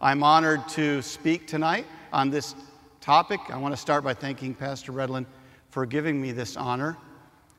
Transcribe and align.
I'm 0.00 0.22
honored 0.22 0.68
to 0.70 1.02
speak 1.02 1.48
tonight 1.48 1.84
on 2.12 2.30
this 2.30 2.54
topic. 3.00 3.40
I 3.50 3.56
want 3.56 3.74
to 3.74 3.76
start 3.76 4.04
by 4.04 4.14
thanking 4.14 4.54
Pastor 4.54 4.92
Redlin 4.92 5.26
for 5.70 5.86
giving 5.86 6.22
me 6.22 6.30
this 6.30 6.56
honor. 6.56 6.96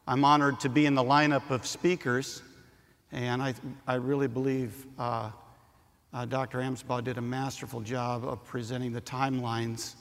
I'm 0.07 0.23
honored 0.23 0.57
to 0.61 0.69
be 0.69 0.85
in 0.85 0.95
the 0.95 1.03
lineup 1.03 1.49
of 1.49 1.67
speakers, 1.67 2.41
and 3.11 3.41
I, 3.41 3.55
I 3.87 3.95
really 3.95 4.29
believe 4.29 4.87
uh, 4.97 5.31
uh, 6.13 6.25
Dr. 6.27 6.59
Amsbaugh 6.59 7.03
did 7.03 7.17
a 7.17 7.21
masterful 7.21 7.81
job 7.81 8.23
of 8.23 8.41
presenting 8.45 8.93
the 8.93 9.01
timelines, 9.01 9.95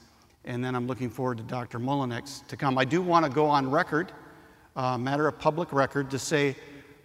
and 0.45 0.64
then 0.64 0.77
I'm 0.77 0.86
looking 0.86 1.11
forward 1.11 1.39
to 1.39 1.45
Dr. 1.45 1.80
Mullinex 1.80 2.46
to 2.46 2.57
come. 2.57 2.79
I 2.79 2.84
do 2.84 3.02
want 3.02 3.27
to 3.27 3.32
go 3.32 3.46
on 3.46 3.68
record, 3.68 4.12
uh, 4.77 4.96
matter 4.96 5.27
of 5.27 5.41
public 5.41 5.73
record, 5.73 6.09
to 6.12 6.20
say 6.20 6.55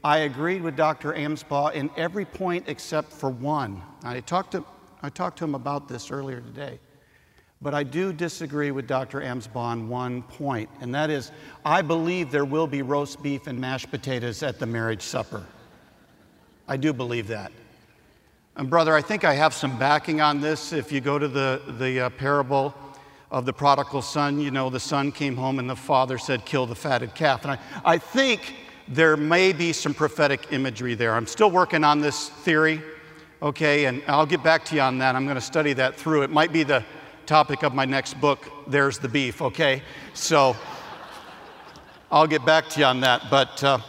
I 0.04 0.20
agreed 0.20 0.62
with 0.62 0.76
Dr. 0.76 1.12
Amsbaugh 1.14 1.74
in 1.74 1.90
every 1.98 2.26
point 2.26 2.66
except 2.68 3.12
for 3.12 3.32
one. 3.32 3.82
I 4.04 4.20
talked 4.20 4.52
to, 4.52 4.64
I 5.04 5.10
talked 5.10 5.38
to 5.40 5.44
him 5.44 5.54
about 5.54 5.90
this 5.90 6.10
earlier 6.10 6.40
today. 6.40 6.80
But 7.62 7.74
I 7.74 7.84
do 7.84 8.12
disagree 8.12 8.72
with 8.72 8.88
Dr. 8.88 9.22
Amsbaugh 9.22 9.56
on 9.56 9.88
one 9.88 10.24
point, 10.24 10.70
and 10.82 10.96
that 10.96 11.10
is 11.10 11.32
I 11.64 11.82
believe 11.82 12.32
there 12.32 12.46
will 12.46 12.68
be 12.68 12.82
roast 12.82 13.22
beef 13.22 13.48
and 13.48 13.60
mashed 13.60 13.92
potatoes 13.92 14.44
at 14.44 14.60
the 14.60 14.66
marriage 14.66 15.02
supper. 15.02 15.46
I 16.68 16.78
do 16.78 16.92
believe 16.92 17.28
that. 17.28 17.52
And, 18.56 18.70
brother, 18.70 18.94
I 18.94 19.02
think 19.02 19.24
I 19.24 19.34
have 19.34 19.54
some 19.54 19.80
backing 19.80 20.22
on 20.22 20.40
this. 20.40 20.74
If 20.74 20.92
you 20.92 21.02
go 21.02 21.18
to 21.18 21.28
the, 21.28 21.62
the 21.80 22.02
uh, 22.02 22.10
parable 22.12 22.74
of 23.32 23.46
the 23.46 23.54
prodigal 23.54 24.02
son, 24.02 24.40
you 24.40 24.52
know, 24.52 24.70
the 24.70 24.80
son 24.80 25.12
came 25.12 25.36
home 25.36 25.58
and 25.58 25.70
the 25.70 25.76
father 25.76 26.18
said, 26.18 26.46
Kill 26.46 26.66
the 26.66 26.76
fatted 26.76 27.16
calf. 27.16 27.44
And 27.44 27.54
I, 27.54 27.60
I 27.84 27.98
think 27.98 28.56
there 28.88 29.18
may 29.18 29.54
be 29.54 29.74
some 29.74 29.94
prophetic 29.94 30.52
imagery 30.52 30.96
there. 30.96 31.16
I'm 31.16 31.28
still 31.28 31.50
working 31.50 31.84
on 31.84 32.00
this 32.00 32.30
theory, 32.30 32.82
okay, 33.44 33.86
and 33.86 34.02
I'll 34.08 34.26
get 34.26 34.42
back 34.42 34.64
to 34.66 34.76
you 34.76 34.82
on 34.82 34.98
that. 35.00 35.16
I'm 35.16 35.26
going 35.26 35.36
to 35.36 35.42
study 35.42 35.74
that 35.74 35.96
through. 35.96 36.24
It 36.24 36.32
might 36.32 36.54
be 36.54 36.64
the 36.64 36.84
topic 37.26 37.64
of 37.64 37.74
my 37.74 37.84
next 37.84 38.20
book, 38.20 38.50
There's 38.68 38.98
the 38.98 39.10
Beef, 39.10 39.42
okay? 39.42 39.84
So 40.14 40.56
I'll 42.10 42.28
get 42.28 42.46
back 42.46 42.70
to 42.70 42.80
you 42.80 42.86
on 42.86 43.02
that. 43.02 43.24
But 43.30 43.62
uh, 43.62 43.80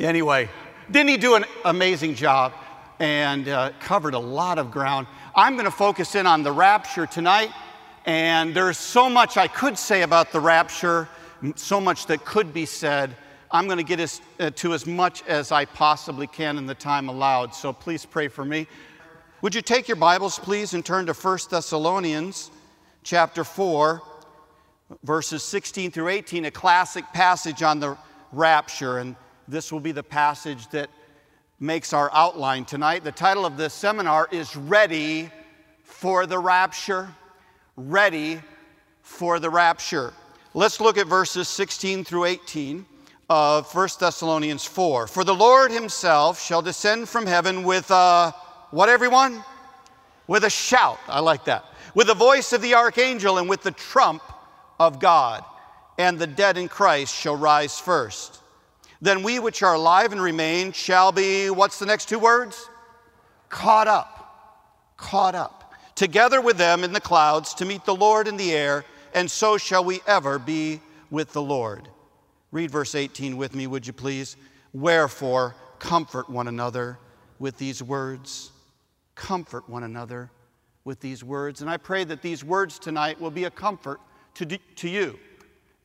anyway, 0.00 0.48
didn't 0.90 1.10
he 1.10 1.18
do 1.18 1.34
an 1.34 1.44
amazing 1.64 2.14
job? 2.14 2.52
and 2.98 3.46
uh, 3.46 3.70
covered 3.78 4.14
a 4.14 4.18
lot 4.18 4.58
of 4.58 4.70
ground. 4.70 5.06
I'm 5.34 5.52
going 5.52 5.66
to 5.66 5.70
focus 5.70 6.14
in 6.14 6.26
on 6.26 6.42
the 6.42 6.50
rapture 6.50 7.04
tonight, 7.04 7.50
and 8.06 8.54
there's 8.54 8.78
so 8.78 9.10
much 9.10 9.36
I 9.36 9.48
could 9.48 9.76
say 9.76 10.00
about 10.00 10.32
the 10.32 10.40
rapture, 10.40 11.06
so 11.56 11.78
much 11.78 12.06
that 12.06 12.24
could 12.24 12.54
be 12.54 12.64
said. 12.64 13.14
I'm 13.50 13.66
going 13.66 13.78
to 13.78 13.84
get 13.84 14.00
as, 14.00 14.20
uh, 14.40 14.50
to 14.56 14.74
as 14.74 14.86
much 14.86 15.22
as 15.26 15.52
I 15.52 15.66
possibly 15.66 16.26
can 16.26 16.58
in 16.58 16.66
the 16.66 16.74
time 16.74 17.08
allowed, 17.08 17.54
so 17.54 17.72
please 17.72 18.04
pray 18.04 18.28
for 18.28 18.44
me. 18.44 18.66
Would 19.42 19.54
you 19.54 19.62
take 19.62 19.86
your 19.86 19.96
Bibles, 19.96 20.38
please, 20.38 20.74
and 20.74 20.84
turn 20.84 21.06
to 21.06 21.12
1 21.12 21.38
Thessalonians 21.50 22.50
chapter 23.04 23.44
4, 23.44 24.02
verses 25.04 25.44
16 25.44 25.92
through 25.92 26.08
18, 26.08 26.46
a 26.46 26.50
classic 26.50 27.04
passage 27.12 27.62
on 27.62 27.78
the 27.78 27.96
rapture, 28.32 28.98
and 28.98 29.14
this 29.46 29.70
will 29.70 29.80
be 29.80 29.92
the 29.92 30.02
passage 30.02 30.68
that 30.70 30.90
makes 31.60 31.92
our 31.92 32.10
outline 32.12 32.64
tonight. 32.64 33.04
The 33.04 33.12
title 33.12 33.46
of 33.46 33.56
this 33.56 33.72
seminar 33.72 34.28
is 34.32 34.56
Ready 34.56 35.30
for 35.84 36.26
the 36.26 36.38
Rapture. 36.38 37.08
Ready 37.76 38.40
for 39.02 39.38
the 39.38 39.50
Rapture. 39.50 40.12
Let's 40.52 40.80
look 40.80 40.98
at 40.98 41.06
verses 41.06 41.46
16 41.46 42.02
through 42.02 42.24
18 42.24 42.86
of 43.28 43.72
1 43.74 43.88
Thessalonians 43.98 44.64
4. 44.64 45.06
For 45.06 45.24
the 45.24 45.34
Lord 45.34 45.70
himself 45.70 46.40
shall 46.40 46.62
descend 46.62 47.08
from 47.08 47.26
heaven 47.26 47.64
with 47.64 47.90
a, 47.90 48.34
what 48.70 48.88
everyone? 48.88 49.42
With 50.26 50.44
a 50.44 50.50
shout. 50.50 50.98
I 51.08 51.20
like 51.20 51.44
that. 51.46 51.64
With 51.94 52.06
the 52.06 52.14
voice 52.14 52.52
of 52.52 52.62
the 52.62 52.74
archangel 52.74 53.38
and 53.38 53.48
with 53.48 53.62
the 53.62 53.72
trump 53.72 54.22
of 54.78 55.00
God. 55.00 55.44
And 55.98 56.18
the 56.18 56.26
dead 56.26 56.58
in 56.58 56.68
Christ 56.68 57.14
shall 57.14 57.36
rise 57.36 57.80
first. 57.80 58.40
Then 59.00 59.22
we 59.22 59.38
which 59.38 59.62
are 59.62 59.74
alive 59.74 60.12
and 60.12 60.20
remain 60.20 60.72
shall 60.72 61.12
be, 61.12 61.50
what's 61.50 61.78
the 61.78 61.86
next 61.86 62.08
two 62.08 62.18
words? 62.18 62.68
Caught 63.48 63.88
up. 63.88 64.94
Caught 64.96 65.34
up. 65.34 65.72
Together 65.94 66.40
with 66.40 66.58
them 66.58 66.84
in 66.84 66.92
the 66.92 67.00
clouds 67.00 67.54
to 67.54 67.64
meet 67.64 67.84
the 67.84 67.94
Lord 67.94 68.28
in 68.28 68.36
the 68.36 68.52
air, 68.52 68.84
and 69.14 69.30
so 69.30 69.56
shall 69.56 69.84
we 69.84 70.00
ever 70.06 70.38
be 70.38 70.80
with 71.10 71.32
the 71.32 71.42
Lord. 71.42 71.88
Read 72.52 72.70
verse 72.70 72.94
18 72.94 73.36
with 73.36 73.54
me, 73.54 73.66
would 73.66 73.86
you 73.86 73.92
please? 73.92 74.36
Wherefore, 74.72 75.54
comfort 75.78 76.30
one 76.30 76.48
another 76.48 76.98
with 77.38 77.58
these 77.58 77.82
words. 77.82 78.52
Comfort 79.14 79.68
one 79.68 79.82
another 79.82 80.30
with 80.84 81.00
these 81.00 81.24
words. 81.24 81.60
And 81.60 81.68
I 81.68 81.76
pray 81.76 82.04
that 82.04 82.22
these 82.22 82.44
words 82.44 82.78
tonight 82.78 83.20
will 83.20 83.30
be 83.30 83.44
a 83.44 83.50
comfort 83.50 84.00
to, 84.34 84.46
to 84.46 84.88
you 84.88 85.18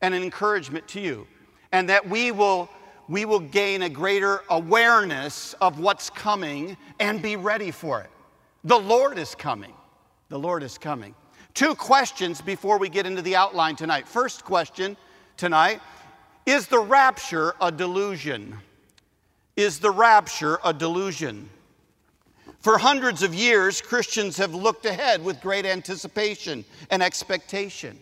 and 0.00 0.14
an 0.14 0.22
encouragement 0.22 0.86
to 0.88 1.00
you, 1.00 1.26
and 1.72 1.88
that 1.88 2.08
we 2.08 2.30
will 2.30 2.68
we 3.08 3.24
will 3.24 3.40
gain 3.40 3.82
a 3.82 3.88
greater 3.88 4.42
awareness 4.48 5.54
of 5.60 5.80
what's 5.80 6.08
coming 6.08 6.76
and 7.00 7.20
be 7.20 7.36
ready 7.36 7.70
for 7.70 8.00
it. 8.00 8.10
The 8.64 8.78
Lord 8.78 9.18
is 9.18 9.34
coming. 9.34 9.74
The 10.28 10.38
Lord 10.38 10.62
is 10.62 10.78
coming. 10.78 11.14
Two 11.52 11.74
questions 11.74 12.40
before 12.40 12.78
we 12.78 12.88
get 12.88 13.04
into 13.04 13.20
the 13.20 13.36
outline 13.36 13.76
tonight. 13.76 14.08
First 14.08 14.44
question 14.44 14.96
tonight 15.36 15.80
Is 16.46 16.66
the 16.66 16.80
rapture 16.80 17.54
a 17.60 17.70
delusion? 17.70 18.58
Is 19.56 19.78
the 19.78 19.90
rapture 19.90 20.58
a 20.64 20.72
delusion? 20.72 21.48
For 22.60 22.78
hundreds 22.78 23.22
of 23.22 23.34
years, 23.34 23.80
Christians 23.80 24.36
have 24.36 24.54
looked 24.54 24.86
ahead 24.86 25.24
with 25.24 25.40
great 25.40 25.66
anticipation 25.66 26.64
and 26.90 27.02
expectation. 27.02 27.98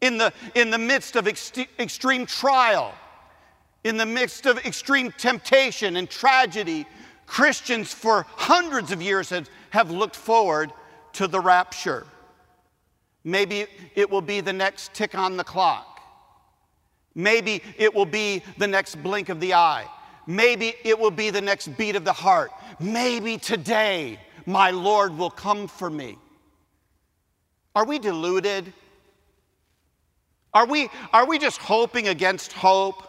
In 0.00 0.18
the, 0.18 0.32
in 0.56 0.70
the 0.70 0.78
midst 0.78 1.14
of 1.14 1.28
ex- 1.28 1.52
extreme 1.78 2.26
trial, 2.26 2.92
in 3.84 3.96
the 3.96 4.06
midst 4.06 4.46
of 4.46 4.58
extreme 4.58 5.12
temptation 5.12 5.96
and 5.96 6.10
tragedy, 6.10 6.86
Christians 7.26 7.92
for 7.92 8.26
hundreds 8.30 8.90
of 8.90 9.00
years 9.00 9.30
have, 9.30 9.48
have 9.70 9.90
looked 9.90 10.16
forward 10.16 10.72
to 11.14 11.28
the 11.28 11.40
rapture. 11.40 12.06
Maybe 13.24 13.66
it 13.94 14.10
will 14.10 14.22
be 14.22 14.40
the 14.40 14.52
next 14.52 14.92
tick 14.92 15.16
on 15.16 15.36
the 15.36 15.44
clock. 15.44 15.91
Maybe 17.14 17.62
it 17.76 17.94
will 17.94 18.06
be 18.06 18.42
the 18.58 18.66
next 18.66 19.02
blink 19.02 19.28
of 19.28 19.40
the 19.40 19.54
eye. 19.54 19.86
Maybe 20.26 20.74
it 20.84 20.98
will 20.98 21.10
be 21.10 21.30
the 21.30 21.40
next 21.40 21.76
beat 21.76 21.96
of 21.96 22.04
the 22.04 22.12
heart. 22.12 22.50
Maybe 22.80 23.38
today 23.38 24.18
my 24.46 24.70
Lord 24.70 25.16
will 25.16 25.30
come 25.30 25.68
for 25.68 25.90
me. 25.90 26.18
Are 27.74 27.84
we 27.84 27.98
deluded? 27.98 28.72
Are 30.54 30.66
we, 30.66 30.88
are 31.12 31.26
we 31.26 31.38
just 31.38 31.58
hoping 31.58 32.08
against 32.08 32.52
hope? 32.52 33.08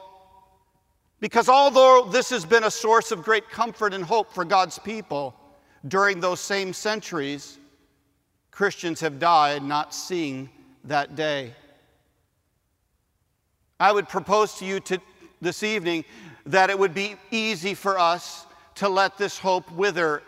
Because 1.20 1.50
although 1.50 2.08
this 2.10 2.30
has 2.30 2.46
been 2.46 2.64
a 2.64 2.72
source 2.72 3.12
of 3.12 3.24
great 3.24 3.50
comfort 3.50 3.94
and 3.94 4.04
hope 4.04 4.34
for 4.34 4.44
God's 4.44 4.80
people, 4.80 5.36
during 5.88 6.20
those 6.20 6.40
same 6.40 6.74
centuries, 6.74 7.60
Christians 8.52 9.00
have 9.02 9.20
died 9.20 9.64
not 9.64 9.94
seeing 9.94 10.50
that 10.86 11.16
day. 11.16 11.54
I 13.84 13.92
would 13.92 14.08
propose 14.08 14.54
to 14.60 14.66
you 14.66 14.80
to, 14.80 15.02
this 15.42 15.62
evening 15.62 16.06
that 16.46 16.70
it 16.70 16.80
would 16.80 16.94
be 16.94 17.18
easy 17.32 17.74
for 17.74 18.00
us 18.00 18.46
to 18.76 18.88
let 18.88 19.18
this 19.18 19.38
hope 19.38 19.70
wither 19.74 20.24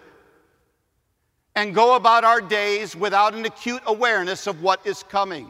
and 1.56 1.74
go 1.74 1.96
about 1.96 2.26
our 2.26 2.42
days 2.42 2.98
without 2.98 3.34
an 3.34 3.46
acute 3.46 3.82
awareness 3.86 4.46
of 4.46 4.62
what 4.62 4.86
is 4.86 5.04
coming. 5.04 5.50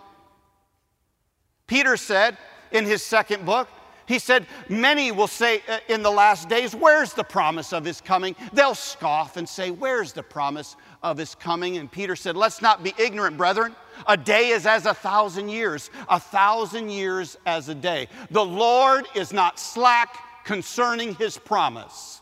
Peter 1.66 1.98
said 1.98 2.38
in 2.72 2.86
his 2.86 3.02
second 3.02 3.44
book, 3.44 3.68
he 4.06 4.20
said, 4.20 4.46
Many 4.70 5.12
will 5.12 5.26
say 5.26 5.64
uh, 5.68 5.80
in 5.90 6.04
the 6.04 6.12
last 6.12 6.48
days, 6.48 6.76
Where's 6.76 7.14
the 7.14 7.24
promise 7.24 7.74
of 7.74 7.84
his 7.84 8.02
coming? 8.02 8.36
They'll 8.54 8.76
scoff 8.76 9.36
and 9.36 9.50
say, 9.50 9.72
Where's 9.72 10.14
the 10.14 10.22
promise 10.22 10.76
of 11.02 11.18
his 11.18 11.34
coming? 11.34 11.78
And 11.78 11.92
Peter 11.92 12.16
said, 12.16 12.38
Let's 12.38 12.62
not 12.62 12.84
be 12.84 12.94
ignorant, 13.00 13.36
brethren. 13.36 13.76
A 14.08 14.18
day 14.18 14.50
is 14.50 14.66
as 14.66 14.86
a 14.86 14.94
thousand 14.94 15.50
years, 15.50 15.90
a 16.10 16.20
thousand 16.20 16.90
years 16.90 17.38
as 17.46 17.70
a 17.70 17.76
day. 17.76 18.08
The 18.32 18.46
Lord 18.46 19.06
is 19.16 19.34
not 19.34 19.60
slack 19.60 20.18
concerning 20.46 21.16
his 21.16 21.38
promise, 21.38 22.22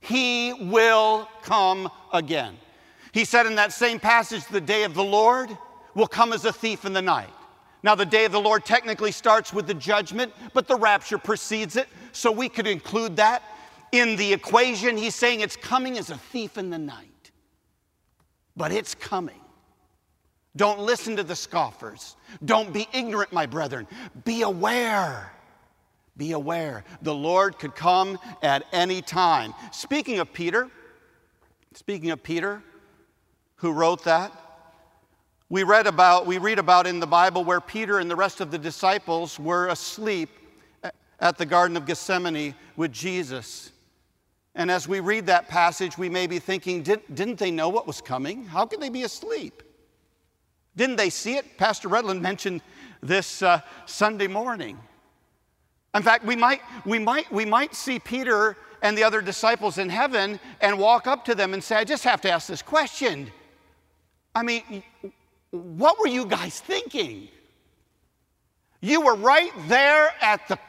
he 0.00 0.52
will 0.52 1.28
come 1.42 1.90
again. 2.12 2.56
He 3.12 3.24
said 3.24 3.46
in 3.46 3.56
that 3.56 3.72
same 3.72 3.98
passage, 3.98 4.46
The 4.46 4.60
day 4.60 4.84
of 4.84 4.94
the 4.94 5.04
Lord 5.04 5.50
will 5.94 6.06
come 6.06 6.32
as 6.32 6.44
a 6.44 6.52
thief 6.52 6.84
in 6.84 6.92
the 6.92 7.02
night. 7.02 7.28
Now, 7.82 7.94
the 7.94 8.06
day 8.06 8.24
of 8.24 8.32
the 8.32 8.40
Lord 8.40 8.64
technically 8.64 9.12
starts 9.12 9.52
with 9.52 9.66
the 9.66 9.74
judgment, 9.74 10.32
but 10.52 10.66
the 10.66 10.76
rapture 10.76 11.18
precedes 11.18 11.76
it. 11.76 11.88
So 12.12 12.30
we 12.30 12.48
could 12.48 12.66
include 12.66 13.16
that 13.16 13.42
in 13.92 14.16
the 14.16 14.32
equation. 14.32 14.96
He's 14.96 15.14
saying 15.14 15.40
it's 15.40 15.56
coming 15.56 15.98
as 15.98 16.10
a 16.10 16.16
thief 16.16 16.58
in 16.58 16.70
the 16.70 16.78
night, 16.78 17.30
but 18.56 18.72
it's 18.72 18.94
coming. 18.94 19.40
Don't 20.56 20.80
listen 20.80 21.16
to 21.16 21.22
the 21.22 21.36
scoffers. 21.36 22.16
Don't 22.44 22.72
be 22.72 22.88
ignorant, 22.92 23.32
my 23.32 23.46
brethren. 23.46 23.86
Be 24.24 24.42
aware. 24.42 25.32
Be 26.16 26.32
aware. 26.32 26.84
The 27.02 27.14
Lord 27.14 27.58
could 27.58 27.76
come 27.76 28.18
at 28.42 28.64
any 28.72 29.02
time. 29.02 29.54
Speaking 29.72 30.18
of 30.18 30.32
Peter, 30.32 30.68
speaking 31.74 32.10
of 32.10 32.22
Peter, 32.22 32.62
who 33.56 33.72
wrote 33.72 34.04
that. 34.04 34.32
We 35.48 35.62
read 35.62 35.86
about 35.86 36.26
we 36.26 36.38
read 36.38 36.58
about 36.58 36.86
in 36.86 37.00
the 37.00 37.06
Bible 37.06 37.44
where 37.44 37.60
Peter 37.60 37.98
and 37.98 38.10
the 38.10 38.16
rest 38.16 38.40
of 38.40 38.50
the 38.50 38.58
disciples 38.58 39.38
were 39.38 39.68
asleep 39.68 40.28
at 41.20 41.38
the 41.38 41.46
garden 41.46 41.76
of 41.76 41.86
Gethsemane 41.86 42.54
with 42.76 42.92
Jesus. 42.92 43.72
And 44.54 44.70
as 44.70 44.88
we 44.88 45.00
read 45.00 45.26
that 45.26 45.48
passage, 45.48 45.96
we 45.96 46.08
may 46.08 46.26
be 46.26 46.38
thinking, 46.38 46.82
Did, 46.82 47.00
didn't 47.14 47.38
they 47.38 47.50
know 47.50 47.68
what 47.68 47.86
was 47.86 48.00
coming? 48.00 48.44
How 48.44 48.66
could 48.66 48.80
they 48.80 48.88
be 48.88 49.04
asleep? 49.04 49.62
Didn't 50.78 50.94
they 50.94 51.10
see 51.10 51.34
it? 51.34 51.58
Pastor 51.58 51.88
Redland 51.88 52.20
mentioned 52.20 52.62
this 53.02 53.42
uh, 53.42 53.60
Sunday 53.84 54.28
morning. 54.28 54.78
In 55.92 56.02
fact, 56.04 56.24
we 56.24 56.36
might, 56.36 56.60
we, 56.86 57.00
might, 57.00 57.30
we 57.32 57.44
might 57.44 57.74
see 57.74 57.98
Peter 57.98 58.56
and 58.80 58.96
the 58.96 59.02
other 59.02 59.20
disciples 59.20 59.78
in 59.78 59.88
heaven 59.88 60.38
and 60.60 60.78
walk 60.78 61.08
up 61.08 61.24
to 61.24 61.34
them 61.34 61.52
and 61.52 61.64
say, 61.64 61.74
I 61.74 61.82
just 61.82 62.04
have 62.04 62.20
to 62.20 62.30
ask 62.30 62.46
this 62.46 62.62
question. 62.62 63.32
I 64.36 64.44
mean, 64.44 64.84
what 65.50 65.98
were 65.98 66.06
you 66.06 66.24
guys 66.24 66.60
thinking? 66.60 67.26
You 68.80 69.00
were 69.00 69.16
right 69.16 69.50
there 69.66 70.14
at 70.20 70.46
the, 70.46 70.60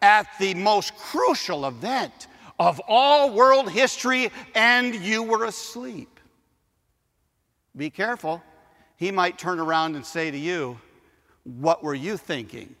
at 0.00 0.26
the 0.40 0.54
most 0.54 0.96
crucial 0.96 1.66
event 1.66 2.26
of 2.58 2.80
all 2.88 3.30
world 3.30 3.70
history, 3.70 4.32
and 4.56 4.92
you 4.92 5.22
were 5.22 5.44
asleep. 5.44 6.18
Be 7.76 7.90
careful. 7.90 8.42
He 9.02 9.10
might 9.10 9.36
turn 9.36 9.58
around 9.58 9.96
and 9.96 10.06
say 10.06 10.30
to 10.30 10.38
you, 10.38 10.78
What 11.42 11.82
were 11.82 11.92
you 11.92 12.16
thinking? 12.16 12.76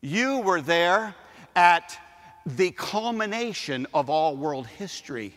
You 0.00 0.38
were 0.38 0.60
there 0.60 1.16
at 1.56 1.98
the 2.46 2.70
culmination 2.70 3.88
of 3.92 4.08
all 4.08 4.36
world 4.36 4.68
history. 4.68 5.34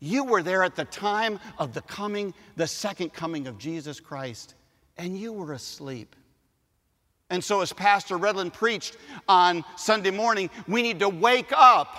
You 0.00 0.24
were 0.24 0.42
there 0.42 0.62
at 0.62 0.76
the 0.76 0.84
time 0.84 1.40
of 1.56 1.72
the 1.72 1.80
coming, 1.80 2.34
the 2.56 2.66
second 2.66 3.14
coming 3.14 3.46
of 3.46 3.56
Jesus 3.56 4.00
Christ, 4.00 4.54
and 4.98 5.18
you 5.18 5.32
were 5.32 5.54
asleep. 5.54 6.14
And 7.30 7.42
so, 7.42 7.62
as 7.62 7.72
Pastor 7.72 8.18
Redland 8.18 8.52
preached 8.52 8.98
on 9.26 9.64
Sunday 9.78 10.10
morning, 10.10 10.50
we 10.66 10.82
need 10.82 10.98
to 10.98 11.08
wake 11.08 11.52
up. 11.56 11.96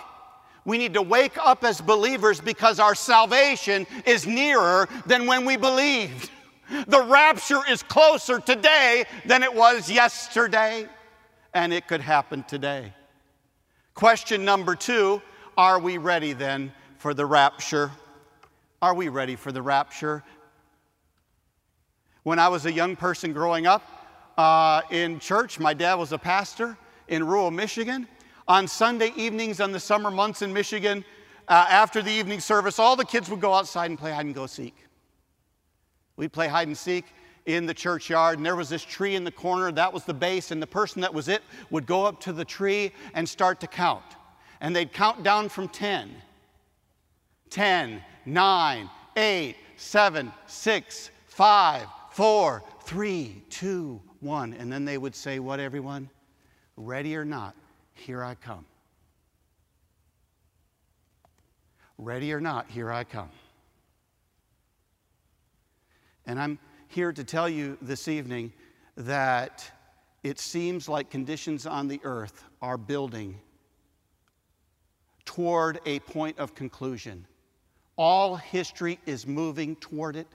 We 0.65 0.77
need 0.77 0.93
to 0.93 1.01
wake 1.01 1.35
up 1.39 1.63
as 1.63 1.81
believers 1.81 2.39
because 2.39 2.79
our 2.79 2.93
salvation 2.93 3.87
is 4.05 4.27
nearer 4.27 4.87
than 5.07 5.25
when 5.25 5.45
we 5.45 5.57
believed. 5.57 6.29
The 6.87 7.03
rapture 7.03 7.61
is 7.69 7.83
closer 7.83 8.39
today 8.39 9.05
than 9.25 9.43
it 9.43 9.53
was 9.53 9.89
yesterday 9.89 10.87
and 11.53 11.73
it 11.73 11.87
could 11.87 12.01
happen 12.01 12.43
today. 12.43 12.93
Question 13.93 14.45
number 14.45 14.75
two 14.75 15.21
Are 15.57 15.79
we 15.79 15.97
ready 15.97 16.33
then 16.33 16.71
for 16.97 17.13
the 17.13 17.25
rapture? 17.25 17.91
Are 18.81 18.93
we 18.93 19.09
ready 19.09 19.35
for 19.35 19.51
the 19.51 19.61
rapture? 19.61 20.23
When 22.23 22.39
I 22.39 22.47
was 22.47 22.65
a 22.65 22.71
young 22.71 22.95
person 22.95 23.33
growing 23.33 23.65
up 23.65 23.83
uh, 24.37 24.81
in 24.91 25.19
church, 25.19 25.59
my 25.59 25.73
dad 25.73 25.95
was 25.95 26.11
a 26.11 26.17
pastor 26.17 26.77
in 27.07 27.25
rural 27.25 27.51
Michigan. 27.51 28.07
On 28.47 28.67
Sunday 28.67 29.11
evenings, 29.15 29.59
on 29.59 29.71
the 29.71 29.79
summer 29.79 30.09
months 30.09 30.41
in 30.41 30.53
Michigan, 30.53 31.03
uh, 31.47 31.67
after 31.69 32.01
the 32.01 32.11
evening 32.11 32.39
service, 32.39 32.79
all 32.79 32.95
the 32.95 33.05
kids 33.05 33.29
would 33.29 33.41
go 33.41 33.53
outside 33.53 33.89
and 33.89 33.99
play 33.99 34.11
hide 34.11 34.25
and 34.25 34.35
go 34.35 34.47
seek. 34.47 34.75
We'd 36.19 36.33
play 36.33 36.49
hide 36.49 36.67
and 36.67 36.77
seek 36.77 37.05
in 37.45 37.65
the 37.65 37.73
churchyard, 37.73 38.39
and 38.39 38.45
there 38.45 38.57
was 38.57 38.67
this 38.67 38.83
tree 38.83 39.15
in 39.15 39.23
the 39.23 39.31
corner. 39.31 39.71
That 39.71 39.93
was 39.93 40.03
the 40.03 40.13
base, 40.13 40.51
and 40.51 40.61
the 40.61 40.67
person 40.67 40.99
that 40.99 41.13
was 41.13 41.29
it 41.29 41.41
would 41.69 41.85
go 41.85 42.05
up 42.05 42.19
to 42.23 42.33
the 42.33 42.43
tree 42.43 42.91
and 43.13 43.27
start 43.27 43.61
to 43.61 43.67
count. 43.67 44.03
And 44.59 44.75
they'd 44.75 44.91
count 44.91 45.23
down 45.23 45.47
from 45.47 45.69
10. 45.69 46.11
10, 47.49 48.03
9, 48.25 48.89
8, 49.15 49.55
7, 49.77 50.33
6, 50.45 51.11
5, 51.25 51.87
4, 52.11 52.63
3, 52.83 53.43
2, 53.49 54.01
1. 54.19 54.53
And 54.55 54.69
then 54.69 54.83
they 54.83 54.97
would 54.97 55.15
say, 55.15 55.39
What, 55.39 55.61
everyone? 55.61 56.09
Ready 56.75 57.15
or 57.15 57.23
not, 57.23 57.55
here 57.93 58.25
I 58.25 58.35
come. 58.35 58.65
Ready 61.97 62.33
or 62.33 62.41
not, 62.41 62.69
here 62.69 62.91
I 62.91 63.05
come. 63.05 63.29
And 66.29 66.39
I'm 66.39 66.59
here 66.89 67.11
to 67.11 67.23
tell 67.23 67.49
you 67.49 67.75
this 67.81 68.07
evening 68.07 68.53
that 68.97 69.67
it 70.21 70.37
seems 70.37 70.87
like 70.87 71.09
conditions 71.09 71.65
on 71.65 71.87
the 71.87 71.99
earth 72.03 72.43
are 72.61 72.77
building 72.77 73.39
toward 75.25 75.79
a 75.87 75.97
point 76.01 76.37
of 76.37 76.53
conclusion. 76.53 77.25
All 77.97 78.35
history 78.35 78.99
is 79.07 79.25
moving 79.25 79.75
toward 79.77 80.15
it. 80.15 80.27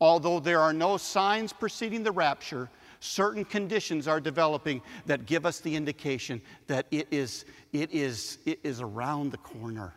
Although 0.00 0.38
there 0.38 0.60
are 0.60 0.72
no 0.72 0.96
signs 0.98 1.52
preceding 1.52 2.04
the 2.04 2.12
rapture, 2.12 2.70
certain 3.00 3.44
conditions 3.44 4.06
are 4.06 4.20
developing 4.20 4.82
that 5.06 5.26
give 5.26 5.44
us 5.44 5.58
the 5.58 5.74
indication 5.74 6.40
that 6.68 6.86
it 6.92 7.08
is, 7.10 7.44
it 7.72 7.90
is, 7.90 8.38
it 8.46 8.60
is 8.62 8.80
around 8.80 9.32
the 9.32 9.38
corner. 9.38 9.94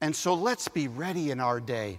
And 0.00 0.16
so 0.16 0.32
let's 0.32 0.68
be 0.68 0.88
ready 0.88 1.30
in 1.30 1.38
our 1.38 1.60
day 1.60 1.98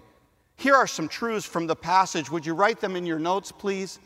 here 0.58 0.76
are 0.76 0.88
some 0.88 1.08
truths 1.08 1.46
from 1.46 1.68
the 1.68 1.76
passage. 1.76 2.32
Would 2.32 2.46
you 2.46 2.56
write 2.56 2.82
them 2.82 2.96
in 2.96 3.06
your 3.06 3.20
notes, 3.20 3.52
please? 3.52 4.00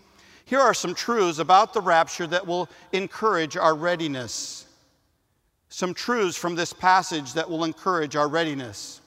Here 0.43 0.59
are 0.59 0.73
some 0.73 0.93
truths 0.93 1.39
about 1.39 1.73
the 1.73 1.79
rapture 1.79 2.27
that 2.27 2.45
will 2.45 2.69
encourage 2.91 3.55
our 3.55 3.73
readiness. 3.73 4.65
Some 5.69 5.93
truths 5.93 6.35
from 6.35 6.55
this 6.55 6.73
passage 6.73 7.33
that 7.33 7.49
will 7.49 7.63
encourage 7.63 8.17
our 8.17 8.27
readiness. 8.27 8.99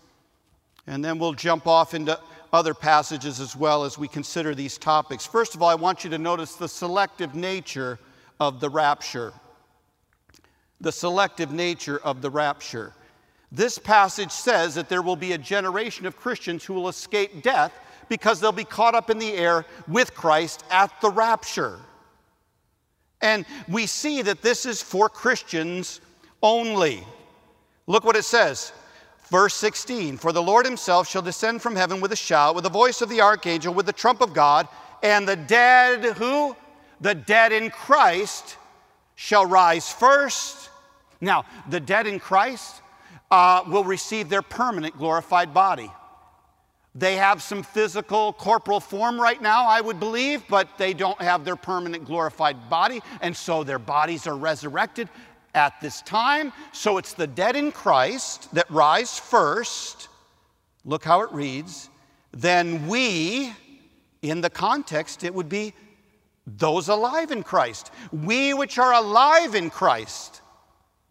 And 0.87 1.05
then 1.05 1.19
we'll 1.19 1.35
jump 1.35 1.67
off 1.67 1.93
into 1.93 2.19
other 2.50 2.73
passages 2.73 3.41
as 3.41 3.55
well 3.55 3.85
as 3.85 3.99
we 3.99 4.08
consider 4.08 4.55
these 4.55 4.79
topics. 4.79 5.26
First 5.26 5.55
of 5.55 5.61
all, 5.61 5.69
I 5.69 5.75
want 5.75 6.02
you 6.02 6.11
to 6.11 6.19
notice 6.19 6.55
the 6.55 6.69
selective 6.69 7.35
nature 7.35 7.99
of 8.41 8.61
the 8.61 8.70
rapture. 8.70 9.35
The 10.81 10.93
selective 10.93 11.52
nature 11.52 11.99
of 11.99 12.23
the 12.23 12.31
rapture. 12.31 12.94
This 13.55 13.79
passage 13.79 14.33
says 14.33 14.75
that 14.75 14.89
there 14.89 15.01
will 15.01 15.15
be 15.15 15.33
a 15.33 15.39
generation 15.39 16.06
of 16.06 16.17
Christians 16.17 16.65
who 16.65 16.75
will 16.75 16.89
escape 16.89 17.41
death 17.41 17.73
because 18.09 18.41
they'll 18.41 18.51
be 18.51 18.65
caught 18.65 18.97
up 18.97 19.11
in 19.11 19.19
the 19.19 19.33
air 19.33 19.65
with 19.87 20.12
Christ 20.12 20.65
at 20.73 20.91
the 21.01 21.09
rapture. 21.09 21.79
And 23.21 23.47
we 23.69 23.87
see 23.87 24.23
that 24.23 24.43
this 24.43 24.67
is 24.67 24.83
for 24.83 25.09
Christians 25.09 26.01
only. 26.43 27.06
Look 27.87 28.05
what 28.05 28.17
it 28.17 28.25
says. 28.25 28.73
Verse 29.31 29.55
16 29.55 30.19
For 30.19 30.33
the 30.33 30.43
Lord 30.43 30.67
himself 30.67 31.09
shall 31.09 31.23
descend 31.23 31.62
from 31.62 31.77
heaven 31.77 32.01
with 32.01 32.11
a 32.11 32.17
shout, 32.17 32.56
with 32.56 32.65
the 32.65 32.71
voice 32.71 33.03
of 33.03 33.09
the 33.09 33.21
archangel, 33.21 33.73
with 33.73 33.87
the 33.87 33.93
trump 33.93 34.20
of 34.20 34.34
God, 34.34 34.67
and 35.01 35.29
the 35.29 35.37
dead, 35.37 36.17
who? 36.17 36.56
The 37.01 37.15
dead 37.15 37.53
in 37.53 37.70
Christ 37.70 38.56
shall 39.15 39.46
rise 39.46 39.93
first. 39.93 40.70
Now, 41.20 41.44
the 41.70 41.81
dead 41.81 42.08
in 42.08 42.19
Christ, 42.19 42.82
uh, 43.31 43.65
will 43.67 43.85
receive 43.85 44.29
their 44.29 44.43
permanent 44.43 44.97
glorified 44.97 45.53
body. 45.53 45.91
They 46.95 47.17
have 47.17 47.43
some 47.43 47.65
physical, 47.65 48.33
corporal 48.33 48.79
form 48.79 49.21
right 49.21 49.43
now, 49.43 49.67
I 49.67 49.81
would 49.81 49.99
believe, 49.99 50.45
but 50.49 50.79
they 50.79 50.95
don't 50.95 51.21
have 51.21 51.45
their 51.45 51.57
permanent 51.57 52.05
glorified 52.05 52.71
body, 52.71 53.03
and 53.21 53.37
so 53.37 53.65
their 53.65 53.81
bodies 53.81 54.29
are 54.29 54.37
resurrected 54.37 55.09
at 55.55 55.81
this 55.81 56.03
time. 56.03 56.53
So 56.73 56.99
it's 56.99 57.15
the 57.15 57.27
dead 57.27 57.57
in 57.57 57.73
Christ 57.73 58.55
that 58.55 58.71
rise 58.71 59.19
first. 59.19 60.09
Look 60.85 61.05
how 61.05 61.23
it 61.23 61.33
reads. 61.33 61.91
Then 62.31 62.87
we, 62.87 63.53
in 64.23 64.41
the 64.41 64.51
context, 64.51 65.25
it 65.25 65.35
would 65.35 65.49
be 65.49 65.75
those 66.47 66.89
alive 66.89 67.33
in 67.33 67.43
Christ. 67.43 67.91
We 68.13 68.55
which 68.55 68.79
are 68.79 68.93
alive 68.93 69.57
in 69.57 69.71
Christ 69.71 70.43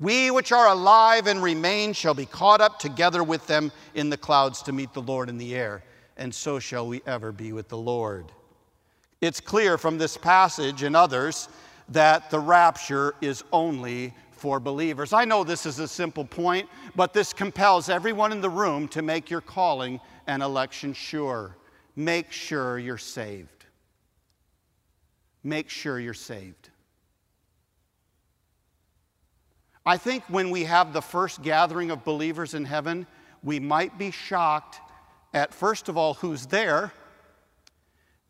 we 0.03 0.29
which 0.29 0.51
are 0.51 0.67
alive 0.67 1.27
and 1.27 1.41
remain 1.41 1.93
shall 1.93 2.13
be 2.13 2.25
caught 2.25 2.59
up 2.59 2.77
together 2.77 3.23
with 3.23 3.47
them 3.47 3.71
in 3.95 4.09
the 4.09 4.17
clouds 4.17 4.61
to 4.63 4.73
meet 4.73 4.93
the 4.93 5.01
Lord 5.01 5.29
in 5.29 5.37
the 5.37 5.55
air, 5.55 5.81
and 6.17 6.35
so 6.35 6.59
shall 6.59 6.85
we 6.85 7.01
ever 7.07 7.31
be 7.31 7.53
with 7.53 7.69
the 7.69 7.77
Lord. 7.77 8.25
It's 9.21 9.39
clear 9.39 9.77
from 9.77 9.97
this 9.97 10.17
passage 10.17 10.83
and 10.83 10.93
others 10.93 11.47
that 11.87 12.29
the 12.29 12.39
rapture 12.39 13.15
is 13.21 13.45
only 13.53 14.13
for 14.31 14.59
believers. 14.59 15.13
I 15.13 15.23
know 15.23 15.45
this 15.45 15.65
is 15.65 15.79
a 15.79 15.87
simple 15.87 16.25
point, 16.25 16.67
but 16.97 17.13
this 17.13 17.31
compels 17.31 17.87
everyone 17.87 18.33
in 18.33 18.41
the 18.41 18.49
room 18.49 18.89
to 18.89 19.01
make 19.01 19.29
your 19.29 19.39
calling 19.39 20.01
and 20.27 20.43
election 20.43 20.91
sure. 20.91 21.55
Make 21.95 22.29
sure 22.29 22.77
you're 22.77 22.97
saved. 22.97 23.65
Make 25.45 25.69
sure 25.69 25.97
you're 25.97 26.13
saved. 26.13 26.71
I 29.85 29.97
think 29.97 30.23
when 30.29 30.49
we 30.49 30.63
have 30.63 30.93
the 30.93 31.01
first 31.01 31.41
gathering 31.41 31.91
of 31.91 32.05
believers 32.05 32.53
in 32.53 32.65
heaven, 32.65 33.05
we 33.43 33.59
might 33.59 33.97
be 33.97 34.11
shocked 34.11 34.79
at, 35.33 35.53
first 35.53 35.89
of 35.89 35.97
all, 35.97 36.13
who's 36.13 36.45
there, 36.45 36.93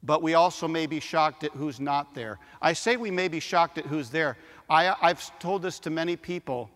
but 0.01 0.21
we 0.21 0.33
also 0.33 0.67
may 0.67 0.87
be 0.87 0.99
shocked 0.99 1.43
at 1.43 1.51
who's 1.51 1.79
not 1.79 2.15
there. 2.15 2.39
I 2.61 2.73
say 2.73 2.97
we 2.97 3.11
may 3.11 3.27
be 3.27 3.39
shocked 3.39 3.77
at 3.77 3.85
who's 3.85 4.09
there. 4.09 4.37
I, 4.69 4.95
have 5.01 5.39
told 5.39 5.61
this 5.61 5.79
to 5.79 5.89
many 5.89 6.15
people. 6.15 6.69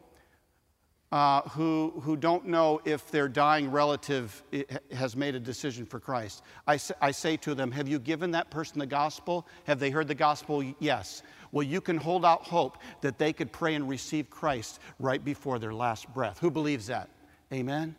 uh, 1.11 1.41
who, 1.49 1.93
who 2.03 2.17
don't 2.17 2.45
know 2.45 2.81
if 2.83 3.09
their 3.11 3.29
dying 3.29 3.71
relative 3.71 4.43
has 4.91 5.15
made 5.15 5.35
a 5.35 5.39
decision 5.39 5.85
for 5.85 5.99
Christ. 5.99 6.43
I, 6.67 6.77
say, 6.77 6.93
I 7.01 7.11
say 7.11 7.37
to 7.37 7.55
them, 7.55 7.71
Have 7.71 7.87
you 7.87 7.97
given 7.97 8.31
that 8.31 8.49
person 8.49 8.79
the 8.79 8.85
gospel? 8.85 9.47
Have 9.65 9.79
they 9.79 9.89
heard 9.89 10.07
the 10.07 10.15
gospel? 10.15 10.63
Yes. 10.79 11.23
Well, 11.51 11.63
you 11.63 11.81
can 11.81 11.97
hold 11.97 12.25
out 12.25 12.43
hope 12.43 12.77
that 13.01 13.17
they 13.17 13.33
could 13.33 13.51
pray 13.51 13.75
and 13.75 13.87
receive 13.87 14.29
Christ 14.29 14.79
right 14.99 15.23
before 15.23 15.59
their 15.59 15.73
last 15.73 16.11
breath. 16.13 16.39
Who 16.39 16.51
believes 16.51 16.87
that? 16.87 17.09
Amen? 17.53 17.95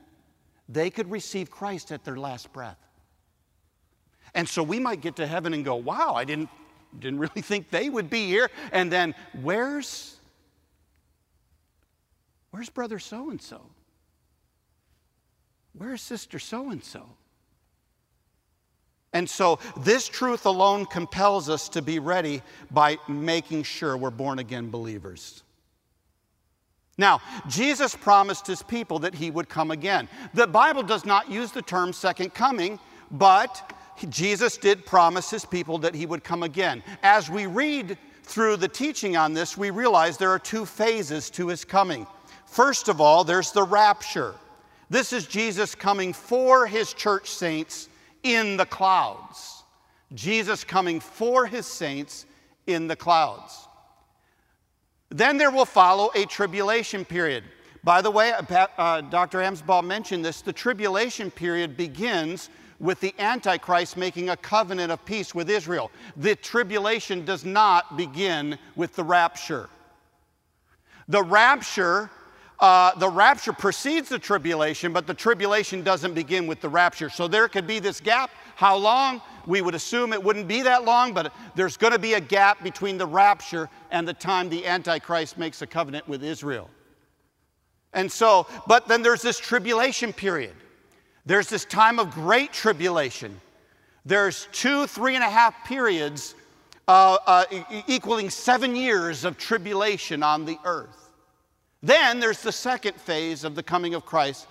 They 0.68 0.90
could 0.90 1.10
receive 1.10 1.50
Christ 1.50 1.92
at 1.92 2.04
their 2.04 2.16
last 2.16 2.52
breath. 2.52 2.78
And 4.34 4.48
so 4.48 4.62
we 4.62 4.78
might 4.78 5.00
get 5.00 5.16
to 5.16 5.26
heaven 5.26 5.54
and 5.54 5.64
go, 5.64 5.76
Wow, 5.76 6.14
I 6.14 6.24
didn't, 6.24 6.50
didn't 6.98 7.18
really 7.18 7.42
think 7.42 7.70
they 7.70 7.88
would 7.88 8.10
be 8.10 8.26
here. 8.26 8.50
And 8.72 8.92
then, 8.92 9.14
where's 9.40 10.18
Where's 12.50 12.70
brother 12.70 12.98
so 12.98 13.30
and 13.30 13.40
so? 13.40 13.60
Where's 15.74 16.02
sister 16.02 16.38
so 16.38 16.70
and 16.70 16.82
so? 16.82 17.08
And 19.12 19.28
so, 19.28 19.58
this 19.76 20.06
truth 20.06 20.44
alone 20.44 20.84
compels 20.84 21.48
us 21.48 21.68
to 21.70 21.80
be 21.80 21.98
ready 21.98 22.42
by 22.70 22.98
making 23.08 23.62
sure 23.62 23.96
we're 23.96 24.10
born 24.10 24.38
again 24.38 24.70
believers. 24.70 25.42
Now, 26.98 27.20
Jesus 27.48 27.94
promised 27.94 28.46
his 28.46 28.62
people 28.62 28.98
that 29.00 29.14
he 29.14 29.30
would 29.30 29.48
come 29.48 29.70
again. 29.70 30.08
The 30.34 30.46
Bible 30.46 30.82
does 30.82 31.06
not 31.06 31.30
use 31.30 31.52
the 31.52 31.62
term 31.62 31.92
second 31.92 32.34
coming, 32.34 32.78
but 33.10 33.72
Jesus 34.08 34.56
did 34.56 34.84
promise 34.84 35.30
his 35.30 35.44
people 35.44 35.78
that 35.78 35.94
he 35.94 36.06
would 36.06 36.24
come 36.24 36.42
again. 36.42 36.82
As 37.02 37.30
we 37.30 37.46
read 37.46 37.96
through 38.24 38.56
the 38.56 38.68
teaching 38.68 39.16
on 39.16 39.32
this, 39.32 39.56
we 39.56 39.70
realize 39.70 40.18
there 40.18 40.30
are 40.30 40.38
two 40.38 40.66
phases 40.66 41.30
to 41.30 41.48
his 41.48 41.64
coming. 41.64 42.06
First 42.46 42.88
of 42.88 43.00
all, 43.00 43.24
there's 43.24 43.52
the 43.52 43.62
rapture. 43.62 44.34
This 44.90 45.12
is 45.12 45.26
Jesus 45.26 45.74
coming 45.74 46.12
for 46.12 46.66
his 46.66 46.92
church 46.92 47.30
saints 47.30 47.88
in 48.34 48.56
the 48.56 48.66
clouds. 48.66 49.62
Jesus 50.14 50.64
coming 50.64 51.00
for 51.00 51.46
his 51.46 51.66
saints 51.66 52.26
in 52.66 52.86
the 52.86 52.96
clouds. 52.96 53.68
Then 55.10 55.38
there 55.38 55.50
will 55.50 55.64
follow 55.64 56.10
a 56.14 56.24
tribulation 56.26 57.04
period. 57.04 57.44
By 57.84 58.02
the 58.02 58.10
way, 58.10 58.32
uh, 58.32 59.00
Dr. 59.02 59.38
Amsbaugh 59.38 59.84
mentioned 59.84 60.24
this. 60.24 60.42
The 60.42 60.52
tribulation 60.52 61.30
period 61.30 61.76
begins 61.76 62.50
with 62.80 63.00
the 63.00 63.14
Antichrist 63.18 63.96
making 63.96 64.30
a 64.30 64.36
covenant 64.36 64.92
of 64.92 65.04
peace 65.04 65.34
with 65.34 65.50
Israel. 65.50 65.90
The 66.16 66.36
tribulation 66.36 67.24
does 67.24 67.44
not 67.44 67.96
begin 67.96 68.58
with 68.76 68.94
the 68.94 69.04
rapture. 69.04 69.68
The 71.08 71.22
rapture 71.22 72.10
uh, 72.60 72.94
the 72.98 73.08
rapture 73.08 73.52
precedes 73.52 74.08
the 74.08 74.18
tribulation, 74.18 74.92
but 74.92 75.06
the 75.06 75.14
tribulation 75.14 75.82
doesn't 75.82 76.14
begin 76.14 76.46
with 76.46 76.60
the 76.60 76.68
rapture. 76.68 77.08
So 77.08 77.28
there 77.28 77.48
could 77.48 77.66
be 77.66 77.78
this 77.78 78.00
gap. 78.00 78.30
How 78.56 78.76
long? 78.76 79.22
We 79.46 79.60
would 79.60 79.74
assume 79.74 80.12
it 80.12 80.22
wouldn't 80.22 80.48
be 80.48 80.62
that 80.62 80.84
long, 80.84 81.14
but 81.14 81.32
there's 81.54 81.76
going 81.76 81.92
to 81.92 81.98
be 81.98 82.14
a 82.14 82.20
gap 82.20 82.62
between 82.62 82.98
the 82.98 83.06
rapture 83.06 83.70
and 83.90 84.06
the 84.06 84.12
time 84.12 84.48
the 84.48 84.66
Antichrist 84.66 85.38
makes 85.38 85.62
a 85.62 85.66
covenant 85.66 86.08
with 86.08 86.24
Israel. 86.24 86.68
And 87.92 88.10
so, 88.10 88.46
but 88.66 88.88
then 88.88 89.02
there's 89.02 89.22
this 89.22 89.38
tribulation 89.38 90.12
period. 90.12 90.54
There's 91.24 91.48
this 91.48 91.64
time 91.64 91.98
of 91.98 92.10
great 92.10 92.52
tribulation. 92.52 93.40
There's 94.04 94.48
two, 94.52 94.86
three 94.86 95.14
and 95.14 95.24
a 95.24 95.30
half 95.30 95.64
periods 95.64 96.34
uh, 96.88 97.18
uh, 97.26 97.44
equaling 97.86 98.30
seven 98.30 98.74
years 98.74 99.24
of 99.24 99.38
tribulation 99.38 100.22
on 100.22 100.44
the 100.44 100.58
earth. 100.64 101.07
Then 101.82 102.18
there's 102.18 102.42
the 102.42 102.52
second 102.52 102.94
phase 102.96 103.44
of 103.44 103.54
the 103.54 103.62
coming 103.62 103.94
of 103.94 104.04
Christ, 104.04 104.46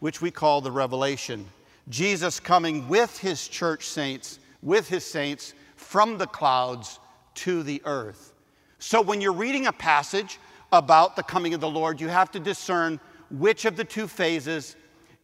which 0.00 0.22
we 0.22 0.30
call 0.30 0.60
the 0.60 0.72
revelation. 0.72 1.46
Jesus 1.88 2.40
coming 2.40 2.88
with 2.88 3.18
his 3.18 3.46
church 3.46 3.86
saints, 3.86 4.38
with 4.62 4.88
his 4.88 5.04
saints 5.04 5.54
from 5.76 6.16
the 6.16 6.26
clouds 6.26 6.98
to 7.34 7.62
the 7.62 7.82
earth. 7.84 8.32
So 8.78 9.00
when 9.02 9.20
you're 9.20 9.32
reading 9.32 9.66
a 9.66 9.72
passage 9.72 10.38
about 10.72 11.16
the 11.16 11.22
coming 11.22 11.54
of 11.54 11.60
the 11.60 11.68
Lord, 11.68 12.00
you 12.00 12.08
have 12.08 12.30
to 12.32 12.40
discern 12.40 12.98
which 13.30 13.64
of 13.64 13.76
the 13.76 13.84
two 13.84 14.06
phases 14.06 14.76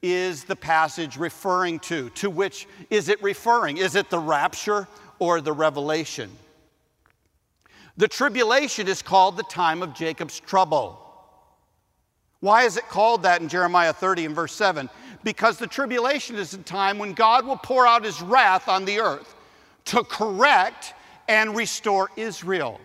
is 0.02 0.44
the 0.44 0.56
passage 0.56 1.16
referring 1.16 1.78
to. 1.80 2.10
To 2.10 2.30
which 2.30 2.68
is 2.90 3.08
it 3.08 3.22
referring? 3.22 3.78
Is 3.78 3.94
it 3.94 4.10
the 4.10 4.18
rapture 4.18 4.86
or 5.18 5.40
the 5.40 5.52
revelation? 5.52 6.30
The 7.96 8.06
tribulation 8.06 8.86
is 8.86 9.02
called 9.02 9.36
the 9.36 9.42
time 9.44 9.82
of 9.82 9.94
Jacob's 9.94 10.38
trouble. 10.38 11.07
Why 12.40 12.64
is 12.64 12.76
it 12.76 12.88
called 12.88 13.24
that 13.24 13.40
in 13.40 13.48
Jeremiah 13.48 13.92
30 13.92 14.26
and 14.26 14.34
verse 14.34 14.54
7? 14.54 14.88
Because 15.24 15.58
the 15.58 15.66
tribulation 15.66 16.36
is 16.36 16.54
a 16.54 16.58
time 16.58 16.98
when 16.98 17.12
God 17.12 17.44
will 17.44 17.56
pour 17.56 17.86
out 17.86 18.04
his 18.04 18.22
wrath 18.22 18.68
on 18.68 18.84
the 18.84 19.00
earth 19.00 19.34
to 19.86 20.04
correct 20.04 20.94
and 21.28 21.56
restore 21.56 22.10
Israel 22.16 22.80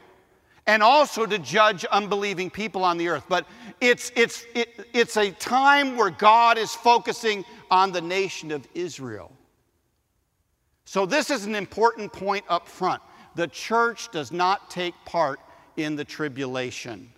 and 0.65 0.81
also 0.81 1.25
to 1.25 1.37
judge 1.39 1.85
unbelieving 1.85 2.49
people 2.49 2.83
on 2.83 2.97
the 2.97 3.09
earth. 3.09 3.25
But 3.27 3.45
it's, 3.81 4.11
it's, 4.15 4.45
it, 4.55 4.87
it's 4.93 5.17
a 5.17 5.31
time 5.31 5.97
where 5.97 6.09
God 6.09 6.57
is 6.57 6.73
focusing 6.73 7.45
on 7.69 7.91
the 7.91 8.01
nation 8.01 8.51
of 8.51 8.67
Israel. 8.73 9.31
So, 10.85 11.05
this 11.05 11.29
is 11.29 11.45
an 11.45 11.55
important 11.55 12.11
point 12.11 12.45
up 12.49 12.67
front. 12.67 13.01
The 13.35 13.47
church 13.47 14.11
does 14.11 14.31
not 14.31 14.69
take 14.69 14.93
part 15.05 15.39
in 15.77 15.95
the 15.95 16.05
tribulation. 16.05 17.12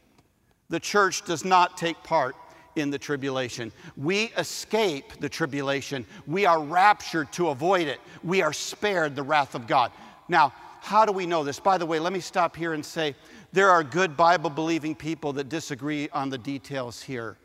The 0.70 0.80
church 0.80 1.26
does 1.26 1.46
not 1.46 1.78
take 1.78 2.02
part 2.04 2.36
in 2.76 2.90
the 2.90 2.98
tribulation. 3.00 3.72
We 3.96 4.26
escape 4.38 5.20
the 5.20 5.30
tribulation. 5.30 6.06
We 6.28 6.46
are 6.46 6.62
raptured 6.62 7.32
to 7.34 7.50
avoid 7.50 7.88
it. 7.88 8.00
We 8.24 8.42
are 8.42 8.54
spared 8.54 9.16
the 9.16 9.24
wrath 9.24 9.56
of 9.56 9.68
God. 9.68 9.92
Now, 10.28 10.54
how 10.82 11.06
do 11.06 11.12
we 11.12 11.26
know 11.26 11.44
this? 11.44 11.60
By 11.60 11.78
the 11.78 11.86
way, 11.86 12.00
let 12.00 12.14
me 12.14 12.20
stop 12.20 12.56
here 12.56 12.74
and 12.74 12.86
say 12.86 13.16
there 13.54 13.70
are 13.70 13.84
good 13.84 14.18
Bible 14.18 14.50
believing 14.50 14.94
people 14.94 15.34
that 15.34 15.50
disagree 15.50 16.10
on 16.10 16.30
the 16.30 16.38
details 16.38 17.02
here. 17.02 17.38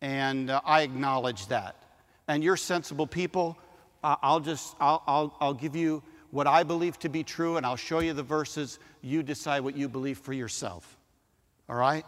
And 0.00 0.50
uh, 0.50 0.60
I 0.64 0.82
acknowledge 0.82 1.46
that. 1.48 1.76
And 2.28 2.42
you're 2.42 2.56
sensible 2.56 3.06
people. 3.06 3.58
Uh, 4.02 4.16
I'll 4.22 4.40
just, 4.40 4.74
I'll, 4.80 5.02
I'll, 5.06 5.36
I'll 5.40 5.54
give 5.54 5.76
you 5.76 6.02
what 6.30 6.46
I 6.46 6.62
believe 6.62 6.98
to 7.00 7.08
be 7.08 7.22
true 7.22 7.58
and 7.58 7.66
I'll 7.66 7.76
show 7.76 7.98
you 8.00 8.12
the 8.14 8.22
verses. 8.22 8.78
You 9.02 9.22
decide 9.22 9.60
what 9.60 9.76
you 9.76 9.88
believe 9.88 10.18
for 10.18 10.32
yourself 10.32 10.96
all 11.72 11.78
right? 11.78 12.04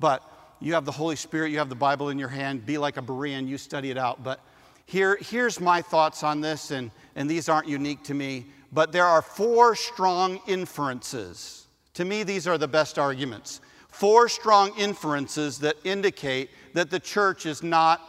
But 0.00 0.22
you 0.60 0.74
have 0.74 0.84
the 0.84 0.92
Holy 0.92 1.14
Spirit, 1.14 1.52
you 1.52 1.58
have 1.58 1.68
the 1.68 1.76
Bible 1.76 2.08
in 2.08 2.18
your 2.18 2.28
hand, 2.28 2.66
be 2.66 2.78
like 2.78 2.96
a 2.96 3.02
Berean, 3.02 3.46
you 3.46 3.56
study 3.56 3.92
it 3.92 3.96
out. 3.96 4.24
But 4.24 4.40
here, 4.86 5.16
here's 5.20 5.60
my 5.60 5.80
thoughts 5.82 6.24
on 6.24 6.40
this, 6.40 6.72
and, 6.72 6.90
and 7.14 7.30
these 7.30 7.48
aren't 7.48 7.68
unique 7.68 8.02
to 8.04 8.14
me, 8.14 8.46
but 8.72 8.90
there 8.90 9.04
are 9.06 9.22
four 9.22 9.76
strong 9.76 10.40
inferences. 10.48 11.68
To 11.94 12.04
me, 12.04 12.24
these 12.24 12.48
are 12.48 12.58
the 12.58 12.66
best 12.66 12.98
arguments. 12.98 13.60
Four 13.88 14.28
strong 14.28 14.76
inferences 14.76 15.60
that 15.60 15.76
indicate 15.84 16.50
that 16.72 16.90
the 16.90 16.98
church 16.98 17.46
is 17.46 17.62
not 17.62 18.02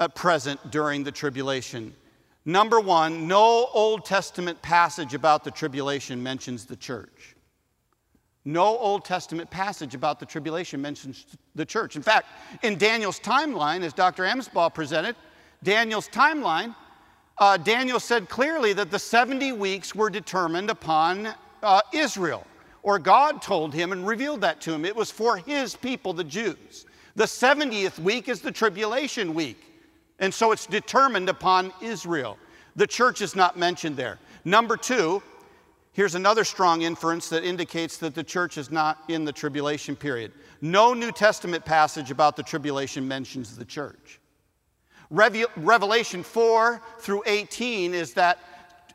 uh, 0.00 0.08
present 0.08 0.72
during 0.72 1.04
the 1.04 1.12
tribulation. 1.12 1.94
Number 2.44 2.80
one, 2.80 3.28
no 3.28 3.68
Old 3.72 4.04
Testament 4.04 4.60
passage 4.60 5.14
about 5.14 5.44
the 5.44 5.52
tribulation 5.52 6.20
mentions 6.20 6.64
the 6.64 6.76
church. 6.76 7.35
No 8.46 8.78
Old 8.78 9.04
Testament 9.04 9.50
passage 9.50 9.96
about 9.96 10.20
the 10.20 10.24
tribulation 10.24 10.80
mentions 10.80 11.26
the 11.56 11.66
church. 11.66 11.96
In 11.96 12.02
fact, 12.02 12.28
in 12.62 12.78
Daniel's 12.78 13.18
timeline, 13.18 13.82
as 13.82 13.92
Dr. 13.92 14.22
Amsbaugh 14.22 14.72
presented, 14.72 15.16
Daniel's 15.64 16.08
timeline, 16.08 16.72
uh, 17.38 17.56
Daniel 17.56 17.98
said 17.98 18.28
clearly 18.28 18.72
that 18.72 18.92
the 18.92 19.00
70 19.00 19.50
weeks 19.50 19.96
were 19.96 20.08
determined 20.08 20.70
upon 20.70 21.34
uh, 21.64 21.80
Israel, 21.92 22.46
or 22.84 23.00
God 23.00 23.42
told 23.42 23.74
him 23.74 23.90
and 23.90 24.06
revealed 24.06 24.42
that 24.42 24.60
to 24.60 24.72
him. 24.72 24.84
It 24.84 24.94
was 24.94 25.10
for 25.10 25.38
his 25.38 25.74
people, 25.74 26.12
the 26.12 26.22
Jews. 26.22 26.86
The 27.16 27.24
70th 27.24 27.98
week 27.98 28.28
is 28.28 28.40
the 28.42 28.52
tribulation 28.52 29.34
week, 29.34 29.58
and 30.20 30.32
so 30.32 30.52
it's 30.52 30.66
determined 30.66 31.28
upon 31.28 31.72
Israel. 31.82 32.38
The 32.76 32.86
church 32.86 33.22
is 33.22 33.34
not 33.34 33.58
mentioned 33.58 33.96
there. 33.96 34.20
Number 34.44 34.76
two, 34.76 35.20
Here's 35.96 36.14
another 36.14 36.44
strong 36.44 36.82
inference 36.82 37.30
that 37.30 37.42
indicates 37.42 37.96
that 37.96 38.14
the 38.14 38.22
church 38.22 38.58
is 38.58 38.70
not 38.70 39.02
in 39.08 39.24
the 39.24 39.32
tribulation 39.32 39.96
period. 39.96 40.30
No 40.60 40.92
New 40.92 41.10
Testament 41.10 41.64
passage 41.64 42.10
about 42.10 42.36
the 42.36 42.42
tribulation 42.42 43.08
mentions 43.08 43.56
the 43.56 43.64
church. 43.64 44.20
Revelation 45.08 46.22
4 46.22 46.82
through 46.98 47.22
18 47.24 47.94
is 47.94 48.12
that, 48.12 48.40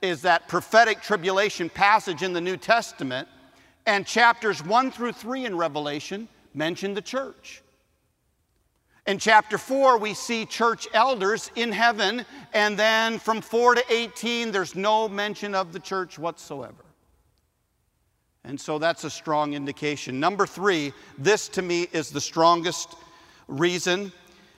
is 0.04 0.22
that 0.22 0.48
prophetic 0.48 1.02
tribulation 1.02 1.72
passage 1.72 2.22
in 2.22 2.34
the 2.34 2.42
New 2.42 2.56
Testament, 2.56 3.28
and 3.88 4.06
chapters 4.06 4.64
1 4.64 4.92
through 4.92 5.14
3 5.14 5.46
in 5.46 5.58
Revelation 5.58 6.28
mention 6.54 6.94
the 6.94 7.02
church. 7.02 7.64
In 9.08 9.18
chapter 9.18 9.58
4, 9.58 9.98
we 9.98 10.14
see 10.14 10.46
church 10.46 10.88
elders 10.94 11.50
in 11.56 11.72
heaven, 11.72 12.28
and 12.54 12.78
then 12.78 13.18
from 13.18 13.42
4 13.42 13.74
to 13.74 13.84
18, 13.90 14.52
there's 14.52 14.76
no 14.76 15.10
mention 15.10 15.56
of 15.56 15.74
the 15.74 15.80
church 15.80 16.20
whatsoever. 16.20 16.76
And 18.44 18.60
so 18.60 18.80
that's 18.80 19.04
a 19.04 19.10
strong 19.10 19.54
indication. 19.54 20.20
Number 20.20 20.48
three, 20.48 20.94
this 21.18 21.48
to 21.50 21.62
me 21.62 21.88
is 21.92 22.10
the 22.10 22.22
strongest 22.22 22.96
reason 23.48 24.12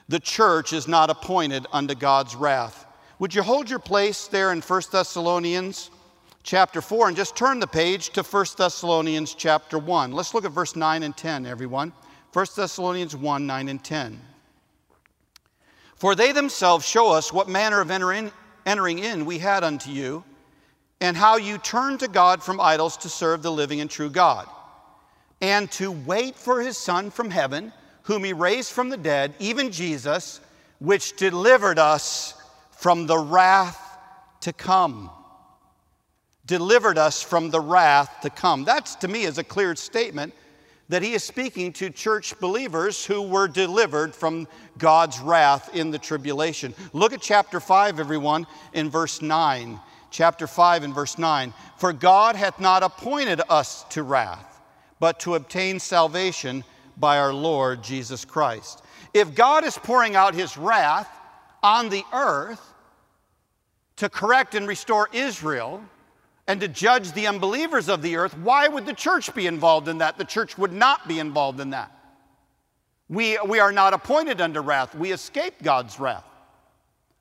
the 0.08 0.20
church 0.20 0.72
is 0.72 0.88
not 0.88 1.10
appointed 1.10 1.66
unto 1.72 1.94
God's 1.94 2.34
wrath. 2.34 2.86
Would 3.18 3.34
you 3.34 3.42
hold 3.42 3.70
your 3.70 3.78
place 3.78 4.26
there 4.26 4.52
in 4.52 4.60
1 4.60 4.82
Thessalonians 4.90 5.90
chapter 6.42 6.80
4 6.80 7.08
and 7.08 7.16
just 7.16 7.36
turn 7.36 7.58
the 7.58 7.66
page 7.66 8.10
to 8.10 8.22
1 8.22 8.46
Thessalonians 8.56 9.34
chapter 9.34 9.78
1. 9.78 10.12
Let's 10.12 10.34
look 10.34 10.44
at 10.44 10.52
verse 10.52 10.76
9 10.76 11.02
and 11.02 11.16
10, 11.16 11.46
everyone. 11.46 11.92
1 12.32 12.46
Thessalonians 12.56 13.16
1 13.16 13.46
9 13.46 13.68
and 13.68 13.82
10. 13.82 14.20
For 15.96 16.14
they 16.14 16.32
themselves 16.32 16.86
show 16.86 17.12
us 17.12 17.32
what 17.32 17.48
manner 17.48 17.80
of 17.80 17.90
entering, 17.90 18.30
entering 18.66 18.98
in 18.98 19.24
we 19.24 19.38
had 19.38 19.64
unto 19.64 19.90
you, 19.90 20.24
and 21.04 21.16
how 21.16 21.36
you 21.36 21.58
turned 21.58 22.00
to 22.00 22.08
God 22.08 22.42
from 22.42 22.58
idols 22.58 22.96
to 22.96 23.10
serve 23.10 23.42
the 23.42 23.52
living 23.52 23.82
and 23.82 23.90
true 23.90 24.08
God, 24.08 24.48
and 25.42 25.70
to 25.72 25.92
wait 25.92 26.34
for 26.34 26.62
his 26.62 26.78
Son 26.78 27.10
from 27.10 27.28
heaven, 27.28 27.72
whom 28.04 28.24
he 28.24 28.32
raised 28.32 28.72
from 28.72 28.88
the 28.88 28.96
dead, 28.96 29.34
even 29.38 29.70
Jesus, 29.70 30.40
which 30.78 31.16
delivered 31.16 31.78
us 31.78 32.34
from 32.70 33.06
the 33.06 33.18
wrath 33.18 33.98
to 34.40 34.52
come 34.52 35.10
delivered 36.46 36.98
us 36.98 37.22
from 37.22 37.50
the 37.50 37.60
wrath 37.60 38.20
to 38.22 38.30
come. 38.30 38.64
That's 38.64 38.94
to 38.96 39.08
me 39.08 39.24
is 39.24 39.38
a 39.38 39.44
clear 39.44 39.74
statement 39.76 40.34
that 40.90 41.02
he 41.02 41.14
is 41.14 41.24
speaking 41.24 41.72
to 41.72 41.88
church 41.88 42.38
believers 42.38 43.06
who 43.06 43.22
were 43.22 43.48
delivered 43.48 44.14
from 44.14 44.46
God's 44.76 45.18
wrath 45.20 45.74
in 45.74 45.90
the 45.90 45.98
tribulation. 45.98 46.74
Look 46.92 47.14
at 47.14 47.22
chapter 47.22 47.58
5, 47.58 47.98
everyone, 47.98 48.46
in 48.74 48.90
verse 48.90 49.22
9. 49.22 49.80
Chapter 50.14 50.46
5 50.46 50.84
and 50.84 50.94
verse 50.94 51.18
9. 51.18 51.52
For 51.76 51.92
God 51.92 52.36
hath 52.36 52.60
not 52.60 52.84
appointed 52.84 53.40
us 53.48 53.82
to 53.90 54.04
wrath, 54.04 54.60
but 55.00 55.18
to 55.20 55.34
obtain 55.34 55.80
salvation 55.80 56.62
by 56.96 57.18
our 57.18 57.34
Lord 57.34 57.82
Jesus 57.82 58.24
Christ. 58.24 58.84
If 59.12 59.34
God 59.34 59.64
is 59.64 59.76
pouring 59.76 60.14
out 60.14 60.36
his 60.36 60.56
wrath 60.56 61.08
on 61.64 61.88
the 61.88 62.04
earth 62.12 62.62
to 63.96 64.08
correct 64.08 64.54
and 64.54 64.68
restore 64.68 65.08
Israel, 65.12 65.82
and 66.46 66.60
to 66.60 66.68
judge 66.68 67.10
the 67.10 67.26
unbelievers 67.26 67.88
of 67.88 68.00
the 68.00 68.14
earth, 68.14 68.38
why 68.38 68.68
would 68.68 68.86
the 68.86 68.92
church 68.92 69.34
be 69.34 69.48
involved 69.48 69.88
in 69.88 69.98
that? 69.98 70.16
The 70.16 70.24
church 70.24 70.56
would 70.56 70.72
not 70.72 71.08
be 71.08 71.18
involved 71.18 71.58
in 71.58 71.70
that. 71.70 71.90
We, 73.08 73.36
we 73.44 73.58
are 73.58 73.72
not 73.72 73.94
appointed 73.94 74.40
unto 74.40 74.60
wrath, 74.60 74.94
we 74.94 75.10
escape 75.10 75.54
God's 75.60 75.98
wrath. 75.98 76.24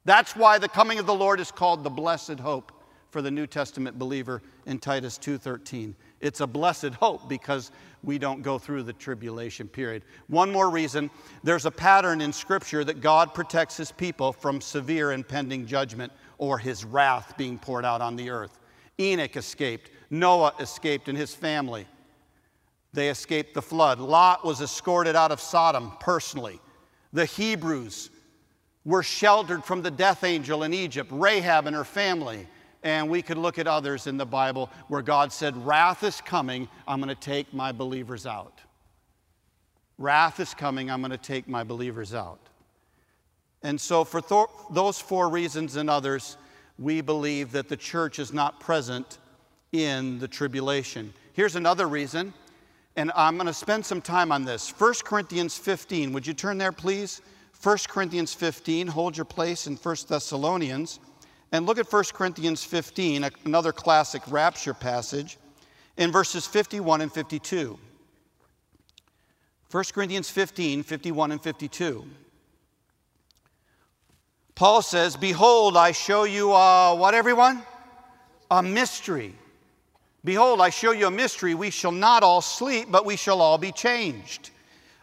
That's 0.05 0.35
why 0.35 0.59
the 0.59 0.69
coming 0.69 0.99
of 0.99 1.07
the 1.07 1.13
Lord 1.15 1.39
is 1.39 1.49
called 1.49 1.83
the 1.83 1.89
blessed 1.89 2.39
hope 2.39 2.71
for 3.13 3.21
the 3.21 3.29
New 3.29 3.45
Testament 3.45 3.99
believer 3.99 4.41
in 4.65 4.79
Titus 4.79 5.19
2:13. 5.19 5.95
It's 6.19 6.41
a 6.41 6.47
blessed 6.47 6.95
hope 6.95 7.29
because 7.29 7.69
we 8.01 8.17
don't 8.17 8.41
go 8.41 8.57
through 8.57 8.81
the 8.83 8.91
tribulation 8.91 9.67
period. 9.67 10.03
One 10.27 10.51
more 10.51 10.71
reason, 10.71 11.11
there's 11.43 11.67
a 11.67 11.71
pattern 11.71 12.21
in 12.21 12.33
scripture 12.33 12.83
that 12.83 13.01
God 13.01 13.35
protects 13.35 13.77
his 13.77 13.91
people 13.91 14.33
from 14.33 14.59
severe 14.59 15.11
impending 15.11 15.67
judgment 15.67 16.11
or 16.39 16.57
his 16.57 16.83
wrath 16.83 17.35
being 17.37 17.59
poured 17.59 17.85
out 17.85 18.01
on 18.01 18.15
the 18.15 18.31
earth. 18.31 18.59
Enoch 18.99 19.37
escaped. 19.37 19.91
Noah 20.09 20.55
escaped 20.59 21.07
and 21.07 21.17
his 21.17 21.35
family. 21.35 21.85
They 22.93 23.09
escaped 23.09 23.53
the 23.53 23.61
flood. 23.61 23.99
Lot 23.99 24.43
was 24.43 24.59
escorted 24.59 25.15
out 25.15 25.31
of 25.31 25.39
Sodom 25.39 25.93
personally. 25.99 26.59
The 27.11 27.25
Hebrews 27.25 28.09
were 28.83 29.03
sheltered 29.03 29.63
from 29.63 29.83
the 29.83 29.91
death 29.91 30.23
angel 30.23 30.63
in 30.63 30.73
Egypt, 30.73 31.11
Rahab 31.13 31.67
and 31.67 31.75
her 31.75 31.83
family. 31.83 32.47
And 32.83 33.09
we 33.09 33.21
could 33.21 33.37
look 33.37 33.57
at 33.57 33.67
others 33.67 34.07
in 34.07 34.17
the 34.17 34.25
Bible 34.25 34.69
where 34.89 35.01
God 35.01 35.31
said, 35.31 35.55
Wrath 35.65 36.03
is 36.03 36.19
coming, 36.21 36.67
I'm 36.87 36.99
going 36.99 37.09
to 37.09 37.15
take 37.15 37.53
my 37.53 37.71
believers 37.71 38.25
out. 38.25 38.59
Wrath 39.97 40.39
is 40.39 40.53
coming, 40.53 40.91
I'm 40.91 41.01
going 41.01 41.11
to 41.11 41.17
take 41.17 41.47
my 41.47 41.63
believers 41.63 42.13
out. 42.13 42.39
And 43.61 43.79
so, 43.79 44.03
for 44.03 44.19
th- 44.19 44.47
those 44.71 44.99
four 44.99 45.29
reasons 45.29 45.77
and 45.77 45.89
others, 45.89 46.37
we 46.77 46.99
believe 46.99 47.53
that 47.53 47.69
the 47.69 47.77
church 47.77 48.19
is 48.19 48.33
not 48.33 48.59
present 48.59 49.19
in 49.71 50.19
the 50.19 50.27
tribulation. 50.27 51.13
Here's 51.31 51.55
another 51.55 51.87
reason, 51.87 52.33
and 52.97 53.11
I'm 53.15 53.35
going 53.35 53.47
to 53.47 53.53
spend 53.53 53.85
some 53.85 54.01
time 54.01 54.31
on 54.31 54.43
this. 54.43 54.69
1 54.69 54.93
Corinthians 55.05 55.57
15, 55.57 56.11
would 56.11 56.27
you 56.27 56.33
turn 56.33 56.57
there, 56.57 56.73
please? 56.73 57.21
1 57.61 57.77
Corinthians 57.87 58.33
15, 58.33 58.87
hold 58.87 59.15
your 59.15 59.25
place 59.25 59.67
in 59.67 59.77
1 59.77 59.95
Thessalonians, 60.09 60.99
and 61.53 61.67
look 61.67 61.77
at 61.77 61.89
1 61.89 62.03
Corinthians 62.13 62.63
15, 62.63 63.29
another 63.45 63.71
classic 63.71 64.23
rapture 64.27 64.73
passage, 64.73 65.37
in 65.97 66.11
verses 66.11 66.47
51 66.47 67.01
and 67.01 67.13
52. 67.13 67.79
1 69.69 69.83
Corinthians 69.93 70.29
15, 70.31 70.81
51 70.81 71.31
and 71.31 71.41
52. 71.41 72.05
Paul 74.55 74.81
says, 74.81 75.15
Behold, 75.15 75.77
I 75.77 75.91
show 75.91 76.23
you 76.23 76.49
what, 76.49 77.13
everyone? 77.13 77.61
A 78.49 78.63
mystery. 78.63 79.35
Behold, 80.25 80.59
I 80.59 80.69
show 80.69 80.91
you 80.91 81.05
a 81.05 81.11
mystery. 81.11 81.53
We 81.53 81.69
shall 81.69 81.91
not 81.91 82.23
all 82.23 82.41
sleep, 82.41 82.87
but 82.89 83.05
we 83.05 83.15
shall 83.15 83.41
all 83.41 83.59
be 83.59 83.71
changed. 83.71 84.49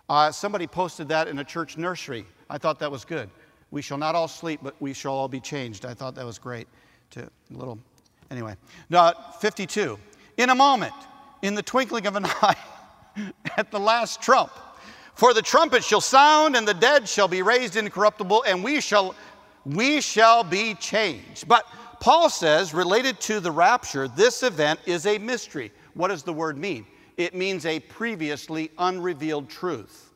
Uh, 0.08 0.32
somebody 0.32 0.66
posted 0.66 1.08
that 1.08 1.28
in 1.28 1.38
a 1.38 1.44
church 1.44 1.76
nursery. 1.76 2.26
I 2.48 2.58
thought 2.58 2.80
that 2.80 2.90
was 2.90 3.04
good. 3.04 3.30
We 3.70 3.82
shall 3.82 3.98
not 3.98 4.14
all 4.14 4.28
sleep, 4.28 4.60
but 4.62 4.74
we 4.80 4.92
shall 4.92 5.12
all 5.12 5.28
be 5.28 5.40
changed. 5.40 5.84
I 5.84 5.94
thought 5.94 6.14
that 6.16 6.26
was 6.26 6.38
great. 6.38 6.66
To 7.10 7.22
a 7.22 7.28
little, 7.50 7.78
anyway. 8.30 8.56
Now, 8.88 9.12
52. 9.40 9.98
In 10.36 10.50
a 10.50 10.54
moment, 10.54 10.94
in 11.42 11.54
the 11.54 11.62
twinkling 11.62 12.06
of 12.06 12.16
an 12.16 12.24
eye, 12.26 12.56
at 13.56 13.70
the 13.70 13.80
last 13.80 14.22
trump, 14.22 14.52
for 15.14 15.34
the 15.34 15.42
trumpet 15.42 15.84
shall 15.84 16.00
sound, 16.00 16.56
and 16.56 16.66
the 16.66 16.74
dead 16.74 17.08
shall 17.08 17.28
be 17.28 17.42
raised 17.42 17.76
incorruptible, 17.76 18.44
and 18.46 18.64
we 18.64 18.80
shall 18.80 19.14
we 19.66 20.00
shall 20.00 20.42
be 20.42 20.74
changed. 20.74 21.46
But 21.46 21.66
Paul 22.00 22.30
says, 22.30 22.72
related 22.72 23.20
to 23.22 23.40
the 23.40 23.50
rapture, 23.50 24.08
this 24.08 24.42
event 24.42 24.80
is 24.86 25.06
a 25.06 25.18
mystery. 25.18 25.70
What 25.94 26.08
does 26.08 26.22
the 26.22 26.32
word 26.32 26.56
mean? 26.56 26.86
It 27.18 27.34
means 27.34 27.66
a 27.66 27.80
previously 27.80 28.70
unrevealed 28.78 29.50
truth. 29.50 30.09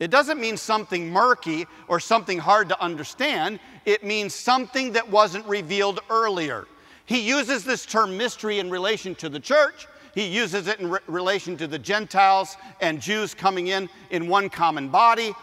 It 0.00 0.10
doesn't 0.10 0.40
mean 0.40 0.56
something 0.56 1.10
murky 1.10 1.66
or 1.86 2.00
something 2.00 2.38
hard 2.38 2.70
to 2.70 2.82
understand. 2.82 3.60
It 3.84 4.02
means 4.02 4.34
something 4.34 4.92
that 4.92 5.08
wasn't 5.08 5.46
revealed 5.46 6.00
earlier. 6.08 6.66
He 7.04 7.20
uses 7.20 7.64
this 7.64 7.84
term 7.84 8.16
mystery 8.16 8.58
in 8.58 8.70
relation 8.70 9.14
to 9.16 9.28
the 9.28 9.38
church. 9.38 9.86
He 10.14 10.26
uses 10.26 10.66
it 10.68 10.80
in 10.80 10.90
re- 10.90 11.00
relation 11.06 11.56
to 11.58 11.66
the 11.66 11.78
Gentiles 11.78 12.56
and 12.80 13.00
Jews 13.00 13.34
coming 13.34 13.68
in 13.68 13.88
in 14.10 14.26
one 14.26 14.48
common 14.48 14.88
body. 14.88 15.34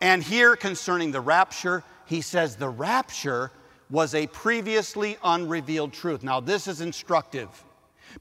And 0.00 0.22
here 0.22 0.56
concerning 0.56 1.12
the 1.12 1.20
rapture, 1.20 1.84
he 2.06 2.20
says 2.22 2.56
the 2.56 2.68
rapture 2.68 3.52
was 3.88 4.14
a 4.14 4.26
previously 4.28 5.16
unrevealed 5.22 5.92
truth. 5.92 6.24
Now, 6.24 6.40
this 6.40 6.66
is 6.66 6.80
instructive 6.80 7.48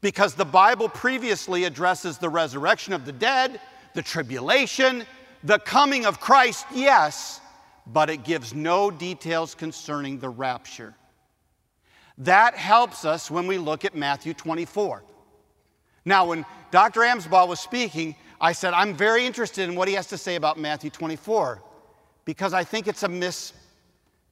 because 0.02 0.36
the 0.36 0.46
Bible 0.46 0.90
previously 0.90 1.64
addresses 1.64 2.18
the 2.18 2.30
resurrection 2.30 2.94
of 2.94 3.06
the 3.06 3.12
dead, 3.12 3.60
the 3.96 4.02
tribulation, 4.02 5.06
the 5.44 5.60
coming 5.60 6.06
of 6.06 6.20
Christ, 6.20 6.66
yes, 6.74 7.42
but 7.88 8.10
it 8.10 8.24
gives 8.24 8.54
no 8.54 8.92
details 8.92 9.56
concerning 9.56 10.20
the 10.20 10.30
rapture. 10.30 10.96
That 12.18 12.56
helps 12.56 13.06
us 13.06 13.32
when 13.32 13.48
we 13.48 13.58
look 13.58 13.86
at 13.86 13.96
Matthew 13.96 14.34
24. 14.34 15.04
Now, 16.06 16.26
when 16.26 16.46
Dr. 16.72 17.02
Amsbaugh 17.02 17.48
was 17.48 17.60
speaking, 17.60 18.16
I 18.40 18.54
said, 18.54 18.74
I'm 18.74 18.94
very 18.96 19.26
interested 19.26 19.70
in 19.70 19.76
what 19.76 19.88
he 19.88 19.94
has 19.96 20.08
to 20.08 20.18
say 20.18 20.36
about 20.36 20.60
Matthew 20.60 20.90
24 20.90 21.62
because 22.26 22.54
I 22.54 22.64
think 22.64 22.88
it's 22.88 23.04
a 23.04 23.10
mis 23.10 23.54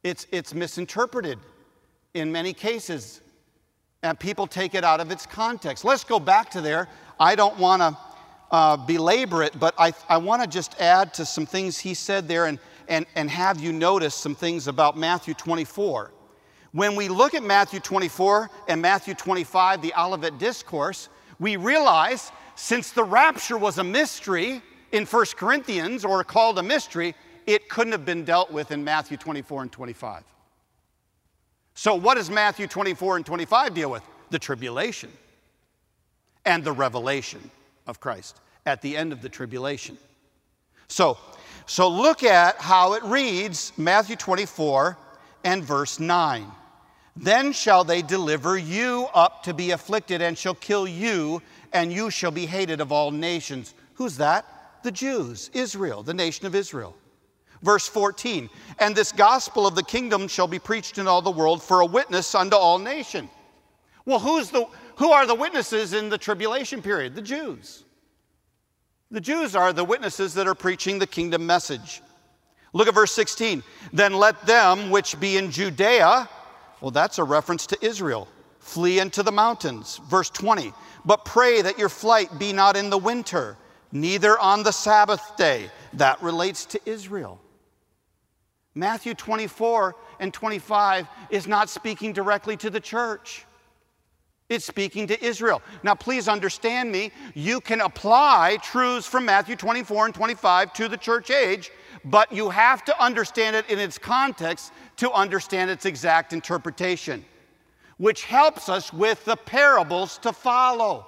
it's, 0.04 0.28
it's 0.32 0.54
misinterpreted 0.54 1.40
in 2.14 2.32
many 2.32 2.54
cases, 2.54 3.22
and 4.02 4.18
people 4.18 4.48
take 4.48 4.74
it 4.74 4.84
out 4.84 5.02
of 5.02 5.12
its 5.12 5.26
context. 5.26 5.84
Let's 5.84 6.04
go 6.04 6.20
back 6.20 6.50
to 6.52 6.62
there. 6.62 6.88
I 7.20 7.36
don't 7.36 7.58
want 7.58 7.82
to 7.82 7.98
uh, 8.52 8.78
belabor 8.78 9.44
it, 9.44 9.60
but 9.60 9.74
I, 9.78 9.94
I 10.08 10.18
want 10.18 10.42
to 10.42 10.48
just 10.48 10.80
add 10.80 11.14
to 11.16 11.26
some 11.26 11.46
things 11.46 11.78
he 11.78 11.94
said 11.94 12.28
there 12.28 12.46
and, 12.46 12.60
and, 12.88 13.06
and 13.16 13.30
have 13.30 13.60
you 13.60 13.72
notice 13.72 14.16
some 14.16 14.36
things 14.36 14.68
about 14.68 14.98
Matthew 14.98 15.34
24. 15.34 16.12
When 16.72 16.96
we 16.96 17.08
look 17.08 17.34
at 17.34 17.44
Matthew 17.44 17.80
24 17.80 18.50
and 18.68 18.82
Matthew 18.82 19.14
25, 19.14 19.82
the 19.82 19.94
Olivet 19.98 20.38
Discourse, 20.38 21.10
we 21.40 21.56
realize 21.56 22.32
since 22.56 22.92
the 22.92 23.04
rapture 23.04 23.58
was 23.58 23.78
a 23.78 23.84
mystery 23.84 24.62
in 24.92 25.06
1 25.06 25.26
Corinthians, 25.36 26.04
or 26.04 26.24
called 26.24 26.58
a 26.58 26.64
mystery, 26.64 27.16
it 27.46 27.70
couldn't 27.70 27.92
have 27.92 28.06
been 28.06 28.26
dealt 28.26 28.52
with 28.52 28.72
in 28.72 28.84
Matthew 28.84 29.18
24 29.18 29.64
and 29.64 29.72
25. 29.72 30.24
So, 31.76 31.96
what 31.96 32.16
does 32.16 32.30
Matthew 32.30 32.68
24 32.68 33.18
and 33.18 33.26
25 33.26 33.74
deal 33.74 33.92
with? 33.92 34.04
The 34.32 34.40
tribulation 34.40 35.12
and 36.46 36.64
the 36.64 36.72
revelation 36.72 37.50
of 37.90 38.00
Christ 38.00 38.40
at 38.66 38.82
the 38.82 38.96
end 38.96 39.12
of 39.12 39.22
the 39.22 39.30
tribulation. 39.30 39.98
So, 40.88 41.18
so 41.66 41.88
look 41.90 42.24
at 42.24 42.58
how 42.58 42.94
it 42.94 43.04
reads 43.04 43.74
Matthew 43.78 44.16
24 44.16 44.98
and 45.44 45.64
verse 45.64 46.00
9. 46.00 46.46
Then 47.16 47.52
shall 47.52 47.84
they 47.84 48.02
deliver 48.02 48.58
you 48.58 49.08
up 49.14 49.44
to 49.44 49.54
be 49.54 49.72
afflicted 49.72 50.22
and 50.22 50.38
shall 50.38 50.56
kill 50.56 50.88
you, 50.88 51.42
and 51.74 51.92
you 51.92 52.10
shall 52.10 52.32
be 52.32 52.46
hated 52.46 52.80
of 52.80 52.92
all 52.92 53.12
nations. 53.12 53.74
Who's 53.96 54.18
that? 54.18 54.46
The 54.84 54.92
Jews, 54.92 55.50
Israel, 55.54 56.02
the 56.02 56.14
nation 56.14 56.46
of 56.46 56.56
Israel. 56.56 56.96
Verse 57.62 57.90
14, 57.90 58.50
and 58.80 58.96
this 58.96 59.12
gospel 59.12 59.68
of 59.68 59.76
the 59.76 59.84
kingdom 59.84 60.30
shall 60.30 60.48
be 60.48 60.60
preached 60.60 60.98
in 60.98 61.08
all 61.08 61.22
the 61.22 61.30
world 61.30 61.62
for 61.62 61.82
a 61.82 61.86
witness 61.86 62.34
unto 62.34 62.56
all 62.56 62.80
nations. 62.80 63.30
Well, 64.06 64.20
who's 64.20 64.50
the, 64.50 64.66
who 65.00 65.12
are 65.12 65.26
the 65.26 65.34
witnesses 65.34 65.94
in 65.94 66.10
the 66.10 66.18
tribulation 66.18 66.82
period? 66.82 67.16
The 67.16 67.22
Jews. 67.22 67.86
The 69.10 69.22
Jews 69.22 69.56
are 69.56 69.72
the 69.72 69.86
witnesses 69.86 70.34
that 70.34 70.46
are 70.46 70.54
preaching 70.54 71.00
the 71.00 71.08
kingdom 71.08 71.46
message. 71.46 72.02
Look 72.74 72.90
at 72.90 72.94
verse 72.94 73.14
16. 73.14 73.64
Then 73.94 74.14
let 74.14 74.46
them 74.46 74.90
which 74.92 75.18
be 75.18 75.38
in 75.38 75.52
Judea, 75.52 76.30
well, 76.82 76.92
that's 76.92 77.18
a 77.18 77.24
reference 77.24 77.66
to 77.68 77.78
Israel, 77.82 78.28
flee 78.60 79.00
into 79.00 79.24
the 79.24 79.32
mountains. 79.32 80.02
Verse 80.10 80.30
20. 80.30 80.74
But 81.06 81.24
pray 81.24 81.62
that 81.62 81.80
your 81.80 81.88
flight 81.88 82.38
be 82.38 82.52
not 82.52 82.76
in 82.76 82.90
the 82.90 82.98
winter, 82.98 83.56
neither 83.94 84.38
on 84.38 84.64
the 84.64 84.74
Sabbath 84.74 85.38
day. 85.38 85.72
That 85.94 86.22
relates 86.22 86.66
to 86.66 86.82
Israel. 86.86 87.40
Matthew 88.76 89.14
24 89.14 89.96
and 90.20 90.34
25 90.34 91.08
is 91.30 91.48
not 91.48 91.70
speaking 91.70 92.12
directly 92.12 92.58
to 92.58 92.70
the 92.70 92.82
church. 92.82 93.46
It's 94.50 94.66
speaking 94.66 95.06
to 95.08 95.24
Israel. 95.24 95.62
Now, 95.84 95.94
please 95.94 96.28
understand 96.28 96.92
me. 96.92 97.12
You 97.36 97.62
can 97.62 97.82
apply 97.82 98.58
truths 98.64 99.06
from 99.06 99.26
Matthew 99.26 99.56
24 99.56 100.08
and 100.08 100.16
25 100.16 100.74
to 100.74 100.88
the 100.88 100.98
church 100.98 101.30
age, 101.30 101.70
but 102.04 102.32
you 102.32 102.50
have 102.50 102.84
to 102.86 103.04
understand 103.04 103.56
it 103.56 103.70
in 103.70 103.78
its 103.78 104.00
context 104.00 104.74
to 104.98 105.12
understand 105.12 105.70
its 105.70 105.86
exact 105.86 106.34
interpretation, 106.34 107.24
which 107.98 108.24
helps 108.24 108.70
us 108.70 108.92
with 108.92 109.24
the 109.24 109.36
parables 109.36 110.18
to 110.20 110.34
follow. 110.34 111.06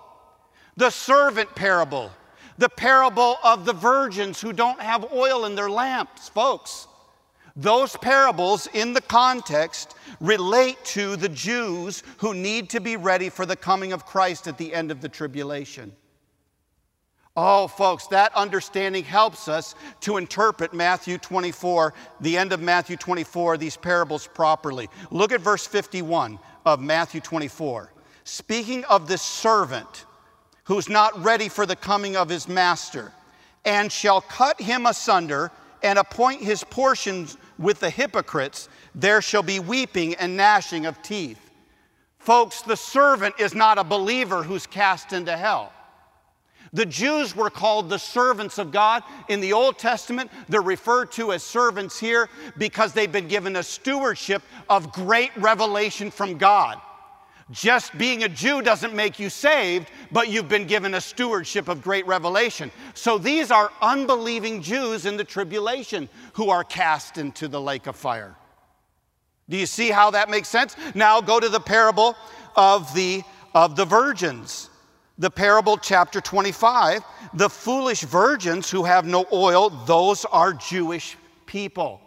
The 0.78 0.92
servant 0.92 1.54
parable, 1.56 2.12
the 2.60 2.70
parable 2.70 3.38
of 3.44 3.66
the 3.66 3.74
virgins 3.74 4.40
who 4.40 4.54
don't 4.54 4.80
have 4.80 5.12
oil 5.12 5.46
in 5.46 5.56
their 5.56 5.70
lamps, 5.70 6.30
folks. 6.30 6.88
Those 7.56 7.98
parables 7.98 8.68
in 8.74 8.94
the 8.94 9.02
context 9.02 9.96
relate 10.20 10.84
to 10.86 11.16
the 11.16 11.30
Jews 11.30 12.04
who 12.18 12.34
need 12.34 12.70
to 12.70 12.80
be 12.80 12.96
ready 12.96 13.30
for 13.30 13.46
the 13.46 13.56
coming 13.56 13.94
of 13.94 14.06
Christ 14.06 14.48
at 14.48 14.58
the 14.58 14.74
end 14.74 14.92
of 14.92 15.02
the 15.02 15.10
tribulation. 15.10 15.92
Oh, 17.36 17.68
folks, 17.68 18.08
that 18.08 18.36
understanding 18.36 19.06
helps 19.06 19.48
us 19.48 19.76
to 20.02 20.18
interpret 20.18 20.74
Matthew 20.74 21.18
24, 21.18 21.94
the 22.20 22.38
end 22.38 22.52
of 22.52 22.62
Matthew 22.62 22.98
24, 22.98 23.58
these 23.58 23.78
parables 23.78 24.28
properly. 24.28 24.90
Look 25.12 25.32
at 25.32 25.40
verse 25.40 25.66
51 25.66 26.40
of 26.66 26.82
Matthew 26.82 27.22
24. 27.22 27.94
Speaking 28.26 28.84
of 28.86 29.08
this 29.08 29.22
servant 29.22 30.06
who's 30.66 30.90
not 30.90 31.22
ready 31.24 31.50
for 31.50 31.66
the 31.66 31.76
coming 31.76 32.16
of 32.16 32.30
his 32.30 32.48
master, 32.48 33.12
and 33.66 33.92
shall 33.92 34.22
cut 34.22 34.60
him 34.60 34.86
asunder 34.86 35.52
and 35.84 35.98
appoint 36.00 36.42
his 36.42 36.64
portions 36.64 37.38
with 37.58 37.80
the 37.80 37.90
hypocrites, 37.90 38.70
there 38.96 39.22
shall 39.22 39.44
be 39.44 39.60
weeping 39.60 40.16
and 40.16 40.38
gnashing 40.38 40.86
of 40.86 41.02
teeth. 41.02 41.52
Folks, 42.20 42.62
the 42.62 42.78
servant 42.78 43.36
is 43.40 43.56
not 43.56 43.78
a 43.78 43.84
believer 43.84 44.44
who's 44.44 44.68
cast 44.68 45.12
into 45.12 45.36
hell. 45.36 45.74
The 46.74 46.86
Jews 46.86 47.36
were 47.36 47.50
called 47.50 47.90
the 47.90 47.98
servants 47.98 48.58
of 48.58 48.72
God. 48.72 49.04
In 49.28 49.42
the 49.42 49.54
Old 49.54 49.78
Testament, 49.78 50.32
they're 50.48 50.62
referred 50.62 51.12
to 51.14 51.34
as 51.34 51.44
servants 51.44 52.00
here 52.00 52.30
because 52.58 52.94
they've 52.94 53.12
been 53.12 53.28
given 53.28 53.58
a 53.58 53.64
stewardship 53.64 54.42
of 54.70 54.94
great 54.94 55.32
revelation 55.36 56.12
from 56.12 56.38
God. 56.38 56.80
Just 57.52 57.98
being 57.98 58.24
a 58.24 58.30
Jew 58.30 58.62
doesn't 58.62 58.94
make 58.94 59.20
you 59.20 59.30
saved, 59.30 59.90
but 60.12 60.30
you've 60.30 60.48
been 60.48 60.68
given 60.68 60.94
a 60.94 61.02
stewardship 61.02 61.68
of 61.68 61.82
great 61.82 62.08
revelation. 62.08 62.72
So 62.94 63.18
these 63.18 63.52
are 63.52 63.72
unbelieving 63.82 64.62
Jews 64.62 65.06
in 65.06 65.18
the 65.18 65.24
tribulation 65.24 66.08
who 66.34 66.50
are 66.50 66.64
cast 66.64 67.18
into 67.18 67.48
the 67.48 67.60
lake 67.60 67.88
of 67.88 67.96
fire. 67.96 68.36
Do 69.50 69.58
you 69.58 69.66
see 69.66 69.90
how 69.90 70.12
that 70.12 70.30
makes 70.30 70.48
sense? 70.48 70.78
Now 70.96 71.20
go 71.20 71.40
to 71.40 71.50
the 71.50 71.60
parable 71.60 72.16
of 72.56 72.94
the 72.94 73.24
of 73.54 73.76
the 73.76 73.86
virgins. 73.86 74.70
The 75.18 75.30
parable 75.30 75.78
chapter 75.78 76.22
25, 76.22 77.04
the 77.34 77.50
foolish 77.50 78.02
virgins 78.02 78.72
who 78.72 78.84
have 78.86 79.06
no 79.06 79.26
oil, 79.32 79.70
those 79.70 80.26
are 80.26 80.54
Jewish 80.54 81.18
people. 81.46 82.02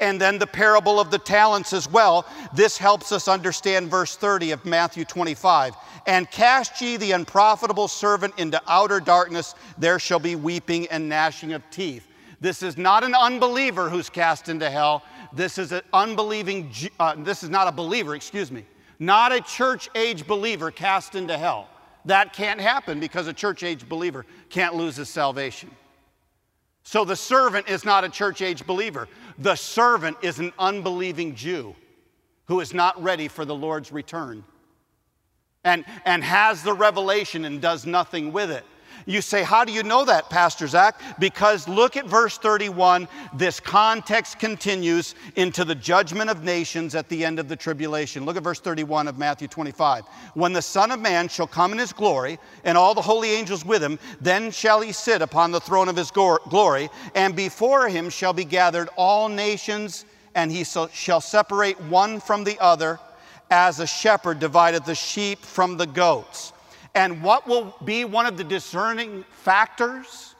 And 0.00 0.20
then 0.20 0.38
the 0.38 0.46
parable 0.46 0.98
of 0.98 1.10
the 1.10 1.18
talents 1.18 1.72
as 1.72 1.88
well. 1.88 2.26
This 2.52 2.76
helps 2.76 3.12
us 3.12 3.28
understand 3.28 3.90
verse 3.90 4.16
30 4.16 4.50
of 4.50 4.64
Matthew 4.64 5.04
25. 5.04 5.74
And 6.06 6.30
cast 6.30 6.80
ye 6.80 6.96
the 6.96 7.12
unprofitable 7.12 7.88
servant 7.88 8.38
into 8.38 8.60
outer 8.66 9.00
darkness, 9.00 9.54
there 9.78 9.98
shall 9.98 10.18
be 10.18 10.36
weeping 10.36 10.86
and 10.88 11.08
gnashing 11.08 11.52
of 11.52 11.62
teeth. 11.70 12.08
This 12.40 12.62
is 12.62 12.76
not 12.76 13.04
an 13.04 13.14
unbeliever 13.14 13.88
who's 13.88 14.10
cast 14.10 14.48
into 14.48 14.68
hell. 14.68 15.02
This 15.32 15.58
is 15.58 15.72
an 15.72 15.82
unbelieving, 15.92 16.70
uh, 17.00 17.14
this 17.16 17.42
is 17.42 17.48
not 17.48 17.68
a 17.68 17.72
believer, 17.72 18.14
excuse 18.14 18.50
me, 18.50 18.64
not 18.98 19.32
a 19.32 19.40
church 19.40 19.88
age 19.94 20.26
believer 20.26 20.70
cast 20.70 21.14
into 21.14 21.38
hell. 21.38 21.68
That 22.04 22.32
can't 22.32 22.60
happen 22.60 23.00
because 23.00 23.28
a 23.28 23.32
church 23.32 23.62
age 23.62 23.88
believer 23.88 24.26
can't 24.50 24.74
lose 24.74 24.96
his 24.96 25.08
salvation. 25.08 25.70
So 26.84 27.04
the 27.04 27.16
servant 27.16 27.68
is 27.68 27.84
not 27.84 28.04
a 28.04 28.08
church 28.08 28.42
age 28.42 28.66
believer. 28.66 29.08
The 29.38 29.56
servant 29.56 30.18
is 30.22 30.38
an 30.38 30.52
unbelieving 30.58 31.34
Jew 31.34 31.74
who 32.46 32.60
is 32.60 32.74
not 32.74 33.02
ready 33.02 33.26
for 33.26 33.44
the 33.44 33.54
Lord's 33.54 33.90
return 33.90 34.44
and, 35.64 35.84
and 36.04 36.22
has 36.22 36.62
the 36.62 36.74
revelation 36.74 37.46
and 37.46 37.60
does 37.60 37.86
nothing 37.86 38.32
with 38.32 38.50
it. 38.50 38.64
You 39.06 39.20
say, 39.20 39.42
How 39.42 39.64
do 39.64 39.72
you 39.72 39.82
know 39.82 40.04
that, 40.04 40.30
Pastor 40.30 40.66
Zach? 40.66 41.00
Because 41.18 41.68
look 41.68 41.96
at 41.96 42.06
verse 42.06 42.38
31. 42.38 43.06
This 43.34 43.60
context 43.60 44.38
continues 44.38 45.14
into 45.36 45.64
the 45.64 45.74
judgment 45.74 46.30
of 46.30 46.42
nations 46.42 46.94
at 46.94 47.08
the 47.08 47.24
end 47.24 47.38
of 47.38 47.48
the 47.48 47.56
tribulation. 47.56 48.24
Look 48.24 48.36
at 48.36 48.42
verse 48.42 48.60
31 48.60 49.08
of 49.08 49.18
Matthew 49.18 49.48
25. 49.48 50.04
When 50.34 50.52
the 50.52 50.62
Son 50.62 50.90
of 50.90 51.00
Man 51.00 51.28
shall 51.28 51.46
come 51.46 51.72
in 51.72 51.78
his 51.78 51.92
glory, 51.92 52.38
and 52.64 52.78
all 52.78 52.94
the 52.94 53.02
holy 53.02 53.30
angels 53.30 53.64
with 53.64 53.82
him, 53.82 53.98
then 54.20 54.50
shall 54.50 54.80
he 54.80 54.92
sit 54.92 55.22
upon 55.22 55.50
the 55.50 55.60
throne 55.60 55.88
of 55.88 55.96
his 55.96 56.10
glory, 56.10 56.88
and 57.14 57.36
before 57.36 57.88
him 57.88 58.08
shall 58.08 58.32
be 58.32 58.44
gathered 58.44 58.88
all 58.96 59.28
nations, 59.28 60.04
and 60.34 60.50
he 60.50 60.64
shall 60.64 61.20
separate 61.20 61.80
one 61.82 62.20
from 62.20 62.44
the 62.44 62.58
other, 62.58 62.98
as 63.50 63.78
a 63.78 63.86
shepherd 63.86 64.40
divideth 64.40 64.84
the 64.84 64.94
sheep 64.94 65.38
from 65.44 65.76
the 65.76 65.86
goats. 65.86 66.53
And 66.94 67.22
what 67.22 67.46
will 67.46 67.74
be 67.84 68.04
one 68.04 68.26
of 68.26 68.36
the 68.36 68.44
discerning 68.44 69.24
factors? 69.30 70.34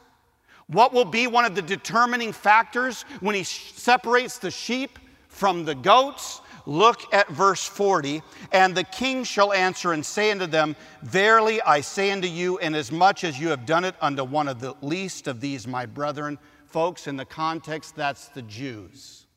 What 0.67 0.93
will 0.93 1.05
be 1.05 1.27
one 1.27 1.45
of 1.45 1.53
the 1.53 1.61
determining 1.61 2.31
factors 2.31 3.03
when 3.19 3.35
he 3.35 3.43
separates 3.43 4.39
the 4.39 4.51
sheep 4.51 4.97
from 5.27 5.65
the 5.65 5.75
goats? 5.75 6.41
Look 6.65 7.13
at 7.13 7.29
verse 7.29 7.65
40. 7.65 8.23
And 8.51 8.73
the 8.73 8.83
king 8.83 9.23
shall 9.23 9.53
answer 9.53 9.93
and 9.93 10.03
say 10.03 10.31
unto 10.31 10.47
them, 10.47 10.75
Verily 11.03 11.61
I 11.61 11.81
say 11.81 12.11
unto 12.11 12.27
you, 12.27 12.57
inasmuch 12.57 13.23
as 13.23 13.39
you 13.39 13.49
have 13.49 13.65
done 13.65 13.83
it 13.83 13.95
unto 14.01 14.23
one 14.23 14.47
of 14.47 14.59
the 14.59 14.75
least 14.81 15.27
of 15.27 15.41
these 15.41 15.67
my 15.67 15.85
brethren, 15.85 16.39
folks, 16.65 17.05
in 17.05 17.17
the 17.17 17.25
context, 17.25 17.95
that's 17.95 18.29
the 18.29 18.41
Jews. 18.41 19.27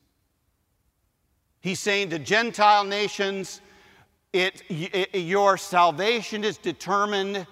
He's 1.61 1.79
saying 1.79 2.09
to 2.09 2.19
Gentile 2.19 2.85
nations, 2.85 3.61
it, 4.33 4.63
it, 4.69 5.15
your 5.15 5.57
salvation 5.57 6.43
is 6.43 6.57
determined 6.57 7.45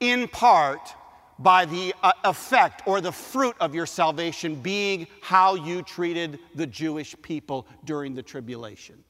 in 0.00 0.28
part 0.28 0.94
by 1.38 1.64
the 1.64 1.94
uh, 2.02 2.12
effect 2.24 2.82
or 2.86 3.00
the 3.00 3.12
fruit 3.12 3.56
of 3.60 3.74
your 3.74 3.86
salvation 3.86 4.56
being 4.56 5.06
how 5.20 5.54
you 5.54 5.82
treated 5.82 6.38
the 6.54 6.66
Jewish 6.66 7.14
people 7.22 7.66
during 7.84 8.14
the 8.14 8.22
tribulation. 8.22 9.04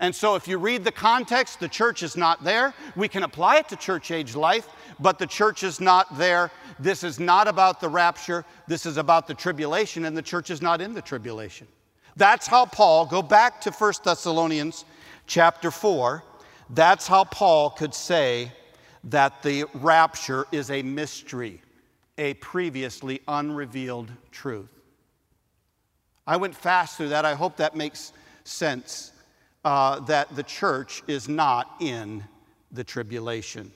And 0.00 0.14
so, 0.14 0.34
if 0.34 0.48
you 0.48 0.58
read 0.58 0.82
the 0.82 0.92
context, 0.92 1.60
the 1.60 1.68
church 1.68 2.02
is 2.02 2.16
not 2.16 2.42
there. 2.42 2.74
We 2.96 3.06
can 3.06 3.22
apply 3.22 3.58
it 3.58 3.68
to 3.68 3.76
church 3.76 4.10
age 4.10 4.34
life, 4.34 4.68
but 4.98 5.20
the 5.20 5.26
church 5.26 5.62
is 5.62 5.80
not 5.80 6.18
there. 6.18 6.50
This 6.80 7.04
is 7.04 7.20
not 7.20 7.46
about 7.46 7.80
the 7.80 7.88
rapture. 7.88 8.44
This 8.66 8.86
is 8.86 8.96
about 8.96 9.28
the 9.28 9.34
tribulation, 9.34 10.04
and 10.04 10.16
the 10.16 10.22
church 10.22 10.50
is 10.50 10.60
not 10.60 10.80
in 10.80 10.94
the 10.94 11.00
tribulation. 11.00 11.68
That's 12.16 12.48
how 12.48 12.66
Paul, 12.66 13.06
go 13.06 13.22
back 13.22 13.60
to 13.62 13.70
1 13.70 13.92
Thessalonians 14.04 14.84
chapter 15.26 15.70
4, 15.70 16.22
that's 16.70 17.06
how 17.06 17.24
Paul 17.24 17.70
could 17.70 17.94
say 17.94 18.52
that 19.04 19.42
the 19.42 19.64
rapture 19.74 20.46
is 20.50 20.70
a 20.70 20.82
mystery, 20.82 21.60
a 22.16 22.34
previously 22.34 23.20
unrevealed 23.28 24.10
truth. 24.30 24.70
I 26.26 26.36
went 26.36 26.54
fast 26.54 26.96
through 26.96 27.10
that. 27.10 27.24
I 27.24 27.34
hope 27.34 27.56
that 27.58 27.76
makes 27.76 28.12
sense 28.44 29.12
uh, 29.64 30.00
that 30.00 30.34
the 30.34 30.42
church 30.42 31.02
is 31.06 31.28
not 31.28 31.76
in 31.80 32.24
the 32.72 32.84
tribulation. 32.84 33.72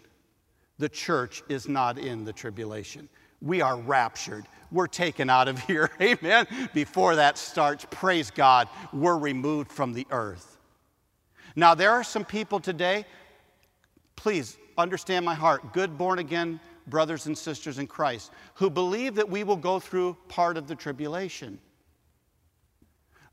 The 0.79 0.89
church 0.89 1.43
is 1.49 1.69
not 1.69 1.99
in 1.99 2.25
the 2.25 2.33
tribulation. 2.33 3.09
We 3.43 3.61
are 3.61 3.77
raptured. 3.77 4.47
We're 4.71 4.87
taken 4.87 5.29
out 5.31 5.49
of 5.49 5.59
here. 5.61 5.91
Amen. 6.01 6.47
Before 6.73 7.17
that 7.17 7.39
starts, 7.39 7.87
praise 7.91 8.31
God, 8.31 8.69
we're 8.93 9.19
removed 9.19 9.71
from 9.71 9.93
the 9.93 10.07
earth. 10.11 10.58
Now, 11.57 11.75
there 11.75 11.91
are 11.91 12.05
some 12.05 12.25
people 12.25 12.61
today, 12.61 13.05
please 14.17 14.57
understand 14.77 15.25
my 15.25 15.35
heart, 15.35 15.73
good 15.73 15.99
born 15.99 16.19
again 16.19 16.61
brothers 16.89 17.27
and 17.27 17.37
sisters 17.37 17.79
in 17.79 17.87
Christ 17.87 18.33
who 18.55 18.71
believe 18.71 19.15
that 19.17 19.29
we 19.29 19.45
will 19.45 19.57
go 19.57 19.79
through 19.79 20.17
part 20.29 20.57
of 20.57 20.67
the 20.67 20.75
tribulation. 20.75 21.59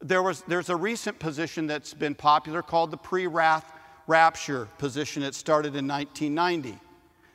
There 0.01 0.21
was, 0.21 0.43
there's 0.47 0.69
a 0.69 0.75
recent 0.75 1.19
position 1.19 1.67
that's 1.67 1.93
been 1.93 2.15
popular 2.15 2.61
called 2.61 2.91
the 2.91 2.97
pre 2.97 3.27
wrath 3.27 3.71
rapture 4.07 4.67
position. 4.77 5.23
It 5.23 5.35
started 5.35 5.75
in 5.75 5.87
1990. 5.87 6.77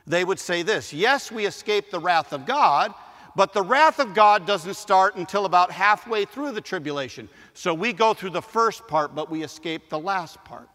They 0.07 0.23
would 0.23 0.39
say 0.39 0.61
this 0.61 0.93
Yes, 0.93 1.31
we 1.31 1.45
escape 1.45 1.91
the 1.91 1.99
wrath 1.99 2.33
of 2.33 2.45
God, 2.45 2.93
but 3.35 3.53
the 3.53 3.61
wrath 3.61 3.99
of 3.99 4.13
God 4.13 4.45
doesn't 4.45 4.75
start 4.75 5.15
until 5.15 5.45
about 5.45 5.71
halfway 5.71 6.25
through 6.25 6.51
the 6.51 6.61
tribulation. 6.61 7.29
So 7.53 7.73
we 7.73 7.93
go 7.93 8.13
through 8.13 8.31
the 8.31 8.41
first 8.41 8.87
part, 8.87 9.15
but 9.15 9.29
we 9.29 9.43
escape 9.43 9.89
the 9.89 9.99
last 9.99 10.43
part. 10.43 10.67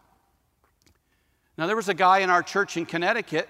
Now, 1.59 1.66
there 1.66 1.77
was 1.77 1.88
a 1.88 1.95
guy 1.95 2.19
in 2.19 2.31
our 2.31 2.42
church 2.42 2.77
in 2.77 2.87
Connecticut 2.87 3.49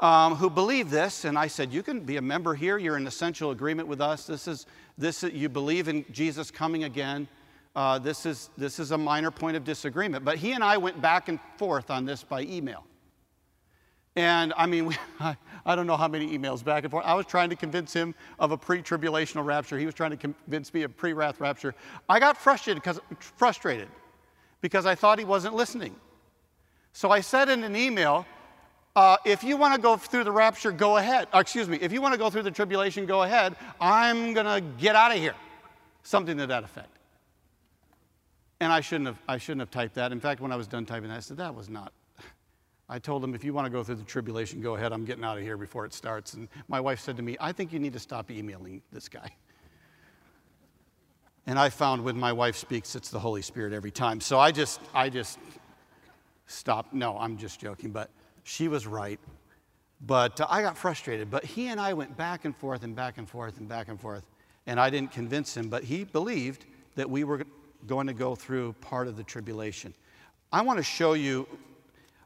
um, 0.00 0.34
who 0.34 0.50
believed 0.50 0.90
this, 0.90 1.24
and 1.24 1.38
I 1.38 1.46
said, 1.46 1.72
You 1.72 1.82
can 1.82 2.00
be 2.00 2.16
a 2.16 2.22
member 2.22 2.54
here. 2.54 2.78
You're 2.78 2.96
in 2.96 3.06
essential 3.06 3.50
agreement 3.50 3.88
with 3.88 4.00
us. 4.00 4.26
This 4.26 4.48
is, 4.48 4.66
this, 4.98 5.22
you 5.22 5.48
believe 5.48 5.88
in 5.88 6.04
Jesus 6.10 6.50
coming 6.50 6.84
again. 6.84 7.28
Uh, 7.76 7.98
this, 7.98 8.24
is, 8.24 8.50
this 8.56 8.78
is 8.78 8.92
a 8.92 8.98
minor 8.98 9.30
point 9.30 9.56
of 9.56 9.64
disagreement. 9.64 10.24
But 10.24 10.38
he 10.38 10.52
and 10.52 10.62
I 10.62 10.76
went 10.76 11.00
back 11.00 11.28
and 11.28 11.38
forth 11.56 11.90
on 11.90 12.04
this 12.04 12.22
by 12.22 12.42
email. 12.42 12.84
And 14.16 14.52
I 14.56 14.66
mean, 14.66 14.86
we, 14.88 14.96
I, 15.20 15.36
I, 15.66 15.74
don't 15.74 15.86
know 15.86 15.96
how 15.96 16.08
many 16.08 16.36
emails 16.36 16.64
back 16.64 16.84
and 16.84 16.90
forth. 16.90 17.04
I 17.04 17.14
was 17.14 17.26
trying 17.26 17.50
to 17.50 17.56
convince 17.56 17.92
him 17.92 18.14
of 18.38 18.52
a 18.52 18.56
pre 18.56 18.82
tribulational 18.82 19.44
rapture. 19.44 19.78
He 19.78 19.86
was 19.86 19.94
trying 19.94 20.10
to 20.10 20.16
convince 20.16 20.72
me 20.72 20.82
of 20.82 20.96
pre 20.96 21.12
wrath 21.12 21.40
rapture. 21.40 21.74
I 22.08 22.20
got 22.20 22.36
frustrated 22.36 22.82
because, 22.82 23.00
frustrated 23.18 23.88
because 24.60 24.86
I 24.86 24.94
thought 24.94 25.18
he 25.18 25.24
wasn't 25.24 25.54
listening. 25.54 25.94
So 26.92 27.10
I 27.10 27.20
said 27.20 27.48
in 27.48 27.64
an 27.64 27.74
email, 27.74 28.24
uh, 28.96 29.16
if 29.24 29.42
you 29.42 29.56
want 29.56 29.74
to 29.74 29.80
go 29.80 29.96
through 29.96 30.22
the 30.22 30.30
rapture, 30.30 30.70
go 30.70 30.98
ahead. 30.98 31.26
Uh, 31.34 31.38
excuse 31.38 31.68
me, 31.68 31.78
if 31.80 31.92
you 31.92 32.00
want 32.00 32.14
to 32.14 32.18
go 32.18 32.30
through 32.30 32.44
the 32.44 32.50
tribulation, 32.50 33.06
go 33.06 33.24
ahead. 33.24 33.56
I'm 33.80 34.32
going 34.32 34.46
to 34.46 34.62
get 34.78 34.94
out 34.94 35.10
of 35.10 35.18
here. 35.18 35.34
Something 36.04 36.36
to 36.38 36.46
that 36.46 36.62
effect. 36.62 36.96
And 38.60 38.72
I 38.72 38.80
shouldn't, 38.80 39.08
have, 39.08 39.18
I 39.28 39.38
shouldn't 39.38 39.62
have 39.62 39.70
typed 39.72 39.94
that. 39.96 40.12
In 40.12 40.20
fact, 40.20 40.40
when 40.40 40.52
I 40.52 40.56
was 40.56 40.68
done 40.68 40.86
typing 40.86 41.08
that, 41.08 41.16
I 41.16 41.20
said, 41.20 41.38
that 41.38 41.54
was 41.54 41.68
not. 41.68 41.92
I 42.88 42.98
told 42.98 43.24
him, 43.24 43.34
if 43.34 43.42
you 43.42 43.54
want 43.54 43.66
to 43.66 43.70
go 43.70 43.82
through 43.82 43.94
the 43.94 44.04
tribulation, 44.04 44.60
go 44.60 44.76
ahead. 44.76 44.92
I'm 44.92 45.04
getting 45.04 45.24
out 45.24 45.38
of 45.38 45.42
here 45.42 45.56
before 45.56 45.86
it 45.86 45.94
starts. 45.94 46.34
And 46.34 46.48
my 46.68 46.80
wife 46.80 47.00
said 47.00 47.16
to 47.16 47.22
me, 47.22 47.36
I 47.40 47.52
think 47.52 47.72
you 47.72 47.78
need 47.78 47.94
to 47.94 47.98
stop 47.98 48.30
emailing 48.30 48.82
this 48.92 49.08
guy. 49.08 49.34
And 51.46 51.58
I 51.58 51.70
found 51.70 52.04
when 52.04 52.18
my 52.18 52.32
wife 52.32 52.56
speaks, 52.56 52.94
it's 52.94 53.10
the 53.10 53.18
Holy 53.18 53.42
Spirit 53.42 53.72
every 53.72 53.90
time. 53.90 54.20
So 54.20 54.38
I 54.38 54.50
just, 54.50 54.80
I 54.94 55.08
just 55.08 55.38
stopped. 56.46 56.92
No, 56.92 57.18
I'm 57.18 57.36
just 57.36 57.60
joking. 57.60 57.90
But 57.90 58.10
she 58.44 58.68
was 58.68 58.86
right. 58.86 59.20
But 60.02 60.40
uh, 60.40 60.46
I 60.50 60.62
got 60.62 60.76
frustrated. 60.76 61.30
But 61.30 61.44
he 61.44 61.68
and 61.68 61.80
I 61.80 61.94
went 61.94 62.16
back 62.16 62.44
and 62.44 62.54
forth 62.54 62.82
and 62.82 62.94
back 62.94 63.18
and 63.18 63.28
forth 63.28 63.58
and 63.58 63.68
back 63.68 63.88
and 63.88 64.00
forth. 64.00 64.24
And 64.66 64.78
I 64.78 64.90
didn't 64.90 65.12
convince 65.12 65.56
him, 65.56 65.68
but 65.68 65.84
he 65.84 66.04
believed 66.04 66.64
that 66.94 67.08
we 67.08 67.24
were 67.24 67.42
going 67.86 68.06
to 68.06 68.14
go 68.14 68.34
through 68.34 68.74
part 68.80 69.08
of 69.08 69.16
the 69.16 69.22
tribulation. 69.22 69.94
I 70.52 70.62
want 70.62 70.78
to 70.78 70.82
show 70.82 71.12
you 71.12 71.46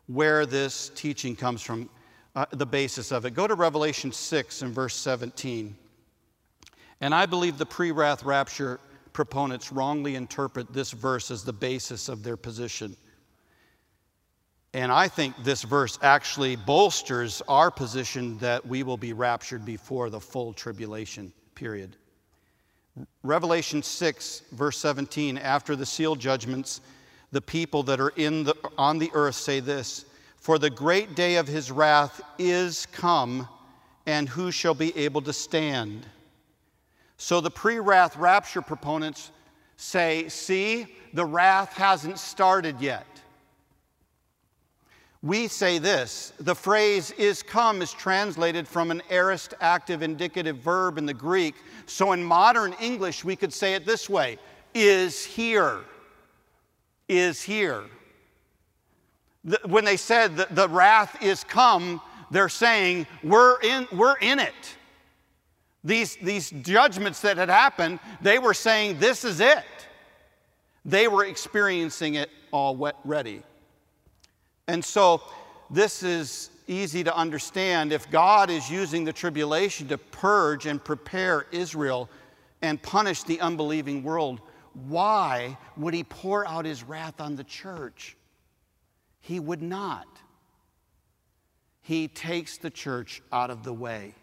where 0.09 0.45
this 0.45 0.91
teaching 0.95 1.37
comes 1.37 1.63
from, 1.63 1.89
uh, 2.35 2.47
the 2.51 2.67
basis 2.67 3.13
of 3.13 3.25
it. 3.25 3.35
Go 3.35 3.47
to 3.47 3.55
Revelation 3.55 4.11
6 4.11 4.63
and 4.63 4.75
verse 4.75 4.97
17. 4.97 5.77
And 7.01 7.15
I 7.15 7.27
believe 7.27 7.59
the 7.59 7.67
pre 7.67 7.93
wrath 7.93 8.25
rapture 8.25 8.81
proponents 9.13 9.73
wrongly 9.73 10.17
interpret 10.17 10.73
this 10.73 10.91
verse 10.91 11.31
as 11.31 11.45
the 11.45 11.53
basis 11.53 12.09
of 12.09 12.23
their 12.23 12.37
position. 12.37 12.97
And 14.75 14.93
I 14.93 15.09
think 15.09 15.35
this 15.43 15.63
verse 15.63 15.99
actually 16.03 16.57
bolsters 16.57 17.43
our 17.49 17.71
position 17.71 18.39
that 18.39 18.67
we 18.67 18.83
will 18.83 18.97
be 18.97 19.13
raptured 19.13 19.65
before 19.65 20.11
the 20.11 20.21
full 20.21 20.53
tribulation 20.53 21.33
period. 21.55 21.97
Revelation 23.23 23.83
6, 23.83 24.43
verse 24.53 24.79
17, 24.79 25.39
after 25.39 25.75
the 25.75 25.87
seal 25.87 26.17
judgments, 26.17 26.81
the 27.31 27.41
people 27.41 27.83
that 27.85 28.01
are 28.01 28.11
in 28.11 28.45
the, 28.45 28.55
on 28.77 28.99
the 28.99 29.11
earth 29.13 29.35
say 29.35 29.61
this 29.61 30.05
For 30.37 30.59
the 30.59 30.71
great 30.71 31.15
day 31.15 31.37
of 31.37 31.47
his 31.47 31.71
wrath 31.71 32.21
is 32.39 32.87
come, 32.87 33.49
and 34.07 34.29
who 34.29 34.51
shall 34.51 34.75
be 34.75 34.97
able 34.97 35.23
to 35.23 35.33
stand? 35.33 36.07
So 37.17 37.41
the 37.41 37.51
pre 37.51 37.79
wrath 37.79 38.17
rapture 38.17 38.63
proponents 38.63 39.31
say, 39.77 40.29
See, 40.29 40.87
the 41.13 41.25
wrath 41.25 41.73
hasn't 41.75 42.19
started 42.19 42.81
yet. 42.81 43.07
We 45.21 45.49
say 45.49 45.79
this 45.79 46.33
the 46.39 46.55
phrase 46.55 47.11
is 47.13 47.43
come 47.43 47.83
is 47.83 47.93
translated 47.93 48.69
from 48.69 48.91
an 48.91 49.03
aorist 49.11 49.55
active 49.61 50.03
indicative 50.03 50.59
verb 50.59 50.97
in 50.97 51.07
the 51.07 51.15
Greek. 51.15 51.57
So 51.87 52.13
in 52.13 52.23
modern 52.23 52.73
English, 52.81 53.25
we 53.25 53.35
could 53.35 53.53
say 53.53 53.75
it 53.75 53.85
this 53.85 54.09
way 54.09 54.39
is 54.75 55.25
here. 55.25 55.81
Is 57.09 57.43
here. 57.43 57.85
The, 59.45 59.61
when 59.65 59.85
they 59.85 59.97
said 59.97 60.37
that 60.37 60.55
the 60.55 60.69
wrath 60.69 61.23
is 61.23 61.43
come, 61.43 62.01
they're 62.31 62.49
saying 62.49 63.07
we're 63.23 63.61
in, 63.63 63.89
we're 63.93 64.19
in 64.19 64.39
it. 64.39 64.77
These, 65.85 66.17
these 66.17 66.51
judgments 66.51 67.21
that 67.21 67.37
had 67.39 67.49
happened, 67.49 68.01
they 68.21 68.39
were 68.39 68.55
saying 68.55 68.99
this 68.99 69.25
is 69.25 69.41
it. 69.41 69.65
They 70.85 71.09
were 71.09 71.25
experiencing 71.25 72.15
it 72.15 72.31
already. 72.53 73.43
And 74.67 74.85
so 74.85 75.23
this 75.71 76.03
is 76.03 76.51
easy 76.67 77.03
to 77.05 77.17
understand. 77.17 77.93
If 77.93 78.11
God 78.11 78.51
is 78.51 78.71
using 78.71 79.05
the 79.05 79.13
tribulation 79.13 79.89
to 79.89 79.99
purge 79.99 80.67
and 80.67 80.83
prepare 80.83 81.47
Israel 81.53 82.11
and 82.61 82.83
punish 82.83 83.23
the 83.23 83.41
unbelieving 83.41 84.03
world, 84.03 84.41
why 84.87 85.59
would 85.77 85.95
he 85.95 86.05
pour 86.05 86.47
out 86.47 86.65
his 86.65 86.83
wrath 86.83 87.21
on 87.21 87.37
the 87.37 87.45
church? 87.45 88.17
He 89.21 89.41
would 89.41 89.63
not. 89.63 90.07
He 91.83 92.09
takes 92.09 92.59
the 92.59 92.71
church 92.71 93.23
out 93.33 93.51
of 93.51 93.65
the 93.65 93.73
way. 93.73 94.15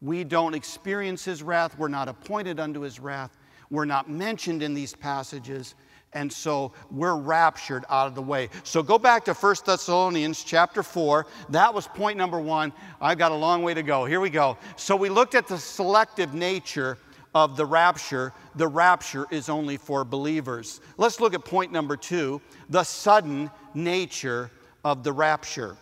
We 0.00 0.24
don't 0.24 0.54
experience 0.54 1.24
his 1.24 1.42
wrath. 1.42 1.78
We're 1.78 1.88
not 1.88 2.08
appointed 2.08 2.60
unto 2.60 2.80
his 2.80 3.00
wrath. 3.00 3.36
We're 3.70 3.84
not 3.84 4.08
mentioned 4.08 4.62
in 4.62 4.74
these 4.74 4.94
passages. 4.94 5.74
And 6.14 6.32
so 6.32 6.72
we're 6.90 7.16
raptured 7.16 7.84
out 7.90 8.06
of 8.06 8.14
the 8.14 8.22
way. 8.22 8.48
So 8.62 8.82
go 8.82 8.98
back 8.98 9.24
to 9.26 9.34
1 9.34 9.56
Thessalonians 9.66 10.42
chapter 10.42 10.82
4. 10.82 11.26
That 11.50 11.74
was 11.74 11.86
point 11.86 12.16
number 12.16 12.40
one. 12.40 12.72
I've 13.00 13.18
got 13.18 13.30
a 13.30 13.36
long 13.36 13.62
way 13.62 13.74
to 13.74 13.82
go. 13.82 14.06
Here 14.06 14.20
we 14.20 14.30
go. 14.30 14.56
So 14.76 14.96
we 14.96 15.10
looked 15.10 15.34
at 15.34 15.46
the 15.46 15.58
selective 15.58 16.32
nature 16.32 16.96
of 17.44 17.56
the 17.56 17.64
rapture. 17.64 18.32
The 18.56 18.66
rapture 18.66 19.26
is 19.30 19.48
only 19.48 19.76
for 19.76 20.04
believers. 20.04 20.80
Let's 20.96 21.20
look 21.20 21.34
at 21.34 21.44
point 21.44 21.70
number 21.70 21.96
two 21.96 22.40
the 22.68 22.82
sudden 22.82 23.50
nature 23.74 24.50
of 24.84 25.04
the 25.04 25.12
rapture. 25.12 25.76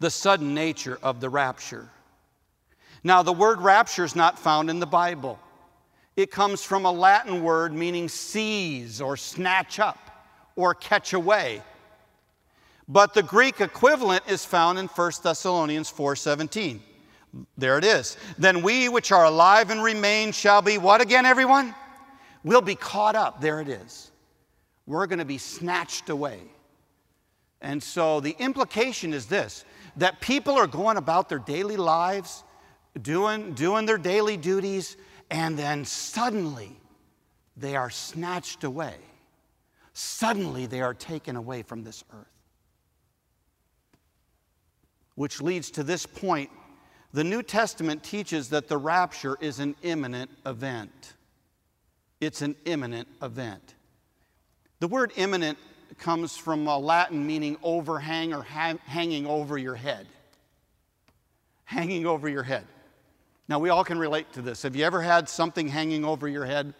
The 0.00 0.10
sudden 0.10 0.54
nature 0.54 0.98
of 1.02 1.20
the 1.20 1.28
rapture. 1.28 1.90
Now, 3.04 3.22
the 3.22 3.32
word 3.32 3.60
rapture 3.60 4.04
is 4.04 4.16
not 4.16 4.38
found 4.38 4.70
in 4.70 4.80
the 4.80 4.86
Bible. 4.86 5.38
It 6.16 6.30
comes 6.30 6.62
from 6.62 6.86
a 6.86 6.92
Latin 6.92 7.42
word 7.42 7.72
meaning 7.74 8.08
seize 8.08 9.00
or 9.00 9.16
snatch 9.16 9.78
up 9.80 9.98
or 10.56 10.74
catch 10.74 11.12
away. 11.12 11.62
But 12.88 13.12
the 13.12 13.22
Greek 13.22 13.60
equivalent 13.60 14.24
is 14.28 14.44
found 14.44 14.78
in 14.78 14.86
1 14.86 15.22
Thessalonians 15.22 15.90
4:17. 15.90 16.80
There 17.56 17.78
it 17.78 17.84
is. 17.84 18.16
Then 18.38 18.62
we 18.62 18.88
which 18.88 19.10
are 19.12 19.24
alive 19.24 19.70
and 19.70 19.82
remain 19.82 20.32
shall 20.32 20.62
be 20.62 20.78
what 20.78 21.00
again 21.00 21.24
everyone? 21.24 21.74
We'll 22.44 22.60
be 22.60 22.74
caught 22.74 23.14
up. 23.14 23.40
There 23.40 23.60
it 23.60 23.68
is. 23.68 24.10
We're 24.86 25.06
going 25.06 25.20
to 25.20 25.24
be 25.24 25.38
snatched 25.38 26.10
away. 26.10 26.40
And 27.60 27.82
so 27.82 28.20
the 28.20 28.36
implication 28.38 29.14
is 29.14 29.26
this 29.26 29.64
that 29.96 30.20
people 30.20 30.54
are 30.54 30.66
going 30.66 30.96
about 30.96 31.28
their 31.28 31.38
daily 31.38 31.76
lives, 31.76 32.44
doing, 33.00 33.52
doing 33.52 33.84
their 33.84 33.98
daily 33.98 34.36
duties, 34.36 34.96
and 35.30 35.58
then 35.58 35.84
suddenly 35.84 36.80
they 37.56 37.76
are 37.76 37.90
snatched 37.90 38.64
away. 38.64 38.94
Suddenly 39.92 40.66
they 40.66 40.80
are 40.80 40.94
taken 40.94 41.36
away 41.36 41.62
from 41.62 41.84
this 41.84 42.04
earth. 42.12 42.26
Which 45.14 45.42
leads 45.42 45.70
to 45.72 45.82
this 45.82 46.06
point 46.06 46.50
the 47.12 47.24
New 47.24 47.42
Testament 47.42 48.02
teaches 48.02 48.48
that 48.50 48.68
the 48.68 48.78
rapture 48.78 49.36
is 49.40 49.58
an 49.58 49.76
imminent 49.82 50.30
event. 50.46 51.12
It's 52.20 52.40
an 52.40 52.56
imminent 52.64 53.08
event. 53.20 53.74
The 54.80 54.88
word 54.88 55.12
imminent 55.16 55.58
comes 55.98 56.36
from 56.36 56.66
a 56.66 56.78
Latin 56.78 57.26
meaning 57.26 57.58
overhang 57.62 58.32
or 58.32 58.42
ha- 58.42 58.78
hanging 58.86 59.26
over 59.26 59.58
your 59.58 59.74
head. 59.74 60.06
Hanging 61.64 62.06
over 62.06 62.28
your 62.28 62.42
head. 62.42 62.64
Now, 63.48 63.58
we 63.58 63.68
all 63.68 63.84
can 63.84 63.98
relate 63.98 64.32
to 64.32 64.42
this. 64.42 64.62
Have 64.62 64.74
you 64.74 64.84
ever 64.84 65.02
had 65.02 65.28
something 65.28 65.68
hanging 65.68 66.04
over 66.04 66.26
your 66.26 66.46
head? 66.46 66.72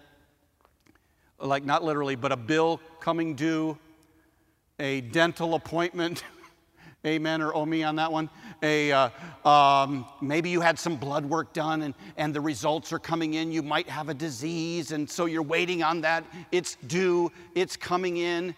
Like, 1.38 1.64
not 1.64 1.84
literally, 1.84 2.16
but 2.16 2.32
a 2.32 2.36
bill 2.36 2.80
coming 3.00 3.34
due, 3.34 3.76
a 4.78 5.00
dental 5.00 5.54
appointment, 5.54 6.24
Amen 7.06 7.42
or 7.42 7.52
oh 7.52 7.66
me 7.66 7.82
on 7.82 7.96
that 7.96 8.12
one. 8.12 8.30
A, 8.62 8.92
uh, 8.92 9.08
um, 9.44 10.06
maybe 10.20 10.48
you 10.48 10.60
had 10.60 10.78
some 10.78 10.96
blood 10.96 11.24
work 11.24 11.52
done 11.52 11.82
and, 11.82 11.94
and 12.16 12.32
the 12.32 12.40
results 12.40 12.92
are 12.92 12.98
coming 12.98 13.34
in. 13.34 13.50
You 13.50 13.62
might 13.62 13.88
have 13.88 14.08
a 14.08 14.14
disease, 14.14 14.92
and 14.92 15.10
so 15.10 15.26
you're 15.26 15.42
waiting 15.42 15.82
on 15.82 16.00
that. 16.02 16.24
It's 16.52 16.76
due, 16.86 17.32
it's 17.54 17.76
coming 17.76 18.18
in. 18.18 18.54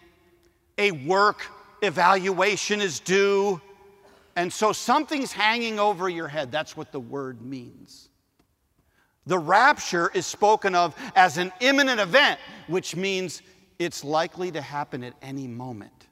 A 0.77 0.91
work 0.91 1.47
evaluation 1.81 2.81
is 2.81 2.99
due. 2.99 3.59
And 4.35 4.51
so 4.51 4.73
something's 4.73 5.31
hanging 5.31 5.79
over 5.79 6.09
your 6.09 6.27
head. 6.27 6.51
That's 6.51 6.75
what 6.75 6.91
the 6.91 6.99
word 6.99 7.41
means. 7.41 8.09
The 9.25 9.39
rapture 9.39 10.11
is 10.13 10.27
spoken 10.27 10.75
of 10.75 10.95
as 11.15 11.37
an 11.37 11.51
imminent 11.61 11.99
event, 11.99 12.39
which 12.67 12.95
means 12.95 13.41
it's 13.79 14.03
likely 14.03 14.51
to 14.51 14.61
happen 14.61 15.03
at 15.03 15.13
any 15.21 15.47
moment. 15.47 16.07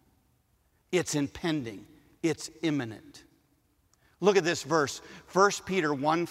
It's 0.92 1.16
impending, 1.16 1.86
it's 2.24 2.50
imminent. 2.62 3.24
Look 4.24 4.38
at 4.38 4.46
this 4.46 4.64
verse. 4.64 5.02
1 5.34 5.52
Peter 5.66 5.94
1 5.94 6.30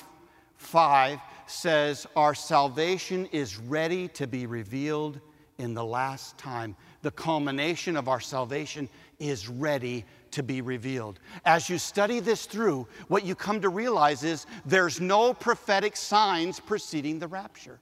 5 0.57 1.19
says, 1.47 2.07
Our 2.17 2.35
salvation 2.35 3.27
is 3.33 3.59
ready 3.59 4.09
to 4.09 4.27
be 4.27 4.47
revealed 4.47 5.21
in 5.59 5.75
the 5.75 5.85
last 5.85 6.39
time. 6.39 6.75
The 7.03 7.11
culmination 7.11 7.99
of 7.99 8.09
our 8.09 8.19
salvation 8.19 8.89
is 9.19 9.47
ready 9.47 10.07
to 10.31 10.43
be 10.43 10.63
revealed. 10.63 11.21
As 11.45 11.69
you 11.69 11.77
study 11.77 12.19
this 12.21 12.47
through, 12.47 12.89
what 13.09 13.27
you 13.27 13.35
come 13.35 13.61
to 13.61 13.69
realize 13.69 14.25
is 14.25 14.47
there's 14.65 14.99
no 14.99 15.35
prophetic 15.35 15.95
signs 15.95 16.61
preceding 16.61 17.19
the 17.19 17.29
rapture. 17.29 17.79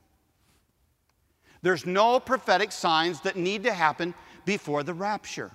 There's 1.62 1.87
no 1.87 2.18
prophetic 2.18 2.73
signs 2.73 3.20
that 3.20 3.37
need 3.37 3.62
to 3.62 3.73
happen 3.73 4.14
before 4.44 4.83
the 4.83 4.94
rapture. 4.94 5.53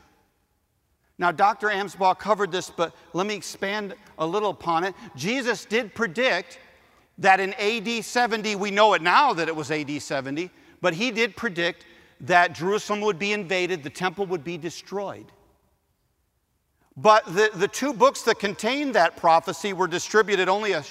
Now, 1.18 1.32
Dr. 1.32 1.70
Amsbaugh 1.70 2.20
covered 2.20 2.52
this, 2.52 2.70
but 2.70 2.94
let 3.14 3.26
me 3.26 3.36
expand 3.36 3.96
a 4.18 4.28
little 4.28 4.50
upon 4.50 4.84
it. 4.84 4.94
Jesus 5.16 5.64
did 5.66 5.96
predict 5.96 6.60
that 7.18 7.40
in 7.40 7.54
AD 7.54 8.04
70, 8.04 8.56
we 8.56 8.72
know 8.72 8.94
it 8.94 9.02
now 9.02 9.32
that 9.34 9.48
it 9.48 9.56
was 9.56 9.72
AD 9.72 10.02
70, 10.02 10.50
but 10.82 10.94
he 10.94 11.12
did 11.12 11.38
predict 11.38 11.86
that 12.22 12.54
Jerusalem 12.54 13.02
would 13.02 13.20
be 13.20 13.32
invaded, 13.32 13.84
the 13.84 13.90
temple 13.90 14.26
would 14.26 14.44
be 14.44 14.58
destroyed. 14.58 15.26
But 16.98 17.26
the, 17.26 17.50
the 17.56 17.68
two 17.68 17.94
books 17.94 18.22
that 18.24 18.40
contained 18.40 18.96
that 18.96 19.18
prophecy 19.18 19.74
were 19.74 19.88
distributed 19.88 20.48
only 20.48 20.74
a, 20.74 20.84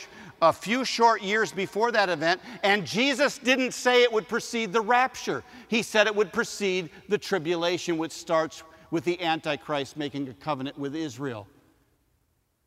a 0.42 0.52
few 0.52 0.84
short 0.84 1.22
years 1.22 1.50
before 1.50 1.92
that 1.92 2.08
event, 2.08 2.40
and 2.62 2.86
Jesus 2.86 3.38
didn't 3.38 3.72
say 3.72 4.02
it 4.02 4.12
would 4.12 4.28
precede 4.28 4.72
the 4.72 4.82
rapture. 4.82 5.42
He 5.68 5.82
said 5.82 6.06
it 6.06 6.14
would 6.14 6.32
precede 6.32 6.90
the 7.08 7.18
tribulation, 7.18 7.96
which 7.96 8.12
starts 8.12 8.62
with 8.90 9.04
the 9.04 9.20
Antichrist 9.22 9.96
making 9.96 10.28
a 10.28 10.34
covenant 10.34 10.78
with 10.78 10.94
Israel. 10.94 11.46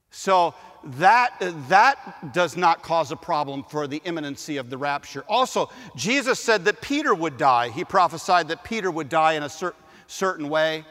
So 0.10 0.56
that, 0.84 1.34
that 1.68 2.34
does 2.34 2.56
not 2.56 2.82
cause 2.82 3.12
a 3.12 3.16
problem 3.16 3.64
for 3.64 3.88
the 3.88 4.02
imminency 4.06 4.58
of 4.58 4.70
the 4.70 4.78
rapture. 4.78 5.24
Also, 5.28 5.70
Jesus 5.96 6.40
said 6.40 6.66
that 6.66 6.82
Peter 6.82 7.14
would 7.14 7.38
die. 7.38 7.70
He 7.70 7.84
prophesied 7.84 8.48
that 8.48 8.64
Peter 8.64 8.90
would 8.90 9.10
die 9.10 9.34
in 9.34 9.44
a 9.44 9.50
cer- 9.50 9.76
certain 10.08 10.50
way, 10.50 10.86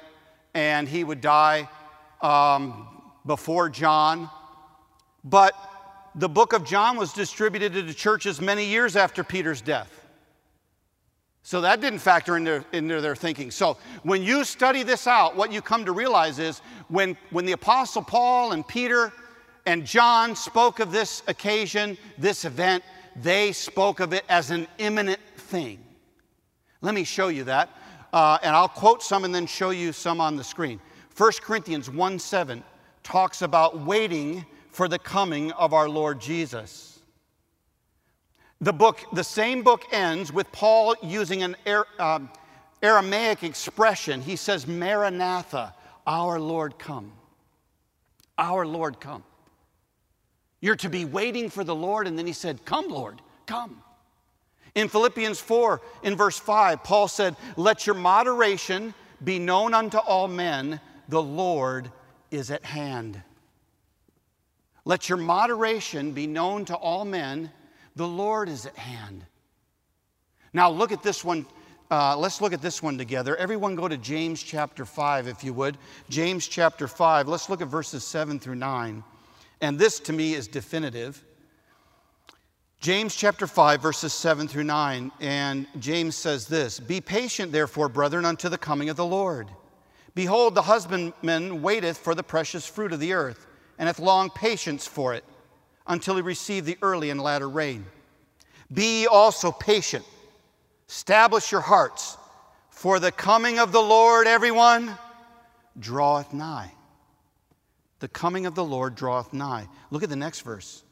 and 0.54 0.86
he 0.86 1.02
would 1.02 1.20
die 1.20 1.68
um, 2.20 2.88
before 3.24 3.68
John. 3.68 4.28
But 5.24 5.54
the 6.14 6.28
book 6.28 6.52
of 6.52 6.64
John 6.64 6.96
was 6.96 7.12
distributed 7.12 7.72
to 7.72 7.82
the 7.82 7.94
churches 7.94 8.40
many 8.40 8.66
years 8.66 8.96
after 8.96 9.24
Peter's 9.24 9.60
death. 9.60 9.95
So 11.46 11.60
that 11.60 11.80
didn't 11.80 12.00
factor 12.00 12.36
into, 12.36 12.64
into 12.72 13.00
their 13.00 13.14
thinking. 13.14 13.52
So 13.52 13.76
when 14.02 14.20
you 14.20 14.42
study 14.42 14.82
this 14.82 15.06
out, 15.06 15.36
what 15.36 15.52
you 15.52 15.62
come 15.62 15.84
to 15.84 15.92
realize 15.92 16.40
is 16.40 16.58
when, 16.88 17.16
when 17.30 17.46
the 17.46 17.52
Apostle 17.52 18.02
Paul 18.02 18.50
and 18.50 18.66
Peter 18.66 19.12
and 19.64 19.86
John 19.86 20.34
spoke 20.34 20.80
of 20.80 20.90
this 20.90 21.22
occasion, 21.28 21.98
this 22.18 22.44
event, 22.44 22.82
they 23.14 23.52
spoke 23.52 24.00
of 24.00 24.12
it 24.12 24.24
as 24.28 24.50
an 24.50 24.66
imminent 24.78 25.20
thing. 25.36 25.78
Let 26.80 26.96
me 26.96 27.04
show 27.04 27.28
you 27.28 27.44
that. 27.44 27.70
Uh, 28.12 28.38
and 28.42 28.56
I'll 28.56 28.66
quote 28.66 29.00
some 29.00 29.22
and 29.22 29.32
then 29.32 29.46
show 29.46 29.70
you 29.70 29.92
some 29.92 30.20
on 30.20 30.34
the 30.34 30.42
screen. 30.42 30.80
1 31.16 31.30
Corinthians 31.42 31.88
1 31.88 32.18
7 32.18 32.64
talks 33.04 33.42
about 33.42 33.78
waiting 33.86 34.44
for 34.72 34.88
the 34.88 34.98
coming 34.98 35.52
of 35.52 35.72
our 35.72 35.88
Lord 35.88 36.20
Jesus. 36.20 36.95
The 38.60 38.72
book, 38.72 39.00
the 39.12 39.24
same 39.24 39.62
book 39.62 39.84
ends 39.92 40.32
with 40.32 40.50
Paul 40.50 40.94
using 41.02 41.42
an 41.42 41.56
um, 41.98 42.30
Aramaic 42.82 43.42
expression. 43.42 44.22
He 44.22 44.36
says, 44.36 44.66
Maranatha, 44.66 45.74
our 46.06 46.40
Lord 46.40 46.78
come. 46.78 47.12
Our 48.38 48.66
Lord 48.66 49.00
come. 49.00 49.24
You're 50.60 50.76
to 50.76 50.88
be 50.88 51.04
waiting 51.04 51.50
for 51.50 51.64
the 51.64 51.74
Lord, 51.74 52.06
and 52.06 52.18
then 52.18 52.26
he 52.26 52.32
said, 52.32 52.64
Come, 52.64 52.88
Lord, 52.88 53.20
come. 53.44 53.82
In 54.74 54.88
Philippians 54.88 55.38
4, 55.38 55.80
in 56.02 56.16
verse 56.16 56.38
5, 56.38 56.82
Paul 56.82 57.08
said, 57.08 57.36
Let 57.56 57.86
your 57.86 57.94
moderation 57.94 58.94
be 59.22 59.38
known 59.38 59.74
unto 59.74 59.98
all 59.98 60.28
men, 60.28 60.80
the 61.08 61.22
Lord 61.22 61.90
is 62.30 62.50
at 62.50 62.64
hand. 62.64 63.22
Let 64.84 65.08
your 65.08 65.18
moderation 65.18 66.12
be 66.12 66.26
known 66.26 66.64
to 66.66 66.74
all 66.74 67.04
men, 67.04 67.50
the 67.96 68.06
Lord 68.06 68.48
is 68.48 68.66
at 68.66 68.76
hand. 68.76 69.24
Now, 70.52 70.70
look 70.70 70.92
at 70.92 71.02
this 71.02 71.24
one. 71.24 71.46
Uh, 71.90 72.16
let's 72.16 72.40
look 72.40 72.52
at 72.52 72.62
this 72.62 72.82
one 72.82 72.98
together. 72.98 73.36
Everyone 73.36 73.74
go 73.74 73.88
to 73.88 73.96
James 73.96 74.42
chapter 74.42 74.84
5, 74.84 75.28
if 75.28 75.42
you 75.42 75.52
would. 75.54 75.78
James 76.08 76.46
chapter 76.46 76.88
5. 76.88 77.28
Let's 77.28 77.48
look 77.48 77.62
at 77.62 77.68
verses 77.68 78.04
7 78.04 78.38
through 78.38 78.56
9. 78.56 79.02
And 79.60 79.78
this 79.78 80.00
to 80.00 80.12
me 80.12 80.34
is 80.34 80.48
definitive. 80.48 81.24
James 82.80 83.14
chapter 83.14 83.46
5, 83.46 83.80
verses 83.80 84.12
7 84.12 84.46
through 84.48 84.64
9. 84.64 85.10
And 85.20 85.66
James 85.78 86.16
says 86.16 86.46
this 86.46 86.78
Be 86.80 87.00
patient, 87.00 87.52
therefore, 87.52 87.88
brethren, 87.88 88.24
unto 88.24 88.48
the 88.48 88.58
coming 88.58 88.90
of 88.90 88.96
the 88.96 89.06
Lord. 89.06 89.48
Behold, 90.14 90.54
the 90.54 90.62
husbandman 90.62 91.62
waiteth 91.62 91.98
for 91.98 92.14
the 92.14 92.22
precious 92.22 92.66
fruit 92.66 92.92
of 92.92 93.00
the 93.00 93.12
earth, 93.12 93.46
and 93.78 93.86
hath 93.86 93.98
long 93.98 94.30
patience 94.30 94.86
for 94.86 95.14
it, 95.14 95.24
until 95.86 96.16
he 96.16 96.22
receive 96.22 96.64
the 96.64 96.78
early 96.82 97.10
and 97.10 97.20
latter 97.20 97.48
rain. 97.48 97.86
Be 98.72 99.00
ye 99.00 99.06
also 99.06 99.52
patient, 99.52 100.04
establish 100.88 101.52
your 101.52 101.60
hearts, 101.60 102.16
for 102.70 102.98
the 102.98 103.12
coming 103.12 103.58
of 103.58 103.72
the 103.72 103.80
Lord, 103.80 104.26
everyone, 104.26 104.96
draweth 105.78 106.32
nigh. 106.32 106.72
The 108.00 108.08
coming 108.08 108.44
of 108.46 108.54
the 108.54 108.64
Lord 108.64 108.94
draweth 108.94 109.32
nigh. 109.32 109.68
Look 109.90 110.02
at 110.02 110.10
the 110.10 110.16
next 110.16 110.40
verse. 110.40 110.82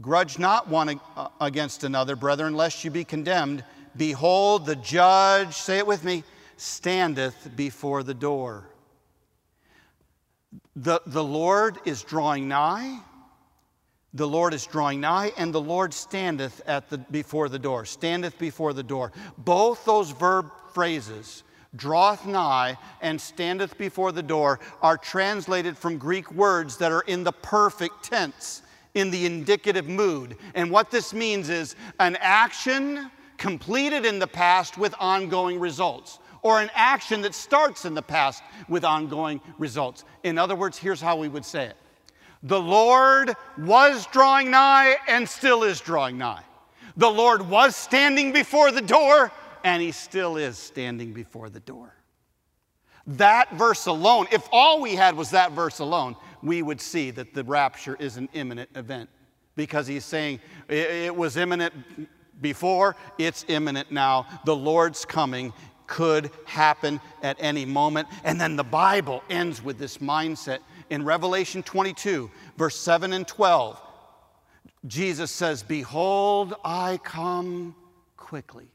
Grudge 0.00 0.38
not 0.38 0.68
one 0.68 1.00
uh, 1.16 1.28
against 1.40 1.84
another, 1.84 2.16
brethren, 2.16 2.54
lest 2.54 2.84
you 2.84 2.90
be 2.90 3.04
condemned. 3.04 3.64
Behold, 3.96 4.66
the 4.66 4.76
judge, 4.76 5.54
say 5.54 5.78
it 5.78 5.86
with 5.86 6.04
me, 6.04 6.22
standeth 6.58 7.48
before 7.56 8.02
the 8.02 8.12
door. 8.12 8.68
The, 10.74 11.00
the 11.06 11.24
Lord 11.24 11.78
is 11.86 12.02
drawing 12.02 12.48
nigh. 12.48 13.00
The 14.16 14.26
Lord 14.26 14.54
is 14.54 14.64
drawing 14.64 15.02
nigh, 15.02 15.32
and 15.36 15.52
the 15.52 15.60
Lord 15.60 15.92
standeth 15.92 16.62
at 16.66 16.88
the, 16.88 16.96
before 16.96 17.50
the 17.50 17.58
door. 17.58 17.84
Standeth 17.84 18.38
before 18.38 18.72
the 18.72 18.82
door. 18.82 19.12
Both 19.36 19.84
those 19.84 20.10
verb 20.10 20.50
phrases, 20.72 21.42
draweth 21.74 22.24
nigh 22.24 22.78
and 23.02 23.20
standeth 23.20 23.76
before 23.76 24.12
the 24.12 24.22
door, 24.22 24.58
are 24.80 24.96
translated 24.96 25.76
from 25.76 25.98
Greek 25.98 26.32
words 26.32 26.78
that 26.78 26.92
are 26.92 27.02
in 27.02 27.24
the 27.24 27.32
perfect 27.32 28.04
tense, 28.04 28.62
in 28.94 29.10
the 29.10 29.26
indicative 29.26 29.86
mood. 29.86 30.38
And 30.54 30.70
what 30.70 30.90
this 30.90 31.12
means 31.12 31.50
is 31.50 31.76
an 32.00 32.16
action 32.18 33.10
completed 33.36 34.06
in 34.06 34.18
the 34.18 34.26
past 34.26 34.78
with 34.78 34.94
ongoing 34.98 35.60
results 35.60 36.20
or 36.40 36.62
an 36.62 36.70
action 36.74 37.20
that 37.20 37.34
starts 37.34 37.84
in 37.84 37.92
the 37.92 38.00
past 38.00 38.42
with 38.66 38.82
ongoing 38.82 39.42
results. 39.58 40.06
In 40.22 40.38
other 40.38 40.56
words, 40.56 40.78
here's 40.78 41.02
how 41.02 41.16
we 41.16 41.28
would 41.28 41.44
say 41.44 41.66
it 41.66 41.76
The 42.46 42.60
Lord 42.60 43.34
was 43.58 44.06
drawing 44.06 44.52
nigh 44.52 44.96
and 45.08 45.28
still 45.28 45.64
is 45.64 45.80
drawing 45.80 46.16
nigh. 46.16 46.44
The 46.96 47.10
Lord 47.10 47.48
was 47.48 47.74
standing 47.74 48.32
before 48.32 48.70
the 48.70 48.80
door 48.80 49.32
and 49.64 49.82
he 49.82 49.90
still 49.90 50.36
is 50.36 50.56
standing 50.56 51.12
before 51.12 51.50
the 51.50 51.58
door. 51.58 51.92
That 53.08 53.52
verse 53.54 53.86
alone, 53.86 54.28
if 54.30 54.48
all 54.52 54.80
we 54.80 54.94
had 54.94 55.16
was 55.16 55.30
that 55.30 55.52
verse 55.52 55.80
alone, 55.80 56.14
we 56.40 56.62
would 56.62 56.80
see 56.80 57.10
that 57.12 57.34
the 57.34 57.42
rapture 57.42 57.96
is 57.98 58.16
an 58.16 58.28
imminent 58.32 58.70
event 58.76 59.10
because 59.56 59.88
he's 59.88 60.04
saying 60.04 60.38
it 60.68 61.14
was 61.14 61.36
imminent 61.36 61.74
before, 62.40 62.94
it's 63.18 63.44
imminent 63.48 63.90
now. 63.90 64.26
The 64.44 64.54
Lord's 64.54 65.04
coming 65.04 65.52
could 65.86 66.30
happen 66.44 67.00
at 67.22 67.36
any 67.40 67.64
moment. 67.64 68.08
And 68.24 68.40
then 68.40 68.56
the 68.56 68.64
Bible 68.64 69.22
ends 69.30 69.62
with 69.62 69.78
this 69.78 69.98
mindset. 69.98 70.58
In 70.90 71.04
Revelation 71.04 71.62
22, 71.62 72.30
verse 72.56 72.76
7 72.76 73.12
and 73.12 73.26
12, 73.26 73.80
Jesus 74.86 75.30
says, 75.30 75.62
Behold, 75.62 76.54
I 76.64 76.98
come 77.02 77.74
quickly. 78.16 78.68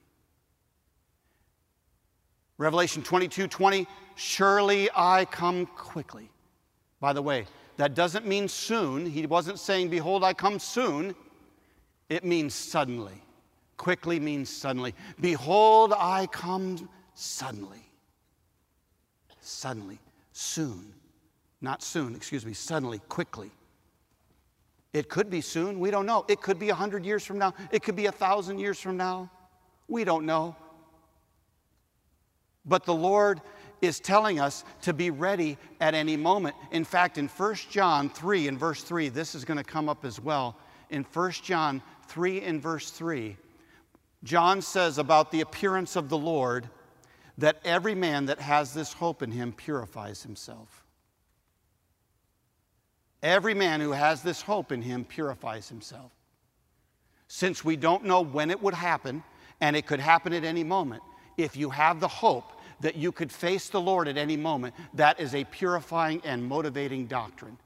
Revelation 2.58 3.02
22 3.02 3.48
20, 3.48 3.88
surely 4.16 4.90
I 4.96 5.26
come 5.26 5.66
quickly. 5.66 6.30
By 7.00 7.14
the 7.14 7.22
way, 7.22 7.48
That 7.78 7.96
doesn't 7.96 8.28
mean 8.28 8.48
soon. 8.48 9.08
He 9.08 9.26
wasn't 9.26 9.58
saying, 9.58 9.90
Behold, 9.90 10.24
I 10.24 10.34
come 10.34 10.60
soon. 10.60 11.16
It 12.10 12.24
means 12.24 12.54
suddenly. 12.54 13.24
Quickly 13.78 14.20
means 14.20 14.50
suddenly. 14.50 14.94
Behold, 15.20 15.94
I 15.98 16.28
come 16.28 16.88
suddenly. 17.16 17.84
Suddenly. 19.40 19.98
Soon. 20.32 20.94
Not 21.62 21.84
soon, 21.84 22.16
excuse 22.16 22.46
me, 22.46 22.54
suddenly, 22.54 23.00
quickly. 23.08 23.52
It 24.94 25.08
could 25.10 25.30
be 25.30 25.42
soon. 25.42 25.80
We 25.80 25.92
don't 25.92 26.06
know. 26.06 26.26
It 26.28 26.42
could 26.42 26.60
be 26.60 26.70
a 26.70 26.76
hundred 26.76 27.06
years 27.06 27.26
from 27.26 27.38
now. 27.38 27.54
It 27.72 27.84
could 27.84 27.96
be 27.96 28.08
a 28.08 28.12
thousand 28.12 28.60
years 28.60 28.80
from 28.80 28.98
now. 28.98 29.32
We 29.88 30.04
don't 30.04 30.26
know. 30.26 30.56
But 32.66 32.86
the 32.86 32.94
Lord 32.94 33.42
is 33.82 34.00
telling 34.00 34.40
us 34.40 34.64
to 34.82 34.94
be 34.94 35.10
ready 35.10 35.58
at 35.80 35.94
any 35.94 36.18
moment. 36.18 36.56
In 36.72 36.84
fact, 36.84 37.18
in 37.18 37.28
1 37.28 37.56
John 37.70 38.10
3 38.10 38.48
in 38.48 38.58
verse 38.58 38.84
3, 38.84 39.10
this 39.10 39.34
is 39.34 39.46
going 39.46 39.58
to 39.58 39.64
come 39.64 39.90
up 39.90 40.06
as 40.06 40.20
well. 40.20 40.58
In 40.90 41.04
1 41.04 41.32
John 41.44 41.82
3 42.08 42.42
in 42.42 42.60
verse 42.60 42.92
3, 42.92 43.38
John 44.24 44.62
says 44.62 44.98
about 44.98 45.32
the 45.32 45.42
appearance 45.42 45.96
of 45.96 46.10
the 46.10 46.18
Lord 46.18 46.70
that 47.38 47.60
every 47.66 47.96
man 47.96 48.26
that 48.26 48.40
has 48.40 48.74
this 48.74 48.94
hope 48.94 49.24
in 49.24 49.32
him 49.32 49.52
purifies 49.52 50.22
himself. 50.22 50.81
Every 53.24 53.54
man 53.54 53.82
who 53.82 53.92
has 53.92 54.24
this 54.24 54.42
hope 54.42 54.72
in 54.72 54.82
him 54.82 55.06
purifies 55.06 55.70
himself. 55.70 56.12
Since 57.28 57.64
we 57.64 57.76
don't 57.76 58.06
know 58.06 58.22
when 58.22 58.50
it 58.50 58.62
would 58.62 58.74
happen, 58.74 59.24
and 59.62 59.76
it 59.76 59.86
could 59.86 60.00
happen 60.00 60.34
at 60.34 60.44
any 60.44 60.64
moment, 60.64 61.04
if 61.38 61.56
you 61.56 61.70
have 61.70 62.00
the 62.00 62.08
hope 62.08 62.52
that 62.82 62.96
you 62.96 63.12
could 63.12 63.32
face 63.32 63.70
the 63.70 63.80
Lord 63.80 64.08
at 64.08 64.18
any 64.18 64.36
moment, 64.36 64.74
that 64.96 65.20
is 65.20 65.36
a 65.36 65.44
purifying 65.46 66.22
and 66.26 66.44
motivating 66.44 67.06
doctrine. 67.06 67.58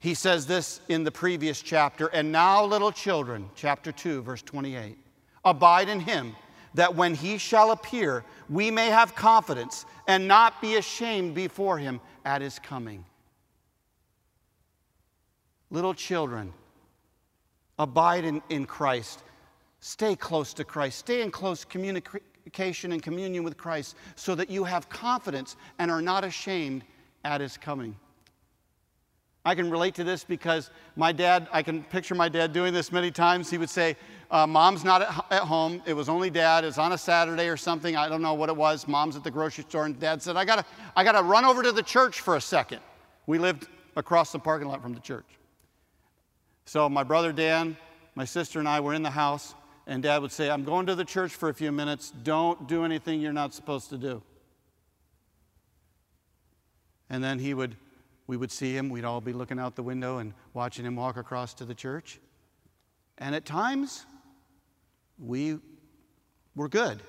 He 0.00 0.14
says 0.14 0.46
this 0.46 0.80
in 0.88 1.04
the 1.04 1.10
previous 1.10 1.60
chapter, 1.60 2.06
and 2.06 2.32
now, 2.32 2.64
little 2.64 2.92
children, 2.92 3.50
chapter 3.54 3.92
2, 3.92 4.22
verse 4.22 4.42
28, 4.42 4.96
abide 5.44 5.88
in 5.88 6.00
him, 6.00 6.34
that 6.74 6.94
when 6.94 7.14
he 7.14 7.36
shall 7.36 7.72
appear, 7.72 8.24
we 8.48 8.70
may 8.70 8.86
have 8.86 9.14
confidence 9.14 9.84
and 10.06 10.28
not 10.28 10.62
be 10.62 10.76
ashamed 10.76 11.34
before 11.34 11.78
him 11.78 12.00
at 12.24 12.40
his 12.40 12.58
coming. 12.58 13.04
Little 15.70 15.94
children, 15.94 16.52
abide 17.78 18.24
in, 18.24 18.42
in 18.48 18.66
Christ. 18.66 19.22
Stay 19.80 20.16
close 20.16 20.52
to 20.54 20.64
Christ. 20.64 20.98
Stay 20.98 21.22
in 21.22 21.30
close 21.30 21.64
communication 21.64 22.92
and 22.92 23.02
communion 23.02 23.44
with 23.44 23.56
Christ 23.56 23.96
so 24.16 24.34
that 24.34 24.50
you 24.50 24.64
have 24.64 24.88
confidence 24.88 25.56
and 25.78 25.90
are 25.90 26.02
not 26.02 26.24
ashamed 26.24 26.84
at 27.24 27.40
his 27.40 27.56
coming. 27.56 27.94
I 29.44 29.54
can 29.54 29.70
relate 29.70 29.94
to 29.94 30.04
this 30.04 30.24
because 30.24 30.70
my 30.96 31.10
dad, 31.12 31.48
I 31.52 31.62
can 31.62 31.82
picture 31.84 32.14
my 32.14 32.28
dad 32.28 32.52
doing 32.52 32.74
this 32.74 32.92
many 32.92 33.10
times. 33.10 33.48
He 33.48 33.56
would 33.56 33.70
say, 33.70 33.96
uh, 34.30 34.46
Mom's 34.46 34.84
not 34.84 35.00
at, 35.00 35.24
at, 35.30 35.42
home. 35.42 35.82
It 35.86 35.94
was 35.94 36.08
only 36.08 36.28
dad. 36.28 36.64
It's 36.64 36.76
on 36.76 36.92
a 36.92 36.98
Saturday 36.98 37.48
or 37.48 37.56
something. 37.56 37.96
I 37.96 38.10
don't 38.10 38.20
know 38.20 38.34
what 38.34 38.50
it 38.50 38.56
was. 38.56 38.86
Mom's 38.86 39.16
at 39.16 39.24
the 39.24 39.30
grocery 39.30 39.64
store. 39.64 39.86
And 39.86 39.98
dad 39.98 40.20
said, 40.20 40.36
I 40.36 40.44
got 40.44 40.56
to 40.56 40.64
I 40.94 41.02
gotta 41.02 41.22
run 41.22 41.46
over 41.46 41.62
to 41.62 41.72
the 41.72 41.82
church 41.82 42.20
for 42.20 42.36
a 42.36 42.40
second. 42.40 42.80
We 43.26 43.38
lived 43.38 43.68
across 43.96 44.32
the 44.32 44.38
parking 44.38 44.68
lot 44.68 44.82
from 44.82 44.92
the 44.92 45.00
church. 45.00 45.24
So 46.68 46.86
my 46.86 47.02
brother 47.02 47.32
Dan, 47.32 47.78
my 48.14 48.26
sister, 48.26 48.58
and 48.58 48.68
I 48.68 48.80
were 48.80 48.92
in 48.92 49.02
the 49.02 49.08
house. 49.08 49.54
And 49.86 50.02
dad 50.02 50.20
would 50.20 50.30
say, 50.30 50.50
I'm 50.50 50.64
going 50.64 50.84
to 50.84 50.94
the 50.94 51.04
church 51.04 51.34
for 51.34 51.48
a 51.48 51.54
few 51.54 51.72
minutes. 51.72 52.12
Don't 52.22 52.68
do 52.68 52.84
anything 52.84 53.22
you're 53.22 53.32
not 53.32 53.54
supposed 53.54 53.88
to 53.88 53.96
do. 53.96 54.22
And 57.08 57.24
then 57.24 57.38
he 57.38 57.54
would, 57.54 57.74
we 58.26 58.36
would 58.36 58.52
see 58.52 58.76
him. 58.76 58.90
We'd 58.90 59.06
all 59.06 59.22
be 59.22 59.32
looking 59.32 59.58
out 59.58 59.76
the 59.76 59.82
window 59.82 60.18
and 60.18 60.34
watching 60.52 60.84
him 60.84 60.94
walk 60.94 61.16
across 61.16 61.54
to 61.54 61.64
the 61.64 61.74
church. 61.74 62.20
And 63.16 63.34
at 63.34 63.46
times, 63.46 64.04
we 65.18 65.60
were 66.54 66.68
good. 66.68 67.00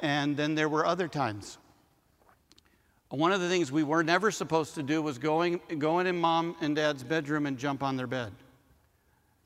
And 0.00 0.36
then 0.36 0.54
there 0.54 0.68
were 0.68 0.84
other 0.84 1.08
times. 1.08 1.56
One 3.08 3.32
of 3.32 3.40
the 3.40 3.48
things 3.48 3.72
we 3.72 3.84
were 3.84 4.04
never 4.04 4.30
supposed 4.30 4.74
to 4.74 4.82
do 4.82 5.00
was 5.00 5.16
going, 5.16 5.62
going 5.78 6.06
in 6.06 6.20
mom 6.20 6.56
and 6.60 6.76
dad's 6.76 7.02
bedroom 7.02 7.46
and 7.46 7.56
jump 7.56 7.82
on 7.82 7.96
their 7.96 8.06
bed. 8.06 8.32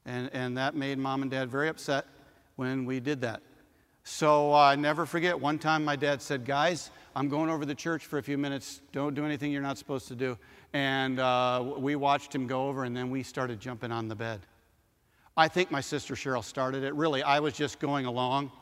And, 0.07 0.31
and 0.33 0.57
that 0.57 0.75
made 0.75 0.99
mom 0.99 1.23
and 1.23 1.31
dad 1.31 1.51
very 1.51 1.69
upset 1.69 2.07
when 2.55 2.87
we 2.87 3.01
did 3.01 3.21
that. 3.21 3.43
So 4.05 4.53
I 4.53 4.73
uh, 4.73 4.77
never 4.77 5.05
forget, 5.05 5.39
one 5.39 5.59
time 5.59 5.85
my 5.85 5.97
dad 5.97 6.23
said, 6.23 6.45
Guys, 6.45 6.93
I'm 7.17 7.29
going 7.29 7.51
over 7.51 7.61
to 7.61 7.67
the 7.67 7.75
church 7.75 8.07
for 8.07 8.19
a 8.19 8.23
few 8.23 8.39
minutes. 8.39 8.81
Don't 8.93 9.15
do 9.15 9.25
anything 9.25 9.51
you're 9.51 9.63
not 9.63 9.79
supposed 9.79 10.07
to 10.09 10.15
do. 10.15 10.39
And 10.73 11.19
uh, 11.19 11.73
we 11.77 11.97
watched 11.97 12.33
him 12.33 12.47
go 12.47 12.69
over, 12.69 12.85
and 12.85 12.97
then 12.97 13.11
we 13.11 13.25
started 13.25 13.59
jumping 13.59 13.91
on 13.91 14.07
the 14.07 14.15
bed. 14.15 14.41
I 15.37 15.49
think 15.49 15.73
my 15.73 15.81
sister 15.81 16.15
Cheryl 16.15 16.45
started 16.45 16.85
it. 16.85 16.95
Really, 16.95 17.23
I 17.23 17.41
was 17.41 17.55
just 17.55 17.81
going 17.81 18.07
along. 18.07 18.53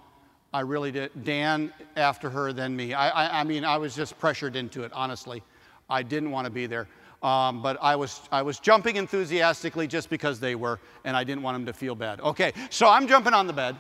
I 0.53 0.61
really 0.61 0.92
did. 0.92 1.24
Dan 1.24 1.72
after 1.95 2.30
her, 2.30 2.53
then 2.53 2.74
me. 2.74 2.95
I, 2.95 3.11
I, 3.11 3.40
I 3.40 3.45
mean, 3.45 3.64
I 3.64 3.76
was 3.76 3.95
just 3.95 4.18
pressured 4.18 4.57
into 4.57 4.82
it, 4.84 4.92
honestly. 4.95 5.42
I 5.90 6.03
didn't 6.03 6.30
want 6.30 6.47
to 6.47 6.51
be 6.51 6.66
there. 6.66 6.88
Um, 7.24 7.62
but 7.62 7.78
I 7.80 7.96
was, 7.96 8.20
I 8.30 8.42
was 8.42 8.58
jumping 8.58 8.96
enthusiastically 8.96 9.86
just 9.86 10.10
because 10.10 10.38
they 10.38 10.54
were, 10.54 10.78
and 11.04 11.16
I 11.16 11.24
didn't 11.24 11.42
want 11.42 11.54
them 11.54 11.64
to 11.66 11.72
feel 11.72 11.94
bad. 11.94 12.20
Okay, 12.20 12.52
so 12.68 12.86
I'm 12.86 13.08
jumping 13.08 13.32
on 13.32 13.46
the 13.46 13.52
bed. 13.54 13.76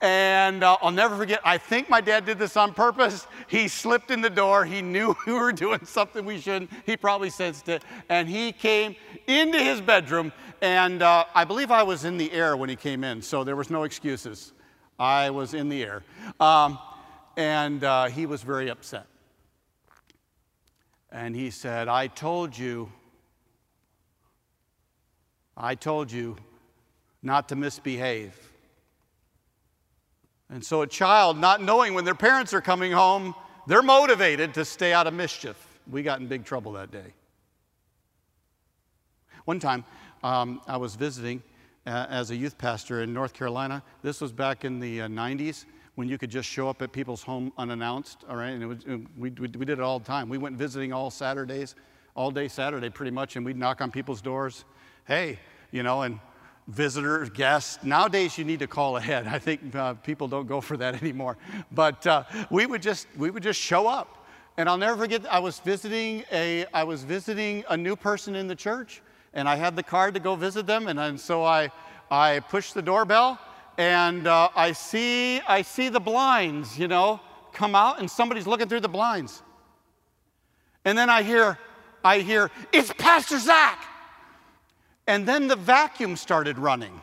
And 0.00 0.64
uh, 0.64 0.78
I'll 0.82 0.90
never 0.90 1.16
forget, 1.16 1.40
I 1.44 1.58
think 1.58 1.88
my 1.88 2.00
dad 2.00 2.24
did 2.24 2.36
this 2.36 2.56
on 2.56 2.74
purpose. 2.74 3.28
He 3.46 3.68
slipped 3.68 4.10
in 4.10 4.20
the 4.20 4.30
door. 4.30 4.64
He 4.64 4.82
knew 4.82 5.14
we 5.26 5.34
were 5.34 5.52
doing 5.52 5.84
something 5.84 6.24
we 6.24 6.40
shouldn't. 6.40 6.70
He 6.86 6.96
probably 6.96 7.30
sensed 7.30 7.68
it. 7.68 7.84
And 8.08 8.28
he 8.28 8.50
came 8.50 8.96
into 9.28 9.58
his 9.58 9.80
bedroom. 9.80 10.32
And 10.60 11.02
uh, 11.02 11.26
I 11.34 11.44
believe 11.44 11.70
I 11.70 11.84
was 11.84 12.04
in 12.04 12.16
the 12.16 12.32
air 12.32 12.56
when 12.56 12.68
he 12.68 12.74
came 12.74 13.04
in, 13.04 13.20
so 13.20 13.44
there 13.44 13.54
was 13.54 13.70
no 13.70 13.84
excuses. 13.84 14.52
I 14.98 15.30
was 15.30 15.54
in 15.54 15.68
the 15.68 15.84
air. 15.84 16.02
Um, 16.40 16.78
and 17.36 17.84
uh, 17.84 18.06
he 18.06 18.26
was 18.26 18.42
very 18.42 18.70
upset. 18.70 19.06
And 21.12 21.36
he 21.36 21.50
said, 21.50 21.88
I 21.88 22.06
told 22.06 22.56
you, 22.56 22.90
I 25.54 25.74
told 25.74 26.10
you 26.10 26.36
not 27.22 27.50
to 27.50 27.56
misbehave. 27.56 28.34
And 30.48 30.64
so 30.64 30.80
a 30.80 30.86
child, 30.86 31.38
not 31.38 31.62
knowing 31.62 31.92
when 31.92 32.06
their 32.06 32.14
parents 32.14 32.54
are 32.54 32.62
coming 32.62 32.92
home, 32.92 33.34
they're 33.66 33.82
motivated 33.82 34.54
to 34.54 34.64
stay 34.64 34.94
out 34.94 35.06
of 35.06 35.12
mischief. 35.12 35.56
We 35.90 36.02
got 36.02 36.20
in 36.20 36.28
big 36.28 36.46
trouble 36.46 36.72
that 36.72 36.90
day. 36.90 37.12
One 39.44 39.60
time, 39.60 39.84
um, 40.24 40.62
I 40.66 40.78
was 40.78 40.94
visiting 40.94 41.42
uh, 41.86 42.06
as 42.08 42.30
a 42.30 42.36
youth 42.36 42.56
pastor 42.56 43.02
in 43.02 43.12
North 43.12 43.34
Carolina. 43.34 43.82
This 44.02 44.20
was 44.20 44.32
back 44.32 44.64
in 44.64 44.80
the 44.80 45.02
uh, 45.02 45.08
90s 45.08 45.66
when 45.94 46.08
you 46.08 46.16
could 46.18 46.30
just 46.30 46.48
show 46.48 46.68
up 46.68 46.80
at 46.82 46.92
people's 46.92 47.22
home 47.22 47.52
unannounced, 47.58 48.24
all 48.28 48.36
right? 48.36 48.50
And 48.50 48.66
was, 48.66 48.86
we, 48.86 49.30
we, 49.30 49.30
we 49.30 49.46
did 49.48 49.70
it 49.70 49.80
all 49.80 49.98
the 49.98 50.04
time. 50.04 50.28
We 50.28 50.38
went 50.38 50.56
visiting 50.56 50.92
all 50.92 51.10
Saturdays, 51.10 51.74
all 52.14 52.30
day 52.30 52.48
Saturday 52.48 52.88
pretty 52.90 53.10
much, 53.10 53.36
and 53.36 53.44
we'd 53.44 53.56
knock 53.56 53.80
on 53.80 53.90
people's 53.90 54.22
doors. 54.22 54.64
Hey, 55.06 55.38
you 55.70 55.82
know, 55.82 56.02
and 56.02 56.18
visitors, 56.68 57.28
guests. 57.30 57.82
Nowadays, 57.82 58.38
you 58.38 58.44
need 58.44 58.60
to 58.60 58.66
call 58.66 58.96
ahead. 58.96 59.26
I 59.26 59.38
think 59.38 59.74
uh, 59.74 59.94
people 59.94 60.28
don't 60.28 60.46
go 60.46 60.60
for 60.60 60.76
that 60.76 60.94
anymore. 61.02 61.36
But 61.70 62.06
uh, 62.06 62.24
we 62.50 62.66
would 62.66 62.82
just 62.82 63.06
we 63.16 63.30
would 63.30 63.42
just 63.42 63.60
show 63.60 63.86
up, 63.86 64.26
and 64.56 64.68
I'll 64.68 64.78
never 64.78 64.96
forget. 64.96 65.30
I 65.30 65.40
was 65.40 65.58
visiting 65.58 66.24
a 66.32 66.66
I 66.72 66.84
was 66.84 67.04
visiting 67.04 67.64
a 67.68 67.76
new 67.76 67.96
person 67.96 68.34
in 68.34 68.46
the 68.46 68.56
church, 68.56 69.02
and 69.34 69.48
I 69.48 69.56
had 69.56 69.76
the 69.76 69.82
card 69.82 70.14
to 70.14 70.20
go 70.20 70.36
visit 70.36 70.66
them, 70.66 70.88
and, 70.88 70.98
and 70.98 71.20
so 71.20 71.44
I 71.44 71.70
I 72.10 72.40
pushed 72.40 72.74
the 72.74 72.82
doorbell, 72.82 73.38
and 73.78 74.26
uh, 74.26 74.48
I 74.54 74.72
see 74.72 75.40
I 75.40 75.62
see 75.62 75.88
the 75.88 76.00
blinds, 76.00 76.78
you 76.78 76.88
know, 76.88 77.20
come 77.52 77.74
out, 77.74 78.00
and 78.00 78.10
somebody's 78.10 78.46
looking 78.46 78.68
through 78.68 78.80
the 78.80 78.88
blinds. 78.88 79.42
And 80.84 80.96
then 80.96 81.10
I 81.10 81.22
hear 81.22 81.58
I 82.04 82.18
hear 82.18 82.50
it's 82.72 82.92
Pastor 82.98 83.38
Zach, 83.38 83.84
and 85.06 85.26
then 85.26 85.48
the 85.48 85.56
vacuum 85.56 86.16
started 86.16 86.58
running. 86.58 87.00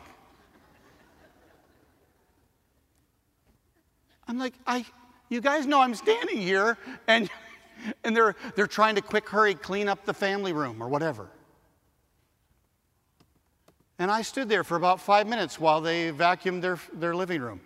I'm 4.30 4.38
like, 4.38 4.54
I, 4.64 4.84
you 5.28 5.40
guys 5.40 5.66
know 5.66 5.80
I'm 5.80 5.96
standing 5.96 6.38
here, 6.38 6.78
and, 7.08 7.28
and 8.04 8.16
they're, 8.16 8.36
they're 8.54 8.68
trying 8.68 8.94
to 8.94 9.02
quick 9.02 9.28
hurry 9.28 9.56
clean 9.56 9.88
up 9.88 10.04
the 10.04 10.14
family 10.14 10.52
room 10.52 10.80
or 10.80 10.88
whatever. 10.88 11.28
And 14.00 14.10
I 14.10 14.22
stood 14.22 14.48
there 14.48 14.64
for 14.64 14.78
about 14.78 14.98
five 14.98 15.26
minutes 15.26 15.60
while 15.60 15.82
they 15.82 16.10
vacuumed 16.10 16.62
their, 16.62 16.78
their 16.94 17.14
living 17.14 17.42
room. 17.42 17.60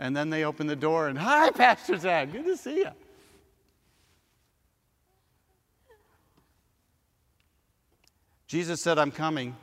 And 0.00 0.14
then 0.14 0.28
they 0.28 0.44
opened 0.44 0.68
the 0.68 0.74
door 0.74 1.06
and, 1.06 1.16
Hi, 1.16 1.50
Pastor 1.54 1.96
Zach, 1.96 2.32
good 2.32 2.44
to 2.46 2.56
see 2.56 2.78
you. 2.78 2.88
Jesus 8.48 8.82
said, 8.82 8.98
I'm 8.98 9.12
coming. 9.12 9.54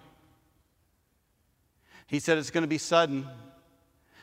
He 2.07 2.19
said 2.19 2.37
it's 2.37 2.49
going 2.49 2.63
to 2.63 2.67
be 2.69 2.77
sudden. 2.77 3.27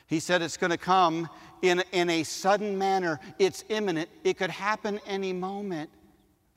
He 0.07 0.19
said 0.19 0.41
it's 0.41 0.57
going 0.57 0.71
to 0.71 0.79
come 0.79 1.29
in, 1.61 1.85
in 1.93 2.09
a 2.09 2.23
sudden 2.23 2.79
manner. 2.79 3.21
It's 3.39 3.65
imminent. 3.69 4.09
It 4.25 4.39
could 4.39 4.51
happen 4.51 4.99
any 5.07 5.35
moment. 5.35 5.91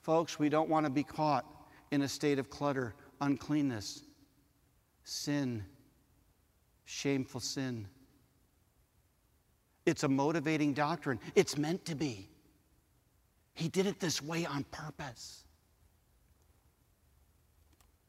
Folks, 0.01 0.39
we 0.39 0.47
don't 0.47 0.70
want 0.70 0.86
to 0.86 0.89
be 0.89 1.03
caught 1.03 1.45
in 1.91 2.03
a 2.03 2.07
state 2.07 2.39
of 2.39 2.49
clutter, 2.49 2.95
uncleanness, 3.20 4.03
sin, 5.10 5.66
shameful 6.86 7.41
sin. 7.41 7.88
It's 9.86 10.03
a 10.03 10.07
motivating 10.07 10.74
doctrine. 10.74 11.20
It's 11.36 11.57
meant 11.57 11.86
to 11.86 11.95
be. 11.95 12.30
He 13.55 13.70
did 13.70 13.88
it 13.88 13.99
this 13.99 14.22
way 14.22 14.45
on 14.45 14.66
purpose. 14.66 15.43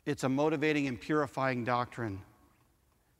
It's 0.04 0.24
a 0.24 0.28
motivating 0.28 0.88
and 0.88 1.00
purifying 1.00 1.64
doctrine. 1.64 2.20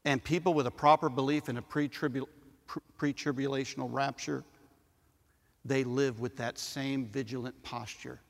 And 0.05 0.23
people 0.23 0.53
with 0.53 0.67
a 0.67 0.71
proper 0.71 1.09
belief 1.09 1.49
in 1.49 1.57
a 1.57 1.63
pre 1.63 1.89
tribulational 1.89 3.89
rapture, 3.91 4.45
they 5.65 5.85
live 5.85 6.21
with 6.21 6.37
that 6.37 6.59
same 6.59 7.07
vigilant 7.07 7.63
posture. 7.63 8.21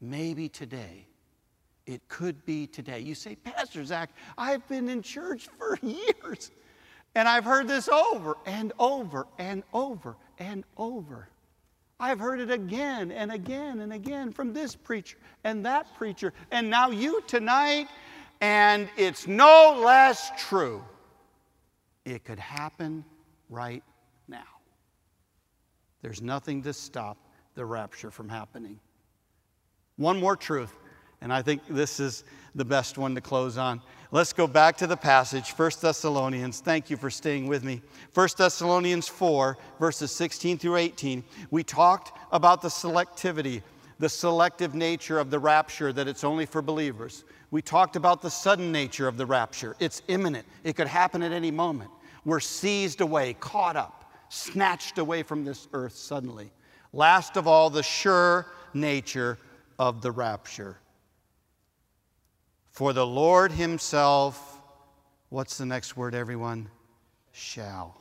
Maybe 0.00 0.48
today, 0.48 1.07
it 1.88 2.06
could 2.06 2.44
be 2.44 2.66
today. 2.66 3.00
You 3.00 3.14
say, 3.14 3.34
Pastor 3.34 3.82
Zach, 3.82 4.10
I've 4.36 4.66
been 4.68 4.90
in 4.90 5.00
church 5.00 5.48
for 5.58 5.78
years, 5.82 6.50
and 7.14 7.26
I've 7.26 7.44
heard 7.44 7.66
this 7.66 7.88
over 7.88 8.36
and 8.44 8.72
over 8.78 9.26
and 9.38 9.62
over 9.72 10.16
and 10.38 10.64
over. 10.76 11.28
I've 11.98 12.20
heard 12.20 12.40
it 12.40 12.50
again 12.50 13.10
and 13.10 13.32
again 13.32 13.80
and 13.80 13.92
again 13.92 14.32
from 14.32 14.52
this 14.52 14.76
preacher 14.76 15.16
and 15.44 15.64
that 15.64 15.96
preacher, 15.96 16.34
and 16.50 16.68
now 16.68 16.90
you 16.90 17.22
tonight, 17.26 17.88
and 18.42 18.88
it's 18.98 19.26
no 19.26 19.80
less 19.82 20.30
true. 20.38 20.84
It 22.04 22.22
could 22.22 22.38
happen 22.38 23.02
right 23.48 23.82
now. 24.28 24.44
There's 26.02 26.20
nothing 26.20 26.62
to 26.62 26.72
stop 26.74 27.16
the 27.54 27.64
rapture 27.64 28.10
from 28.10 28.28
happening. 28.28 28.78
One 29.96 30.20
more 30.20 30.36
truth, 30.36 30.72
and 31.20 31.32
I 31.32 31.42
think 31.42 31.62
this 31.68 32.00
is 32.00 32.24
the 32.54 32.64
best 32.64 32.98
one 32.98 33.14
to 33.14 33.20
close 33.20 33.58
on. 33.58 33.80
Let's 34.10 34.32
go 34.32 34.46
back 34.46 34.76
to 34.78 34.86
the 34.86 34.96
passage, 34.96 35.50
1 35.50 35.70
Thessalonians. 35.80 36.60
Thank 36.60 36.88
you 36.88 36.96
for 36.96 37.10
staying 37.10 37.46
with 37.46 37.62
me. 37.62 37.82
1 38.14 38.28
Thessalonians 38.38 39.06
4, 39.06 39.58
verses 39.78 40.10
16 40.12 40.58
through 40.58 40.76
18. 40.76 41.22
We 41.50 41.62
talked 41.62 42.16
about 42.32 42.62
the 42.62 42.68
selectivity, 42.68 43.62
the 43.98 44.08
selective 44.08 44.74
nature 44.74 45.18
of 45.18 45.30
the 45.30 45.38
rapture, 45.38 45.92
that 45.92 46.08
it's 46.08 46.24
only 46.24 46.46
for 46.46 46.62
believers. 46.62 47.24
We 47.50 47.60
talked 47.60 47.96
about 47.96 48.22
the 48.22 48.30
sudden 48.30 48.72
nature 48.72 49.08
of 49.08 49.16
the 49.16 49.26
rapture. 49.26 49.76
It's 49.78 50.02
imminent, 50.08 50.46
it 50.64 50.74
could 50.76 50.88
happen 50.88 51.22
at 51.22 51.32
any 51.32 51.50
moment. 51.50 51.90
We're 52.24 52.40
seized 52.40 53.00
away, 53.00 53.36
caught 53.40 53.76
up, 53.76 54.12
snatched 54.28 54.98
away 54.98 55.22
from 55.22 55.44
this 55.44 55.68
earth 55.72 55.94
suddenly. 55.94 56.50
Last 56.92 57.36
of 57.36 57.46
all, 57.46 57.70
the 57.70 57.82
sure 57.82 58.46
nature 58.72 59.38
of 59.78 60.00
the 60.02 60.10
rapture. 60.10 60.78
For 62.78 62.92
the 62.92 63.04
Lord 63.04 63.50
Himself, 63.50 64.62
what's 65.30 65.58
the 65.58 65.66
next 65.66 65.96
word, 65.96 66.14
everyone? 66.14 66.70
Shall. 67.32 68.00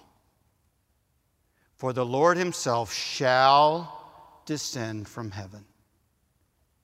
For 1.78 1.94
the 1.94 2.06
Lord 2.06 2.38
Himself 2.38 2.94
shall 2.94 4.40
descend 4.46 5.08
from 5.08 5.32
heaven. 5.32 5.66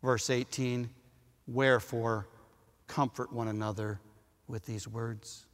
Verse 0.01 0.31
18 0.31 0.89
Wherefore, 1.45 2.27
comfort 2.87 3.31
one 3.31 3.47
another 3.47 3.99
with 4.47 4.65
these 4.65 4.87
words. 4.87 5.45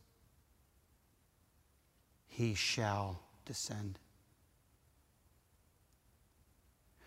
He 2.26 2.54
shall 2.54 3.20
descend. 3.44 4.00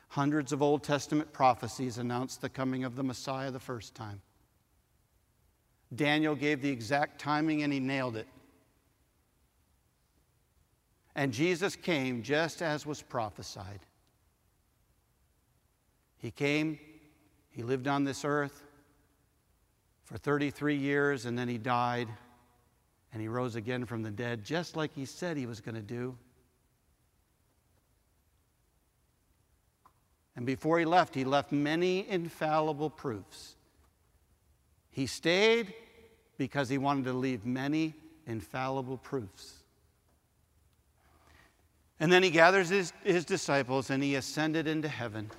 Hundreds 0.09 0.53
of 0.53 0.61
Old 0.61 0.85
Testament 0.85 1.33
prophecies 1.33 1.97
announced 1.97 2.43
the 2.43 2.51
coming 2.51 2.85
of 2.85 2.97
the 2.97 3.03
Messiah 3.03 3.51
the 3.51 3.59
first 3.59 3.95
time. 3.95 4.21
Daniel 5.95 6.35
gave 6.35 6.63
the 6.63 6.71
exact 6.71 7.21
timing 7.21 7.63
and 7.63 7.73
he 7.73 7.81
nailed 7.81 8.17
it. 8.17 8.27
And 11.15 11.33
Jesus 11.33 11.77
came 11.77 12.23
just 12.23 12.63
as 12.63 12.87
was 12.87 13.03
prophesied. 13.03 13.81
He 16.17 16.31
came, 16.31 16.79
he 17.51 17.63
lived 17.63 17.87
on 17.87 18.05
this 18.05 18.25
earth 18.25 18.63
for 20.05 20.17
33 20.17 20.77
years, 20.77 21.27
and 21.27 21.39
then 21.39 21.49
he 21.49 21.59
died, 21.59 22.09
and 23.13 23.21
he 23.21 23.29
rose 23.29 23.57
again 23.57 23.85
from 23.85 24.03
the 24.03 24.11
dead, 24.11 24.45
just 24.45 24.77
like 24.77 24.95
he 24.95 25.05
said 25.05 25.37
he 25.37 25.47
was 25.47 25.61
going 25.61 25.75
to 25.75 25.83
do. 25.83 26.17
And 30.35 30.47
before 30.47 30.79
he 30.79 30.85
left, 30.85 31.15
he 31.15 31.25
left 31.25 31.53
many 31.53 32.09
infallible 32.09 32.89
proofs. 32.89 33.57
He 34.91 35.07
stayed 35.07 35.75
because 36.43 36.69
he 36.69 36.77
wanted 36.77 37.05
to 37.05 37.13
leave 37.13 37.47
many 37.47 37.95
infallible 38.27 38.97
proofs. 38.97 39.63
And 42.01 42.13
then 42.13 42.25
he 42.25 42.31
gathers 42.31 42.69
his, 42.69 42.93
his 43.05 43.25
disciples 43.25 43.91
and 43.91 44.03
he 44.03 44.17
ascended 44.17 44.67
into 44.67 44.89
heaven. 44.89 45.31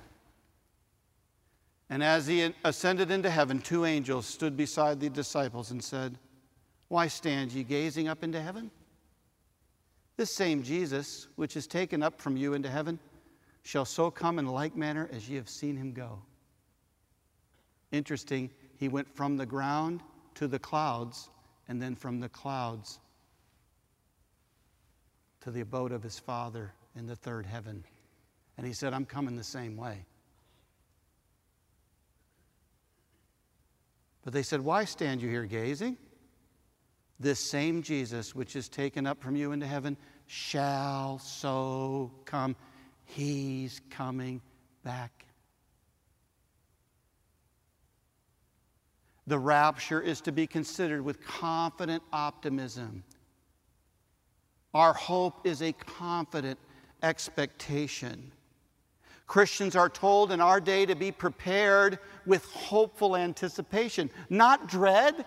And 1.90 2.02
as 2.02 2.26
he 2.26 2.54
ascended 2.64 3.10
into 3.10 3.28
heaven, 3.28 3.58
two 3.58 3.84
angels 3.84 4.24
stood 4.24 4.56
beside 4.56 4.98
the 4.98 5.10
disciples 5.10 5.72
and 5.72 5.84
said, 5.84 6.16
Why 6.88 7.08
stand 7.08 7.52
ye 7.52 7.64
gazing 7.64 8.08
up 8.08 8.24
into 8.24 8.40
heaven? 8.40 8.70
This 10.16 10.34
same 10.34 10.62
Jesus, 10.62 11.28
which 11.36 11.54
is 11.54 11.66
taken 11.66 12.02
up 12.02 12.18
from 12.18 12.38
you 12.38 12.54
into 12.54 12.70
heaven, 12.70 12.98
shall 13.62 13.84
so 13.84 14.10
come 14.10 14.38
in 14.38 14.46
like 14.46 14.74
manner 14.74 15.10
as 15.12 15.28
ye 15.28 15.36
have 15.36 15.50
seen 15.50 15.76
him 15.76 15.92
go. 15.92 16.22
Interesting, 17.92 18.48
he 18.78 18.88
went 18.88 19.14
from 19.14 19.36
the 19.36 19.44
ground 19.44 20.00
to 20.34 20.48
the 20.48 20.58
clouds, 20.58 21.30
and 21.68 21.80
then 21.80 21.94
from 21.94 22.20
the 22.20 22.28
clouds 22.28 22.98
to 25.40 25.50
the 25.50 25.60
abode 25.60 25.92
of 25.92 26.02
his 26.02 26.18
Father 26.18 26.72
in 26.96 27.06
the 27.06 27.16
third 27.16 27.46
heaven. 27.46 27.84
And 28.56 28.66
he 28.66 28.72
said, 28.72 28.92
I'm 28.92 29.04
coming 29.04 29.36
the 29.36 29.44
same 29.44 29.76
way. 29.76 30.04
But 34.24 34.32
they 34.32 34.42
said, 34.42 34.60
Why 34.60 34.84
stand 34.84 35.20
you 35.20 35.28
here 35.28 35.44
gazing? 35.44 35.98
This 37.20 37.38
same 37.38 37.82
Jesus, 37.82 38.34
which 38.34 38.56
is 38.56 38.68
taken 38.68 39.06
up 39.06 39.22
from 39.22 39.36
you 39.36 39.52
into 39.52 39.66
heaven, 39.66 39.96
shall 40.26 41.18
so 41.18 42.10
come. 42.24 42.56
He's 43.04 43.80
coming 43.90 44.40
back. 44.82 45.23
The 49.26 49.38
rapture 49.38 50.00
is 50.00 50.20
to 50.22 50.32
be 50.32 50.46
considered 50.46 51.02
with 51.02 51.24
confident 51.24 52.02
optimism. 52.12 53.04
Our 54.74 54.92
hope 54.92 55.46
is 55.46 55.62
a 55.62 55.72
confident 55.72 56.58
expectation. 57.02 58.32
Christians 59.26 59.76
are 59.76 59.88
told 59.88 60.32
in 60.32 60.40
our 60.40 60.60
day 60.60 60.84
to 60.84 60.94
be 60.94 61.10
prepared 61.10 61.98
with 62.26 62.44
hopeful 62.46 63.16
anticipation, 63.16 64.10
not 64.28 64.68
dread, 64.68 65.24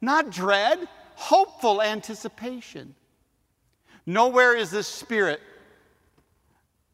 not 0.00 0.30
dread, 0.30 0.86
hopeful 1.14 1.80
anticipation. 1.80 2.94
Nowhere 4.04 4.56
is 4.56 4.70
this 4.70 4.88
spirit 4.88 5.40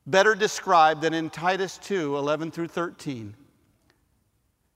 better 0.06 0.34
described 0.34 1.02
than 1.02 1.14
in 1.14 1.30
Titus 1.30 1.78
2 1.78 2.16
11 2.16 2.50
through 2.50 2.68
13. 2.68 3.34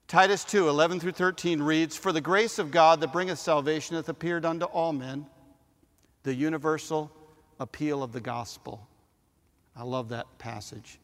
Titus 0.07 0.43
2 0.43 0.69
11 0.69 0.99
through 0.99 1.13
13 1.13 1.61
reads, 1.61 1.95
For 1.95 2.11
the 2.11 2.21
grace 2.21 2.59
of 2.59 2.71
God 2.71 2.99
that 3.01 3.11
bringeth 3.11 3.39
salvation 3.39 3.95
hath 3.95 4.09
appeared 4.09 4.45
unto 4.45 4.65
all 4.65 4.93
men, 4.93 5.25
the 6.23 6.33
universal 6.33 7.11
appeal 7.59 8.03
of 8.03 8.11
the 8.11 8.21
gospel. 8.21 8.87
I 9.75 9.83
love 9.83 10.09
that 10.09 10.37
passage. 10.37 10.99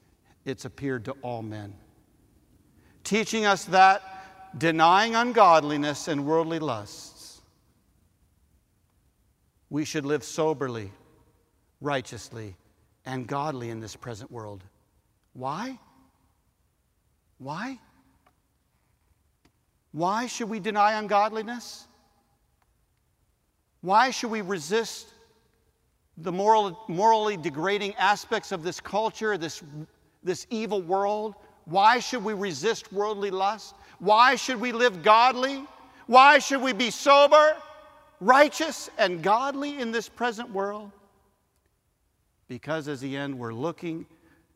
It's 0.45 0.65
appeared 0.65 1.05
to 1.05 1.11
all 1.21 1.41
men. 1.41 1.73
Teaching 3.03 3.45
us 3.45 3.65
that 3.65 4.03
denying 4.57 5.15
ungodliness 5.15 6.07
and 6.07 6.25
worldly 6.25 6.59
lusts, 6.59 7.41
we 9.69 9.85
should 9.85 10.05
live 10.05 10.23
soberly, 10.23 10.91
righteously, 11.81 12.55
and 13.05 13.27
godly 13.27 13.69
in 13.69 13.79
this 13.79 13.95
present 13.95 14.31
world. 14.31 14.63
Why? 15.33 15.79
Why? 17.37 17.79
Why 19.91 20.27
should 20.27 20.49
we 20.49 20.59
deny 20.59 20.93
ungodliness? 20.93 21.87
Why 23.81 24.11
should 24.11 24.29
we 24.29 24.41
resist 24.41 25.07
the 26.17 26.31
moral, 26.31 26.83
morally 26.87 27.37
degrading 27.37 27.95
aspects 27.95 28.51
of 28.51 28.61
this 28.61 28.79
culture, 28.79 29.37
this, 29.37 29.63
this 30.23 30.45
evil 30.49 30.81
world? 30.81 31.35
Why 31.65 31.99
should 31.99 32.23
we 32.23 32.33
resist 32.33 32.91
worldly 32.91 33.31
lust? 33.31 33.75
Why 33.99 34.35
should 34.35 34.59
we 34.59 34.71
live 34.71 35.01
godly? 35.03 35.65
Why 36.07 36.39
should 36.39 36.61
we 36.61 36.73
be 36.73 36.89
sober, 36.91 37.55
righteous, 38.19 38.89
and 38.97 39.21
godly 39.21 39.79
in 39.79 39.91
this 39.91 40.09
present 40.09 40.49
world? 40.51 40.91
Because 42.47 42.87
as 42.87 42.99
the 42.99 43.15
end, 43.15 43.37
we're 43.37 43.53
looking, 43.53 44.07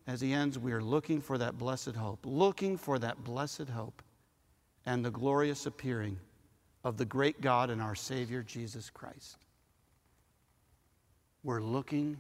as 0.08 0.20
he 0.20 0.34
ends, 0.34 0.58
we 0.58 0.74
are 0.74 0.82
looking 0.82 1.22
for 1.22 1.38
that 1.38 1.58
blessed 1.58 1.96
hope, 1.96 2.20
looking 2.24 2.78
for 2.78 2.98
that 3.00 3.24
blessed 3.24 3.70
hope. 3.70 4.02
And 4.86 5.04
the 5.04 5.12
glorious 5.12 5.66
appearing 5.66 6.18
of 6.84 6.98
the 6.98 7.06
great 7.06 7.42
God 7.42 7.70
and 7.70 7.82
our 7.82 7.96
Savior 7.96 8.44
Jesus 8.44 8.90
Christ. 8.90 9.38
We're 11.44 11.62
looking 11.62 12.20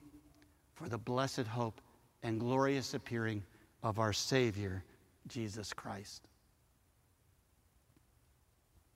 for 0.74 0.90
the 0.90 0.98
blessed 0.98 1.48
hope 1.48 1.82
and 2.24 2.40
glorious 2.40 2.94
appearing 2.94 3.44
of 3.84 4.00
our 4.00 4.14
Savior 4.14 4.84
Jesus 5.28 5.74
Christ. 5.74 6.24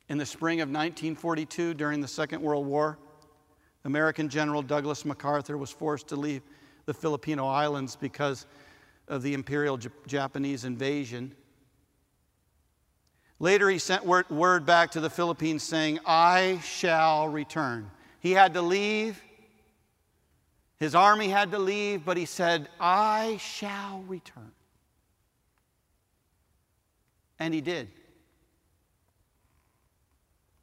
In 0.10 0.18
the 0.18 0.26
spring 0.26 0.62
of 0.62 0.70
1942, 0.70 1.74
during 1.74 2.00
the 2.00 2.08
Second 2.08 2.42
World 2.42 2.66
War, 2.66 2.98
American 3.84 4.30
General 4.30 4.62
Douglas 4.62 5.06
MacArthur 5.06 5.58
was 5.58 5.70
forced 5.70 6.08
to 6.08 6.16
leave 6.16 6.42
the 6.86 6.94
Filipino 6.94 7.48
Islands 7.48 7.96
because 7.96 8.46
of 9.10 9.22
the 9.22 9.34
Imperial 9.34 9.78
Japanese 10.08 10.64
invasion. 10.64 11.34
Later, 13.40 13.70
he 13.70 13.78
sent 13.78 14.04
word, 14.04 14.66
back 14.66 14.92
to 14.92 15.00
the 15.00 15.10
Philippines 15.10 15.62
saying, 15.62 16.00
I 16.06 16.60
shall 16.64 17.30
return. 17.30 17.92
He 18.20 18.32
had 18.32 18.56
to 18.56 18.62
leave. 18.62 19.22
His 20.80 20.96
army 20.96 21.30
had 21.30 21.52
to 21.52 21.60
leave, 21.60 22.04
but 22.04 22.18
he 22.18 22.26
said, 22.26 22.68
I 22.80 23.38
shall 23.40 24.04
return. 24.08 24.52
And 27.40 27.54
he 27.54 27.62
did. 27.62 27.90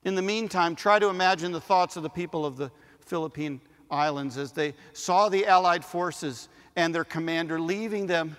In 0.02 0.16
the 0.16 0.22
meantime, 0.22 0.74
try 0.74 0.98
to 0.98 1.08
imagine 1.08 1.52
the 1.52 1.60
thoughts 1.60 1.96
of 1.96 2.02
the 2.02 2.10
people 2.10 2.44
of 2.44 2.56
the 2.56 2.70
Philippine 3.00 3.60
Islands 3.90 4.36
as 4.36 4.50
they 4.52 4.74
saw 4.92 5.28
the 5.28 5.46
Allied 5.46 5.84
forces 5.84 6.48
and 6.74 6.92
their 6.92 7.04
commander 7.04 7.60
leaving 7.60 8.06
them. 8.06 8.36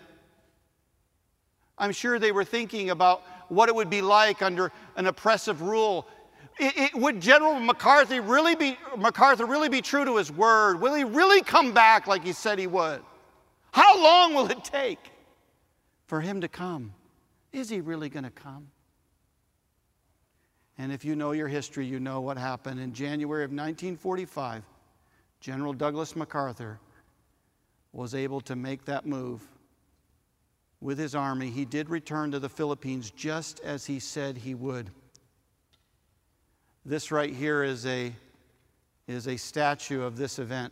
I'm 1.78 1.92
sure 1.92 2.20
they 2.20 2.32
were 2.32 2.44
thinking 2.44 2.90
about 2.90 3.24
what 3.50 3.70
it 3.70 3.76
would 3.76 3.90
be 3.90 4.02
like 4.02 4.42
under 4.42 4.72
an 4.96 5.08
oppressive 5.08 5.62
rule. 5.62 6.08
It, 6.58 6.78
it, 6.78 6.96
would 6.96 7.22
General 7.22 7.60
MacArthur 7.60 8.22
really 8.22 8.56
be 8.56 8.78
MacArthur 8.98 9.46
really 9.46 9.70
be 9.70 9.82
true 9.82 10.06
to 10.06 10.18
his 10.18 10.32
word? 10.32 10.80
Will 10.80 10.94
he 10.94 11.04
really 11.04 11.42
come 11.42 11.74
back 11.74 12.08
like 12.08 12.24
he 12.24 12.32
said 12.32 12.60
he 12.60 12.68
would? 12.68 13.02
How 13.72 14.02
long 14.02 14.34
will 14.34 14.50
it 14.50 14.64
take 14.64 15.12
for 16.08 16.22
him 16.22 16.42
to 16.42 16.48
come? 16.48 16.94
Is 17.52 17.70
he 17.70 17.82
really 17.82 18.10
going 18.10 18.24
to 18.24 18.30
come? 18.30 18.68
And 20.78 20.92
if 20.92 21.06
you 21.06 21.16
know 21.16 21.32
your 21.32 21.48
history, 21.48 21.86
you 21.86 22.00
know 22.00 22.22
what 22.22 22.38
happened. 22.38 22.80
In 22.80 22.94
January 22.94 23.44
of 23.44 23.52
1945, 23.52 24.64
General 25.40 25.74
Douglas 25.74 26.16
MacArthur 26.16 26.80
was 27.94 28.14
able 28.14 28.42
to 28.42 28.56
make 28.56 28.86
that 28.86 29.06
move 29.06 29.42
with 30.82 30.98
his 30.98 31.16
army. 31.16 31.50
He 31.50 31.66
did 31.66 31.90
return 31.90 32.32
to 32.32 32.40
the 32.40 32.50
Philippines 32.50 33.12
just 33.12 33.60
as 33.62 33.86
he 33.86 34.00
said 34.00 34.38
he 34.38 34.54
would. 34.54 34.92
This 36.86 37.12
right 37.12 37.34
here 37.34 37.64
is 37.64 37.86
a, 37.86 38.14
is 39.08 39.28
a 39.28 39.38
statue 39.38 40.04
of 40.04 40.18
this 40.18 40.38
event. 40.38 40.72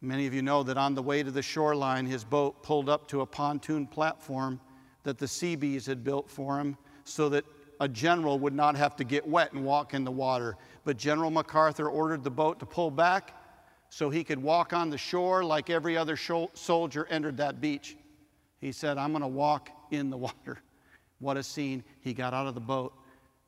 Many 0.00 0.26
of 0.26 0.34
you 0.34 0.42
know 0.42 0.62
that 0.64 0.76
on 0.76 0.94
the 0.94 1.02
way 1.02 1.22
to 1.22 1.30
the 1.30 1.42
shoreline, 1.42 2.06
his 2.06 2.24
boat 2.24 2.62
pulled 2.62 2.88
up 2.88 3.08
to 3.08 3.20
a 3.22 3.26
pontoon 3.26 3.86
platform 3.86 4.60
that 5.04 5.18
the 5.18 5.28
Seabees 5.28 5.86
had 5.86 6.02
built 6.02 6.28
for 6.28 6.58
him 6.58 6.76
so 7.04 7.28
that 7.28 7.44
a 7.80 7.88
general 7.88 8.38
would 8.38 8.52
not 8.52 8.76
have 8.76 8.96
to 8.96 9.04
get 9.04 9.26
wet 9.26 9.52
and 9.52 9.64
walk 9.64 9.94
in 9.94 10.04
the 10.04 10.10
water. 10.10 10.56
But 10.84 10.96
General 10.96 11.30
MacArthur 11.30 11.88
ordered 11.88 12.24
the 12.24 12.30
boat 12.30 12.58
to 12.60 12.66
pull 12.66 12.90
back 12.90 13.34
so 13.88 14.10
he 14.10 14.24
could 14.24 14.42
walk 14.42 14.72
on 14.72 14.90
the 14.90 14.98
shore 14.98 15.44
like 15.44 15.70
every 15.70 15.96
other 15.96 16.16
soldier 16.16 17.06
entered 17.10 17.36
that 17.36 17.60
beach. 17.60 17.96
He 18.64 18.72
said, 18.72 18.96
I'm 18.96 19.12
going 19.12 19.22
to 19.22 19.28
walk 19.28 19.70
in 19.90 20.10
the 20.10 20.16
water. 20.16 20.58
What 21.20 21.36
a 21.36 21.42
scene. 21.42 21.84
He 22.00 22.12
got 22.12 22.34
out 22.34 22.48
of 22.48 22.54
the 22.54 22.60
boat 22.60 22.92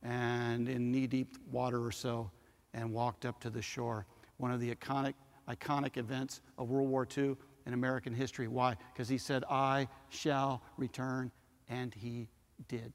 and 0.03 0.67
in 0.67 0.93
knee 0.93 1.07
deep 1.07 1.37
water 1.51 1.85
or 1.85 1.91
so 1.91 2.31
and 2.73 2.91
walked 2.91 3.27
up 3.27 3.39
to 3.41 3.51
the 3.51 3.61
shore. 3.61 4.07
One 4.39 4.51
of 4.51 4.61
the 4.61 4.75
iconic, 4.75 5.15
iconic 5.49 5.99
events 5.99 6.41
of 6.57 6.71
World 6.71 6.89
War 6.89 7.07
II 7.15 7.37
in 7.67 7.75
American 7.75 8.15
history. 8.15 8.47
Why? 8.49 8.77
Because 8.93 9.09
he 9.09 9.19
said, 9.19 9.45
I 9.51 9.89
shall 10.09 10.63
return, 10.79 11.33
and 11.69 11.93
he 11.93 12.29
did 12.69 12.95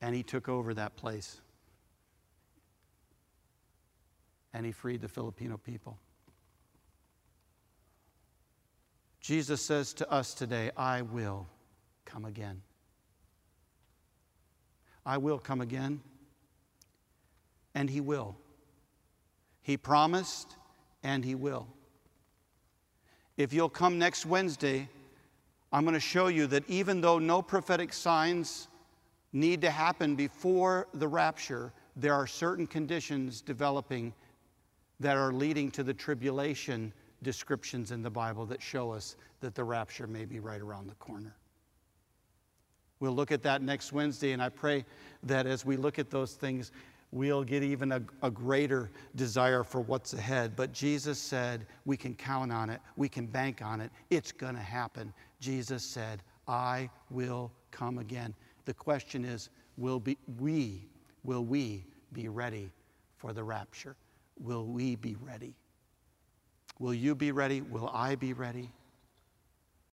and 0.00 0.14
he 0.14 0.22
took 0.22 0.48
over 0.48 0.74
that 0.74 0.96
place. 0.96 1.40
And 4.52 4.64
he 4.64 4.72
freed 4.72 5.00
the 5.00 5.08
Filipino 5.08 5.56
people. 5.56 5.98
Jesus 9.28 9.60
says 9.60 9.92
to 9.92 10.10
us 10.10 10.32
today, 10.32 10.70
I 10.74 11.02
will 11.02 11.46
come 12.06 12.24
again. 12.24 12.62
I 15.04 15.18
will 15.18 15.38
come 15.38 15.60
again. 15.60 16.00
And 17.74 17.90
he 17.90 18.00
will. 18.00 18.36
He 19.60 19.76
promised, 19.76 20.56
and 21.02 21.22
he 21.22 21.34
will. 21.34 21.66
If 23.36 23.52
you'll 23.52 23.68
come 23.68 23.98
next 23.98 24.24
Wednesday, 24.24 24.88
I'm 25.74 25.84
going 25.84 25.92
to 25.92 26.00
show 26.00 26.28
you 26.28 26.46
that 26.46 26.66
even 26.66 27.02
though 27.02 27.18
no 27.18 27.42
prophetic 27.42 27.92
signs 27.92 28.68
need 29.34 29.60
to 29.60 29.70
happen 29.70 30.16
before 30.16 30.88
the 30.94 31.06
rapture, 31.06 31.70
there 31.96 32.14
are 32.14 32.26
certain 32.26 32.66
conditions 32.66 33.42
developing 33.42 34.14
that 35.00 35.18
are 35.18 35.34
leading 35.34 35.70
to 35.72 35.82
the 35.82 35.92
tribulation 35.92 36.94
descriptions 37.22 37.90
in 37.90 38.02
the 38.02 38.10
Bible 38.10 38.46
that 38.46 38.62
show 38.62 38.92
us 38.92 39.16
that 39.40 39.54
the 39.54 39.64
rapture 39.64 40.06
may 40.06 40.24
be 40.24 40.40
right 40.40 40.60
around 40.60 40.88
the 40.88 40.94
corner. 40.96 41.34
We'll 43.00 43.12
look 43.12 43.30
at 43.30 43.42
that 43.42 43.62
next 43.62 43.92
Wednesday, 43.92 44.32
and 44.32 44.42
I 44.42 44.48
pray 44.48 44.84
that 45.22 45.46
as 45.46 45.64
we 45.64 45.76
look 45.76 45.98
at 45.98 46.10
those 46.10 46.34
things, 46.34 46.72
we'll 47.12 47.44
get 47.44 47.62
even 47.62 47.92
a, 47.92 48.02
a, 48.22 48.30
greater 48.30 48.90
desire 49.14 49.62
for 49.62 49.80
what's 49.80 50.12
ahead. 50.14 50.56
But 50.56 50.72
Jesus 50.72 51.18
said 51.18 51.66
we 51.84 51.96
can 51.96 52.14
count 52.14 52.52
on 52.52 52.70
it, 52.70 52.80
we 52.96 53.08
can 53.08 53.26
bank 53.26 53.62
on 53.62 53.80
it, 53.80 53.90
it's 54.10 54.32
going 54.32 54.54
to 54.54 54.60
happen. 54.60 55.12
Jesus 55.40 55.84
said, 55.84 56.22
I 56.46 56.90
will 57.10 57.52
come 57.70 57.98
again. 57.98 58.34
The 58.64 58.74
question 58.74 59.24
is 59.24 59.50
will 59.76 60.00
be, 60.00 60.18
we, 60.40 60.88
will 61.22 61.44
we 61.44 61.84
be 62.12 62.28
ready 62.28 62.70
for 63.16 63.32
the 63.32 63.44
rapture? 63.44 63.96
Will 64.40 64.66
we 64.66 64.96
be 64.96 65.16
ready? 65.20 65.54
Will 66.78 66.94
you 66.94 67.14
be 67.14 67.32
ready? 67.32 67.60
Will 67.60 67.90
I 67.92 68.14
be 68.14 68.32
ready? 68.32 68.70